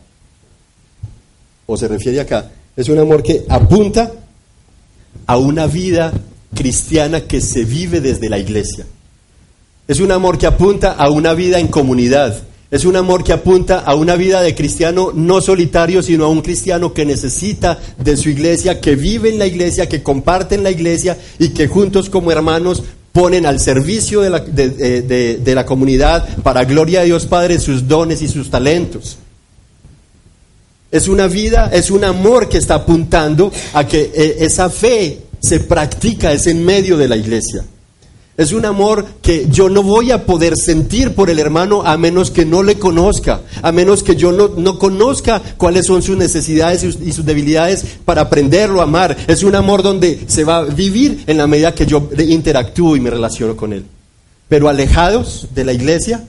o 1.66 1.76
se 1.76 1.86
refiere 1.86 2.20
acá, 2.20 2.50
es 2.76 2.88
un 2.88 2.98
amor 2.98 3.22
que 3.22 3.44
apunta 3.48 4.12
a 5.26 5.36
una 5.36 5.66
vida 5.66 6.12
cristiana 6.54 7.22
que 7.22 7.40
se 7.40 7.64
vive 7.64 8.00
desde 8.00 8.28
la 8.28 8.38
iglesia. 8.38 8.86
Es 9.86 10.00
un 10.00 10.10
amor 10.10 10.38
que 10.38 10.46
apunta 10.46 10.92
a 10.92 11.10
una 11.10 11.34
vida 11.34 11.58
en 11.58 11.68
comunidad. 11.68 12.42
Es 12.70 12.84
un 12.84 12.94
amor 12.94 13.24
que 13.24 13.32
apunta 13.32 13.80
a 13.80 13.96
una 13.96 14.14
vida 14.14 14.42
de 14.42 14.54
cristiano 14.54 15.10
no 15.12 15.40
solitario, 15.40 16.02
sino 16.04 16.24
a 16.24 16.28
un 16.28 16.40
cristiano 16.40 16.94
que 16.94 17.04
necesita 17.04 17.80
de 17.98 18.16
su 18.16 18.28
iglesia, 18.28 18.80
que 18.80 18.94
vive 18.94 19.28
en 19.28 19.40
la 19.40 19.46
iglesia, 19.46 19.88
que 19.88 20.04
comparte 20.04 20.54
en 20.54 20.62
la 20.62 20.70
iglesia 20.70 21.18
y 21.40 21.48
que 21.48 21.66
juntos 21.66 22.08
como 22.08 22.30
hermanos 22.30 22.84
ponen 23.12 23.44
al 23.44 23.58
servicio 23.58 24.20
de 24.20 24.30
la, 24.30 24.38
de, 24.38 25.52
la 25.52 25.66
comunidad 25.66 26.28
para 26.44 26.64
gloria 26.64 27.00
de 27.00 27.06
Dios 27.06 27.26
Padre 27.26 27.58
sus 27.58 27.88
dones 27.88 28.22
y 28.22 28.28
sus 28.28 28.50
talentos. 28.50 29.18
Es 30.92 31.08
una 31.08 31.26
vida, 31.26 31.70
es 31.72 31.90
un 31.90 32.04
amor 32.04 32.48
que 32.48 32.58
está 32.58 32.76
apuntando 32.76 33.50
a 33.72 33.84
que 33.84 34.12
eh, 34.14 34.36
esa 34.40 34.70
fe 34.70 35.22
se 35.40 35.58
practica, 35.60 36.32
es 36.32 36.46
en 36.46 36.64
medio 36.64 36.96
de 36.96 37.08
la 37.08 37.16
iglesia. 37.16 37.64
Es 38.36 38.52
un 38.52 38.64
amor 38.64 39.04
que 39.20 39.48
yo 39.50 39.68
no 39.68 39.82
voy 39.82 40.12
a 40.12 40.24
poder 40.24 40.56
sentir 40.56 41.14
por 41.14 41.28
el 41.28 41.38
hermano 41.38 41.82
a 41.84 41.98
menos 41.98 42.30
que 42.30 42.46
no 42.46 42.62
le 42.62 42.76
conozca, 42.76 43.42
a 43.60 43.70
menos 43.70 44.02
que 44.02 44.16
yo 44.16 44.32
no, 44.32 44.78
conozca 44.78 45.42
cuáles 45.58 45.86
son 45.86 46.00
sus 46.02 46.16
necesidades 46.16 46.82
y 46.82 47.12
sus, 47.12 47.24
debilidades 47.26 47.84
para 48.04 48.22
aprenderlo 48.22 48.80
a 48.80 48.84
amar. 48.84 49.16
Es 49.26 49.42
un 49.42 49.54
amor 49.54 49.82
donde 49.82 50.24
se 50.26 50.44
va 50.44 50.58
a 50.58 50.64
vivir 50.64 51.24
en 51.26 51.36
la 51.36 51.46
medida 51.46 51.74
que 51.74 51.86
yo 51.86 52.08
interactúo 52.18 52.96
y 52.96 53.00
me 53.00 53.10
relaciono 53.10 53.56
con 53.56 53.72
él. 53.72 53.84
Pero 54.48 54.68
alejados 54.68 55.48
de 55.54 55.64
la 55.64 55.72
iglesia, 55.72 56.24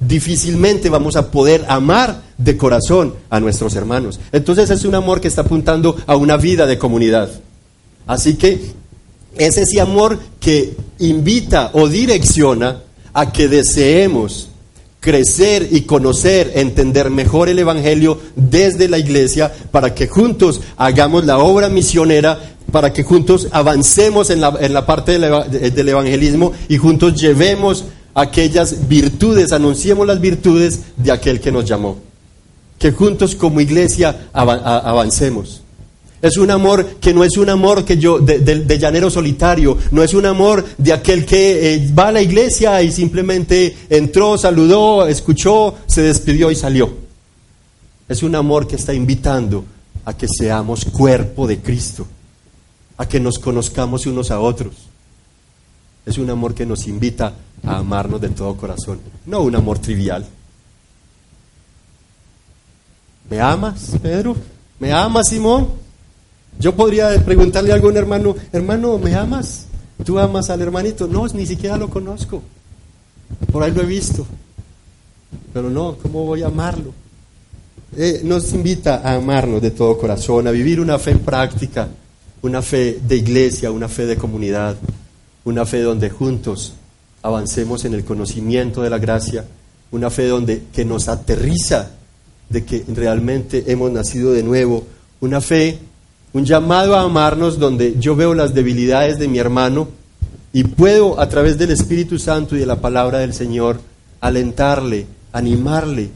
difícilmente 0.00 0.88
vamos 0.88 1.16
a 1.16 1.30
poder 1.30 1.64
amar 1.68 2.22
de 2.38 2.56
corazón 2.56 3.14
a 3.30 3.40
nuestros 3.40 3.76
hermanos. 3.76 4.18
Entonces 4.32 4.68
es 4.70 4.84
un 4.84 4.94
amor 4.94 5.20
que 5.20 5.28
está 5.28 5.42
apuntando 5.42 5.96
a 6.06 6.16
una 6.16 6.36
vida 6.36 6.66
de 6.66 6.78
comunidad. 6.78 7.30
Así 8.06 8.34
que 8.34 8.72
es 9.36 9.58
ese 9.58 9.80
amor 9.80 10.18
que 10.42 10.74
invita 10.98 11.70
o 11.72 11.88
direcciona 11.88 12.82
a 13.14 13.32
que 13.32 13.48
deseemos 13.48 14.48
crecer 15.00 15.68
y 15.70 15.82
conocer, 15.82 16.52
entender 16.54 17.10
mejor 17.10 17.48
el 17.48 17.58
Evangelio 17.58 18.18
desde 18.36 18.88
la 18.88 18.98
iglesia 18.98 19.52
para 19.70 19.94
que 19.94 20.08
juntos 20.08 20.60
hagamos 20.76 21.24
la 21.24 21.38
obra 21.38 21.68
misionera, 21.68 22.38
para 22.70 22.92
que 22.92 23.02
juntos 23.02 23.48
avancemos 23.52 24.30
en 24.30 24.40
la, 24.40 24.56
en 24.60 24.74
la 24.74 24.84
parte 24.84 25.18
del, 25.18 25.74
del 25.74 25.88
evangelismo 25.88 26.52
y 26.68 26.76
juntos 26.76 27.20
llevemos 27.20 27.84
aquellas 28.14 28.88
virtudes, 28.88 29.52
anunciemos 29.52 30.06
las 30.06 30.20
virtudes 30.20 30.80
de 30.96 31.12
aquel 31.12 31.40
que 31.40 31.52
nos 31.52 31.64
llamó. 31.64 31.98
Que 32.78 32.92
juntos 32.92 33.36
como 33.36 33.60
iglesia 33.60 34.28
avancemos. 34.32 35.62
Es 36.22 36.36
un 36.36 36.52
amor 36.52 36.86
que 37.00 37.12
no 37.12 37.24
es 37.24 37.36
un 37.36 37.50
amor 37.50 37.84
que 37.84 37.98
yo 37.98 38.20
de, 38.20 38.78
llanero 38.78 39.10
solitario, 39.10 39.76
no 39.90 40.04
es 40.04 40.14
un 40.14 40.24
amor 40.24 40.64
de 40.78 40.92
aquel 40.92 41.26
que 41.26 41.74
eh, 41.74 41.92
va 41.98 42.08
a 42.08 42.12
la 42.12 42.22
iglesia 42.22 42.80
y 42.80 42.92
simplemente 42.92 43.76
entró, 43.90 44.38
saludó, 44.38 45.08
escuchó, 45.08 45.74
se 45.88 46.02
despidió 46.02 46.52
y 46.52 46.54
salió. 46.54 46.94
Es 48.08 48.22
un 48.22 48.36
amor 48.36 48.68
que 48.68 48.76
está 48.76 48.94
invitando 48.94 49.64
a 50.04 50.16
que 50.16 50.28
seamos 50.28 50.84
cuerpo 50.84 51.48
de 51.48 51.58
Cristo, 51.58 52.06
a 52.98 53.08
que 53.08 53.18
nos 53.18 53.40
conozcamos 53.40 54.06
unos 54.06 54.30
a 54.30 54.38
otros. 54.38 54.74
Es 56.06 56.18
un 56.18 56.30
amor 56.30 56.54
que 56.54 56.64
nos 56.64 56.86
invita 56.86 57.34
a 57.64 57.78
amarnos 57.78 58.20
de 58.20 58.28
todo 58.28 58.56
corazón, 58.56 59.00
no 59.26 59.40
un 59.40 59.56
amor 59.56 59.80
trivial. 59.80 60.24
¿Me 63.28 63.40
amas, 63.40 63.96
Pedro? 64.00 64.36
¿Me 64.78 64.92
amas, 64.92 65.28
Simón? 65.28 65.81
Yo 66.58 66.74
podría 66.76 67.08
preguntarle 67.24 67.72
a 67.72 67.74
algún 67.74 67.96
hermano, 67.96 68.36
hermano, 68.52 68.98
¿me 68.98 69.14
amas? 69.14 69.66
¿Tú 70.04 70.18
amas 70.18 70.50
al 70.50 70.62
hermanito? 70.62 71.06
No, 71.06 71.26
ni 71.28 71.46
siquiera 71.46 71.76
lo 71.76 71.88
conozco. 71.88 72.42
Por 73.50 73.62
ahí 73.62 73.72
lo 73.72 73.82
he 73.82 73.86
visto. 73.86 74.26
Pero 75.52 75.70
no, 75.70 75.96
¿cómo 76.00 76.24
voy 76.24 76.42
a 76.42 76.46
amarlo? 76.46 76.92
Eh, 77.96 78.22
nos 78.24 78.52
invita 78.54 79.02
a 79.04 79.14
amarnos 79.14 79.60
de 79.60 79.70
todo 79.70 79.98
corazón, 79.98 80.46
a 80.46 80.50
vivir 80.50 80.80
una 80.80 80.98
fe 80.98 81.16
práctica, 81.16 81.88
una 82.40 82.62
fe 82.62 82.98
de 83.06 83.16
iglesia, 83.16 83.70
una 83.70 83.88
fe 83.88 84.06
de 84.06 84.16
comunidad, 84.16 84.76
una 85.44 85.66
fe 85.66 85.80
donde 85.80 86.08
juntos 86.08 86.72
avancemos 87.22 87.84
en 87.84 87.94
el 87.94 88.04
conocimiento 88.04 88.82
de 88.82 88.90
la 88.90 88.98
gracia, 88.98 89.44
una 89.90 90.10
fe 90.10 90.26
donde 90.26 90.62
que 90.72 90.84
nos 90.84 91.08
aterriza 91.08 91.90
de 92.48 92.64
que 92.64 92.84
realmente 92.88 93.64
hemos 93.66 93.90
nacido 93.92 94.32
de 94.32 94.42
nuevo, 94.42 94.84
una 95.20 95.40
fe 95.40 95.78
un 96.32 96.44
llamado 96.44 96.96
a 96.96 97.02
amarnos 97.02 97.58
donde 97.58 97.96
yo 97.98 98.16
veo 98.16 98.34
las 98.34 98.54
debilidades 98.54 99.18
de 99.18 99.28
mi 99.28 99.38
hermano 99.38 99.88
y 100.52 100.64
puedo 100.64 101.20
a 101.20 101.28
través 101.28 101.58
del 101.58 101.70
Espíritu 101.70 102.18
Santo 102.18 102.56
y 102.56 102.60
de 102.60 102.66
la 102.66 102.80
palabra 102.80 103.18
del 103.18 103.34
Señor 103.34 103.80
alentarle, 104.20 105.06
animarle, 105.32 106.10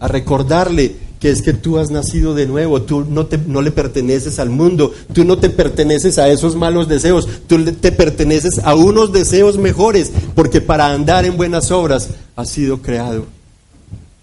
a 0.00 0.08
recordarle 0.08 0.96
que 1.20 1.30
es 1.30 1.42
que 1.42 1.52
tú 1.52 1.78
has 1.78 1.90
nacido 1.90 2.34
de 2.34 2.46
nuevo, 2.46 2.82
tú 2.82 3.04
no, 3.08 3.26
te, 3.26 3.38
no 3.38 3.60
le 3.60 3.72
perteneces 3.72 4.38
al 4.38 4.50
mundo, 4.50 4.92
tú 5.12 5.24
no 5.24 5.38
te 5.38 5.50
perteneces 5.50 6.18
a 6.18 6.28
esos 6.28 6.54
malos 6.54 6.86
deseos, 6.86 7.28
tú 7.46 7.64
te 7.72 7.90
perteneces 7.90 8.60
a 8.62 8.74
unos 8.74 9.12
deseos 9.12 9.58
mejores, 9.58 10.12
porque 10.34 10.60
para 10.60 10.92
andar 10.92 11.24
en 11.24 11.36
buenas 11.36 11.72
obras 11.72 12.10
has 12.36 12.48
sido 12.50 12.82
creado, 12.82 13.24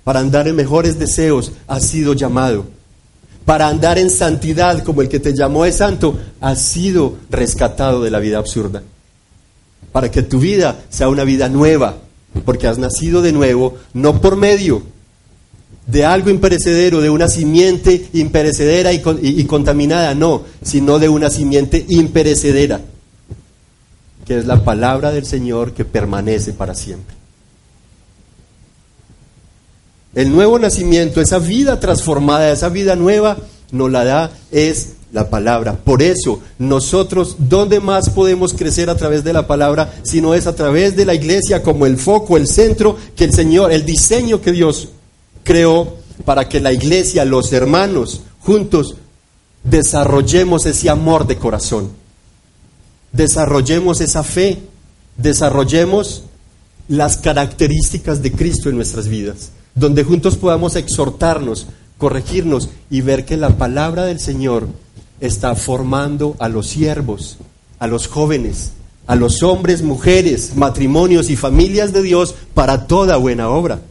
para 0.05 0.21
andar 0.21 0.47
en 0.47 0.55
mejores 0.55 0.97
deseos 0.97 1.51
has 1.67 1.85
sido 1.85 2.13
llamado 2.13 2.74
para 3.45 3.67
andar 3.67 3.99
en 3.99 4.09
santidad 4.09 4.83
como 4.83 5.01
el 5.01 5.09
que 5.09 5.19
te 5.19 5.35
llamó 5.35 5.65
es 5.65 5.77
santo, 5.77 6.17
has 6.41 6.61
sido 6.61 7.15
rescatado 7.29 8.01
de 8.01 8.09
la 8.09 8.19
vida 8.19 8.39
absurda. 8.39 8.81
Para 9.91 10.09
que 10.09 10.23
tu 10.23 10.39
vida 10.39 10.83
sea 10.89 11.09
una 11.09 11.23
vida 11.23 11.47
nueva, 11.47 11.95
porque 12.43 12.67
has 12.67 12.79
nacido 12.79 13.21
de 13.21 13.31
nuevo, 13.31 13.75
no 13.93 14.19
por 14.19 14.35
medio 14.35 14.81
de 15.87 16.03
algo 16.03 16.31
imperecedero, 16.31 16.99
de 16.99 17.11
una 17.11 17.27
simiente 17.27 18.09
imperecedera 18.13 18.91
y, 18.91 19.01
y 19.21 19.45
contaminada, 19.45 20.15
no, 20.15 20.43
sino 20.63 20.97
de 20.97 21.07
una 21.07 21.29
simiente 21.29 21.85
imperecedera, 21.87 22.81
que 24.25 24.39
es 24.39 24.47
la 24.47 24.63
palabra 24.63 25.11
del 25.11 25.25
Señor 25.25 25.73
que 25.73 25.85
permanece 25.85 26.53
para 26.53 26.73
siempre. 26.73 27.14
El 30.15 30.31
nuevo 30.31 30.57
nacimiento, 30.57 31.19
esa 31.19 31.39
vida 31.39 31.81
transformada, 31.81 32.49
esa 32.49 32.69
vida 32.69 32.95
nueva, 32.95 33.37
nos 33.71 33.91
la 33.91 34.05
da 34.05 34.31
es 34.49 34.93
la 35.11 35.29
palabra. 35.29 35.73
Por 35.73 36.01
eso, 36.01 36.39
nosotros, 36.57 37.35
¿dónde 37.37 37.81
más 37.81 38.09
podemos 38.09 38.53
crecer 38.53 38.89
a 38.89 38.95
través 38.95 39.25
de 39.25 39.33
la 39.33 39.45
palabra 39.45 39.93
si 40.03 40.21
no 40.21 40.33
es 40.33 40.47
a 40.47 40.55
través 40.55 40.95
de 40.95 41.03
la 41.03 41.13
iglesia 41.13 41.61
como 41.61 41.85
el 41.85 41.97
foco, 41.97 42.37
el 42.37 42.47
centro 42.47 42.95
que 43.17 43.25
el 43.25 43.33
Señor, 43.33 43.73
el 43.73 43.85
diseño 43.85 44.39
que 44.39 44.53
Dios 44.53 44.87
creó 45.43 45.97
para 46.23 46.47
que 46.47 46.61
la 46.61 46.71
iglesia, 46.71 47.25
los 47.25 47.51
hermanos, 47.51 48.21
juntos, 48.39 48.95
desarrollemos 49.65 50.65
ese 50.65 50.89
amor 50.89 51.27
de 51.27 51.35
corazón, 51.35 51.91
desarrollemos 53.11 53.99
esa 53.99 54.23
fe, 54.23 54.59
desarrollemos 55.17 56.23
las 56.87 57.17
características 57.17 58.21
de 58.21 58.31
Cristo 58.31 58.69
en 58.69 58.77
nuestras 58.77 59.09
vidas 59.09 59.49
donde 59.75 60.03
juntos 60.03 60.37
podamos 60.37 60.75
exhortarnos, 60.75 61.67
corregirnos 61.97 62.69
y 62.89 63.01
ver 63.01 63.25
que 63.25 63.37
la 63.37 63.57
palabra 63.57 64.05
del 64.05 64.19
Señor 64.19 64.67
está 65.19 65.55
formando 65.55 66.35
a 66.39 66.49
los 66.49 66.67
siervos, 66.67 67.37
a 67.79 67.87
los 67.87 68.07
jóvenes, 68.07 68.71
a 69.07 69.15
los 69.15 69.43
hombres, 69.43 69.81
mujeres, 69.81 70.55
matrimonios 70.55 71.29
y 71.29 71.35
familias 71.35 71.93
de 71.93 72.01
Dios 72.01 72.35
para 72.53 72.87
toda 72.87 73.17
buena 73.17 73.49
obra, 73.49 73.81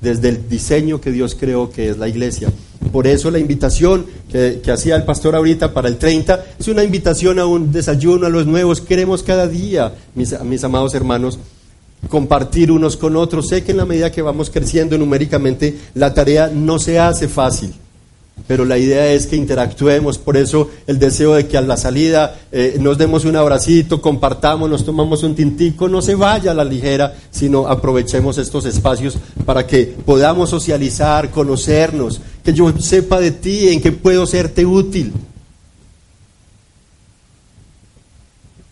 desde 0.00 0.28
el 0.28 0.48
diseño 0.48 1.00
que 1.00 1.10
Dios 1.10 1.36
creó 1.38 1.70
que 1.70 1.88
es 1.88 1.98
la 1.98 2.08
iglesia. 2.08 2.52
Por 2.92 3.06
eso 3.06 3.30
la 3.30 3.38
invitación 3.38 4.06
que, 4.30 4.60
hacía 4.70 4.96
el 4.96 5.04
pastor 5.04 5.34
ahorita 5.34 5.72
para 5.72 5.88
el 5.88 5.96
30 5.96 6.44
es 6.58 6.68
una 6.68 6.84
invitación 6.84 7.38
a 7.38 7.46
un 7.46 7.72
desayuno 7.72 8.26
a 8.26 8.30
los 8.30 8.46
nuevos. 8.46 8.80
Queremos 8.80 9.22
cada 9.22 9.46
día, 9.48 9.94
mis, 10.14 10.38
mis 10.42 10.62
amados 10.64 10.94
hermanos, 10.94 11.38
compartir 12.08 12.70
unos 12.70 12.96
con 12.96 13.16
otros. 13.16 13.48
Sé 13.48 13.62
que 13.64 13.72
en 13.72 13.78
la 13.78 13.84
medida 13.84 14.12
que 14.12 14.22
vamos 14.22 14.50
creciendo 14.50 14.98
numéricamente, 14.98 15.76
la 15.94 16.14
tarea 16.14 16.48
no 16.48 16.78
se 16.78 16.98
hace 16.98 17.28
fácil, 17.28 17.72
pero 18.46 18.64
la 18.64 18.78
idea 18.78 19.12
es 19.12 19.26
que 19.26 19.36
interactuemos. 19.36 20.18
Por 20.18 20.36
eso 20.36 20.70
el 20.86 20.98
deseo 20.98 21.34
de 21.34 21.46
que 21.46 21.56
a 21.56 21.62
la 21.62 21.76
salida 21.76 22.36
eh, 22.50 22.76
nos 22.80 22.98
demos 22.98 23.24
un 23.24 23.36
abracito, 23.36 24.00
compartamos, 24.00 24.68
nos 24.68 24.84
tomamos 24.84 25.22
un 25.22 25.34
tintico, 25.34 25.88
no 25.88 26.02
se 26.02 26.14
vaya 26.14 26.50
a 26.50 26.54
la 26.54 26.64
ligera, 26.64 27.14
sino 27.30 27.68
aprovechemos 27.68 28.38
estos 28.38 28.64
espacios 28.66 29.16
para 29.46 29.66
que 29.66 29.94
podamos 30.04 30.50
socializar, 30.50 31.30
conocernos, 31.30 32.20
que 32.44 32.52
yo 32.52 32.72
sepa 32.78 33.20
de 33.20 33.30
ti, 33.30 33.68
en 33.68 33.80
qué 33.80 33.92
puedo 33.92 34.26
serte 34.26 34.66
útil. 34.66 35.12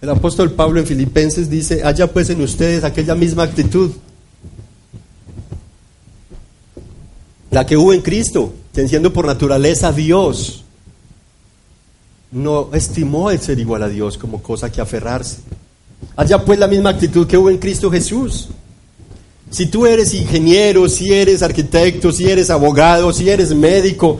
El 0.00 0.08
apóstol 0.08 0.52
Pablo 0.52 0.80
en 0.80 0.86
Filipenses 0.86 1.50
dice, 1.50 1.82
haya 1.84 2.06
pues 2.06 2.30
en 2.30 2.40
ustedes 2.40 2.84
aquella 2.84 3.14
misma 3.14 3.42
actitud, 3.42 3.90
la 7.50 7.66
que 7.66 7.76
hubo 7.76 7.92
en 7.92 8.00
Cristo, 8.00 8.54
que 8.72 8.88
siendo 8.88 9.12
por 9.12 9.26
naturaleza 9.26 9.92
Dios, 9.92 10.64
no 12.32 12.70
estimó 12.72 13.30
el 13.30 13.40
ser 13.40 13.58
igual 13.58 13.82
a 13.82 13.88
Dios 13.88 14.16
como 14.16 14.42
cosa 14.42 14.72
que 14.72 14.80
aferrarse. 14.80 15.38
Haya 16.16 16.44
pues 16.44 16.58
la 16.58 16.68
misma 16.68 16.90
actitud 16.90 17.26
que 17.26 17.36
hubo 17.36 17.50
en 17.50 17.58
Cristo 17.58 17.90
Jesús, 17.90 18.48
Si 19.50 19.66
tú 19.66 19.84
eres 19.84 20.14
ingeniero, 20.14 20.88
si 20.88 21.12
eres 21.12 21.42
arquitecto, 21.42 22.12
si 22.12 22.30
eres 22.30 22.50
abogado, 22.50 23.12
si 23.12 23.28
eres 23.28 23.52
médico, 23.52 24.18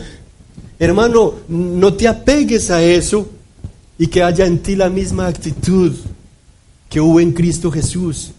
hermano, 0.77 1.35
no 1.49 1.95
te 1.95 2.09
apegues 2.09 2.69
a 2.69 2.83
eso 2.83 3.29
y 4.01 4.07
que 4.07 4.23
haya 4.23 4.47
en 4.47 4.61
ti 4.61 4.77
la 4.77 4.89
misma 4.89 5.27
actitud 5.27 5.95
que 6.89 7.03
hubo 7.03 7.21
en 7.21 7.33
Cristo 7.35 7.71
Jesús, 7.71 8.31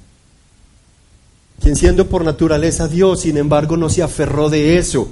quien 1.61 1.75
siendo 1.75 2.09
por 2.09 2.25
naturaleza 2.25 2.87
Dios, 2.87 3.21
sin 3.21 3.37
embargo, 3.37 3.77
no 3.77 3.87
se 3.87 4.01
aferró 4.01 4.49
de 4.49 4.79
eso, 4.79 5.11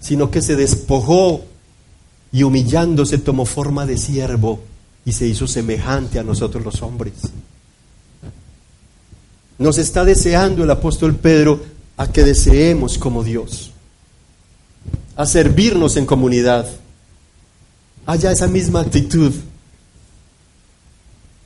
sino 0.00 0.30
que 0.30 0.40
se 0.40 0.56
despojó 0.56 1.44
y 2.32 2.44
humillándose 2.44 3.18
tomó 3.18 3.44
forma 3.44 3.84
de 3.84 3.98
siervo 3.98 4.60
y 5.04 5.12
se 5.12 5.26
hizo 5.26 5.46
semejante 5.46 6.18
a 6.18 6.22
nosotros 6.22 6.64
los 6.64 6.80
hombres. 6.80 7.12
Nos 9.58 9.76
está 9.76 10.02
deseando 10.02 10.64
el 10.64 10.70
apóstol 10.70 11.14
Pedro 11.14 11.60
a 11.98 12.10
que 12.10 12.24
deseemos 12.24 12.96
como 12.96 13.22
Dios, 13.22 13.72
a 15.14 15.26
servirnos 15.26 15.98
en 15.98 16.06
comunidad. 16.06 16.66
Haya 18.06 18.32
esa 18.32 18.46
misma 18.46 18.80
actitud. 18.80 19.34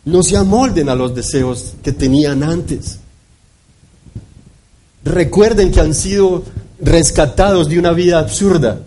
No 0.05 0.23
se 0.23 0.37
amolden 0.37 0.89
a 0.89 0.95
los 0.95 1.15
deseos 1.15 1.75
que 1.83 1.93
tenían 1.93 2.43
antes. 2.43 2.99
Recuerden 5.05 5.71
que 5.71 5.81
han 5.81 5.95
sido 5.95 6.45
rescatados 6.81 7.69
de 7.69 7.79
una 7.79 7.93
vida 7.93 8.19
absurda 8.19 8.81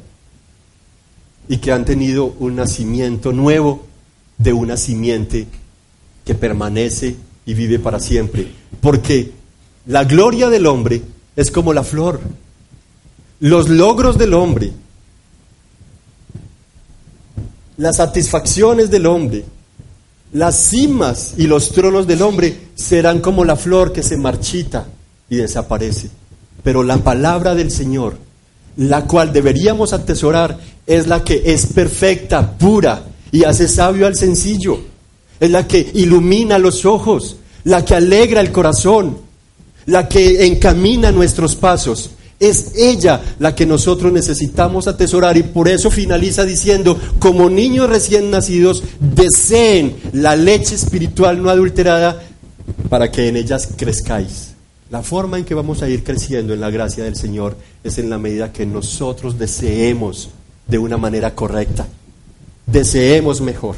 y 1.47 1.57
que 1.57 1.71
han 1.71 1.85
tenido 1.85 2.35
un 2.39 2.55
nacimiento 2.55 3.31
nuevo 3.31 3.85
de 4.37 4.53
una 4.53 4.75
simiente 4.75 5.47
que 6.25 6.35
permanece 6.35 7.15
y 7.45 7.53
vive 7.53 7.79
para 7.79 7.99
siempre. 7.99 8.47
Porque 8.81 9.31
la 9.85 10.03
gloria 10.03 10.49
del 10.49 10.65
hombre 10.65 11.01
es 11.35 11.51
como 11.51 11.73
la 11.73 11.83
flor. 11.83 12.19
Los 13.39 13.69
logros 13.69 14.17
del 14.17 14.33
hombre, 14.33 14.71
las 17.77 17.97
satisfacciones 17.97 18.89
del 18.89 19.05
hombre, 19.05 19.45
las 20.35 20.57
cimas 20.57 21.33
y 21.37 21.47
los 21.47 21.71
tronos 21.71 22.07
del 22.07 22.21
hombre 22.21 22.57
serán 22.75 23.21
como 23.21 23.45
la 23.45 23.55
flor 23.55 23.93
que 23.93 24.03
se 24.03 24.17
marchita 24.17 24.85
y 25.29 25.37
desaparece. 25.37 26.09
Pero 26.61 26.83
la 26.83 26.97
palabra 26.97 27.55
del 27.55 27.71
Señor, 27.71 28.17
la 28.75 29.05
cual 29.05 29.31
deberíamos 29.31 29.93
atesorar, 29.93 30.59
es 30.85 31.07
la 31.07 31.23
que 31.23 31.41
es 31.45 31.67
perfecta, 31.67 32.57
pura 32.57 33.05
y 33.31 33.45
hace 33.45 33.69
sabio 33.69 34.07
al 34.07 34.17
sencillo. 34.17 34.79
Es 35.39 35.51
la 35.51 35.65
que 35.69 35.89
ilumina 35.93 36.59
los 36.59 36.85
ojos, 36.85 37.37
la 37.63 37.85
que 37.85 37.95
alegra 37.95 38.41
el 38.41 38.51
corazón, 38.51 39.17
la 39.85 40.09
que 40.09 40.47
encamina 40.47 41.13
nuestros 41.13 41.55
pasos. 41.55 42.09
Es 42.39 42.73
ella 42.75 43.21
la 43.39 43.55
que 43.55 43.65
nosotros 43.65 44.11
necesitamos 44.11 44.87
atesorar 44.87 45.37
y 45.37 45.43
por 45.43 45.69
eso 45.69 45.89
finaliza 45.89 46.43
diciendo, 46.43 46.99
como 47.19 47.49
niños 47.49 47.89
recién 47.89 48.29
nacidos, 48.29 48.83
deseen 48.99 49.95
la 50.11 50.35
leche 50.35 50.75
espiritual 50.75 51.41
no 51.41 51.49
adulterada 51.49 52.21
para 52.89 53.09
que 53.11 53.27
en 53.29 53.37
ellas 53.37 53.69
crezcáis. 53.77 54.55
La 54.91 55.01
forma 55.01 55.37
en 55.37 55.45
que 55.45 55.55
vamos 55.55 55.81
a 55.81 55.89
ir 55.89 56.03
creciendo 56.03 56.53
en 56.53 56.61
la 56.61 56.69
gracia 56.69 57.03
del 57.03 57.15
Señor 57.15 57.57
es 57.83 57.97
en 57.97 58.09
la 58.09 58.17
medida 58.17 58.51
que 58.51 58.65
nosotros 58.65 59.39
deseemos 59.39 60.29
de 60.67 60.77
una 60.77 60.97
manera 60.97 61.33
correcta. 61.33 61.87
Deseemos 62.65 63.41
mejor. 63.41 63.75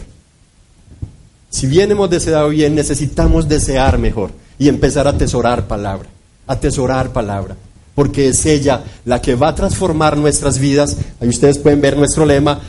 Si 1.50 1.66
bien 1.66 1.92
hemos 1.92 2.10
deseado 2.10 2.50
bien, 2.50 2.76
necesitamos 2.76 3.48
desear 3.48 3.98
mejor 3.98 4.32
y 4.60 4.68
empezar 4.68 5.08
a 5.08 5.12
atesorar 5.12 5.68
palabra, 5.68 6.10
atesorar 6.46 7.14
palabra, 7.14 7.56
porque 7.98 8.28
es 8.28 8.46
ella 8.46 8.84
la 9.06 9.20
que 9.24 9.34
va 9.34 9.48
a 9.48 9.56
transformar 9.56 10.18
nuestras 10.18 10.60
vidas. 10.60 10.98
Ahí 11.20 11.30
ustedes 11.30 11.58
pueden 11.58 11.82
ver 11.82 11.98
nuestro 11.98 12.28
lema, 12.28 12.62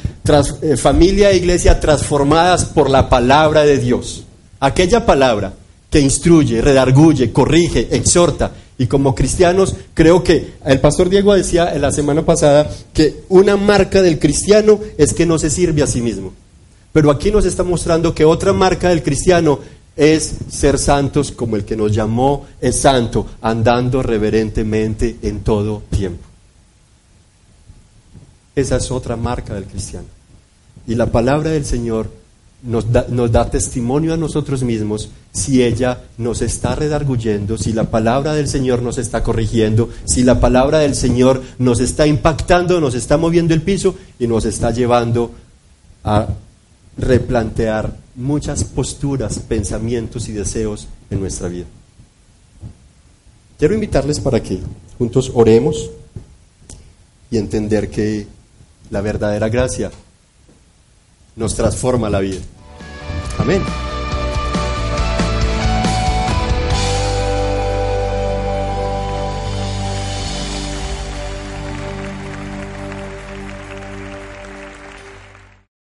eh, 0.62 0.76
familia 0.78 1.30
e 1.30 1.36
iglesia 1.36 1.78
transformadas 1.78 2.64
por 2.64 2.88
la 2.88 3.10
palabra 3.10 3.60
de 3.64 3.76
Dios. 3.76 4.24
Aquella 4.58 5.04
palabra 5.04 5.52
que 5.90 6.00
instruye, 6.00 6.62
redarguye, 6.62 7.30
corrige, 7.30 7.88
exhorta 7.90 8.52
y 8.78 8.86
como 8.86 9.14
cristianos, 9.14 9.74
creo 9.92 10.24
que 10.24 10.54
el 10.64 10.80
pastor 10.80 11.10
Diego 11.10 11.34
decía 11.34 11.74
la 11.78 11.92
semana 11.92 12.24
pasada 12.24 12.70
que 12.94 13.24
una 13.28 13.58
marca 13.58 14.00
del 14.00 14.18
cristiano 14.18 14.80
es 14.96 15.12
que 15.12 15.26
no 15.26 15.38
se 15.38 15.50
sirve 15.50 15.82
a 15.82 15.86
sí 15.86 16.00
mismo. 16.00 16.32
Pero 16.90 17.10
aquí 17.10 17.30
nos 17.30 17.44
está 17.44 17.64
mostrando 17.64 18.14
que 18.14 18.24
otra 18.24 18.54
marca 18.54 18.88
del 18.88 19.02
cristiano 19.02 19.58
es 19.98 20.36
ser 20.48 20.78
santos 20.78 21.32
como 21.32 21.56
el 21.56 21.64
que 21.64 21.76
nos 21.76 21.92
llamó 21.92 22.46
es 22.60 22.80
santo, 22.80 23.26
andando 23.42 24.00
reverentemente 24.00 25.18
en 25.22 25.40
todo 25.40 25.82
tiempo. 25.90 26.22
Esa 28.54 28.76
es 28.76 28.90
otra 28.92 29.16
marca 29.16 29.54
del 29.54 29.64
cristiano. 29.64 30.06
Y 30.86 30.94
la 30.94 31.06
palabra 31.06 31.50
del 31.50 31.64
Señor 31.64 32.08
nos 32.62 32.92
da, 32.92 33.50
testimonio 33.50 34.14
a 34.14 34.16
nosotros 34.16 34.62
mismos 34.62 35.10
si 35.32 35.64
ella 35.64 36.00
nos 36.16 36.42
está 36.42 36.76
redarguyendo, 36.76 37.58
si 37.58 37.72
la 37.72 37.90
palabra 37.90 38.34
del 38.34 38.48
Señor 38.48 38.82
nos 38.82 38.98
está 38.98 39.24
corrigiendo, 39.24 39.90
si 40.04 40.22
la 40.22 40.38
palabra 40.38 40.78
del 40.78 40.94
Señor 40.94 41.42
nos 41.58 41.80
está 41.80 42.06
impactando, 42.06 42.80
nos 42.80 42.94
está 42.94 43.16
moviendo 43.16 43.52
el 43.52 43.62
piso 43.62 43.96
y 44.18 44.28
nos 44.28 44.44
está 44.44 44.70
llevando 44.70 45.32
a 46.04 46.28
replantear 46.98 47.96
muchas 48.16 48.64
posturas, 48.64 49.38
pensamientos 49.38 50.28
y 50.28 50.32
deseos 50.32 50.88
en 51.10 51.20
nuestra 51.20 51.48
vida. 51.48 51.66
Quiero 53.58 53.74
invitarles 53.74 54.20
para 54.20 54.42
que 54.42 54.60
juntos 54.98 55.30
oremos 55.34 55.90
y 57.30 57.38
entender 57.38 57.88
que 57.90 58.26
la 58.90 59.00
verdadera 59.00 59.48
gracia 59.48 59.90
nos 61.36 61.54
transforma 61.54 62.10
la 62.10 62.20
vida. 62.20 62.40
Amén. 63.38 63.62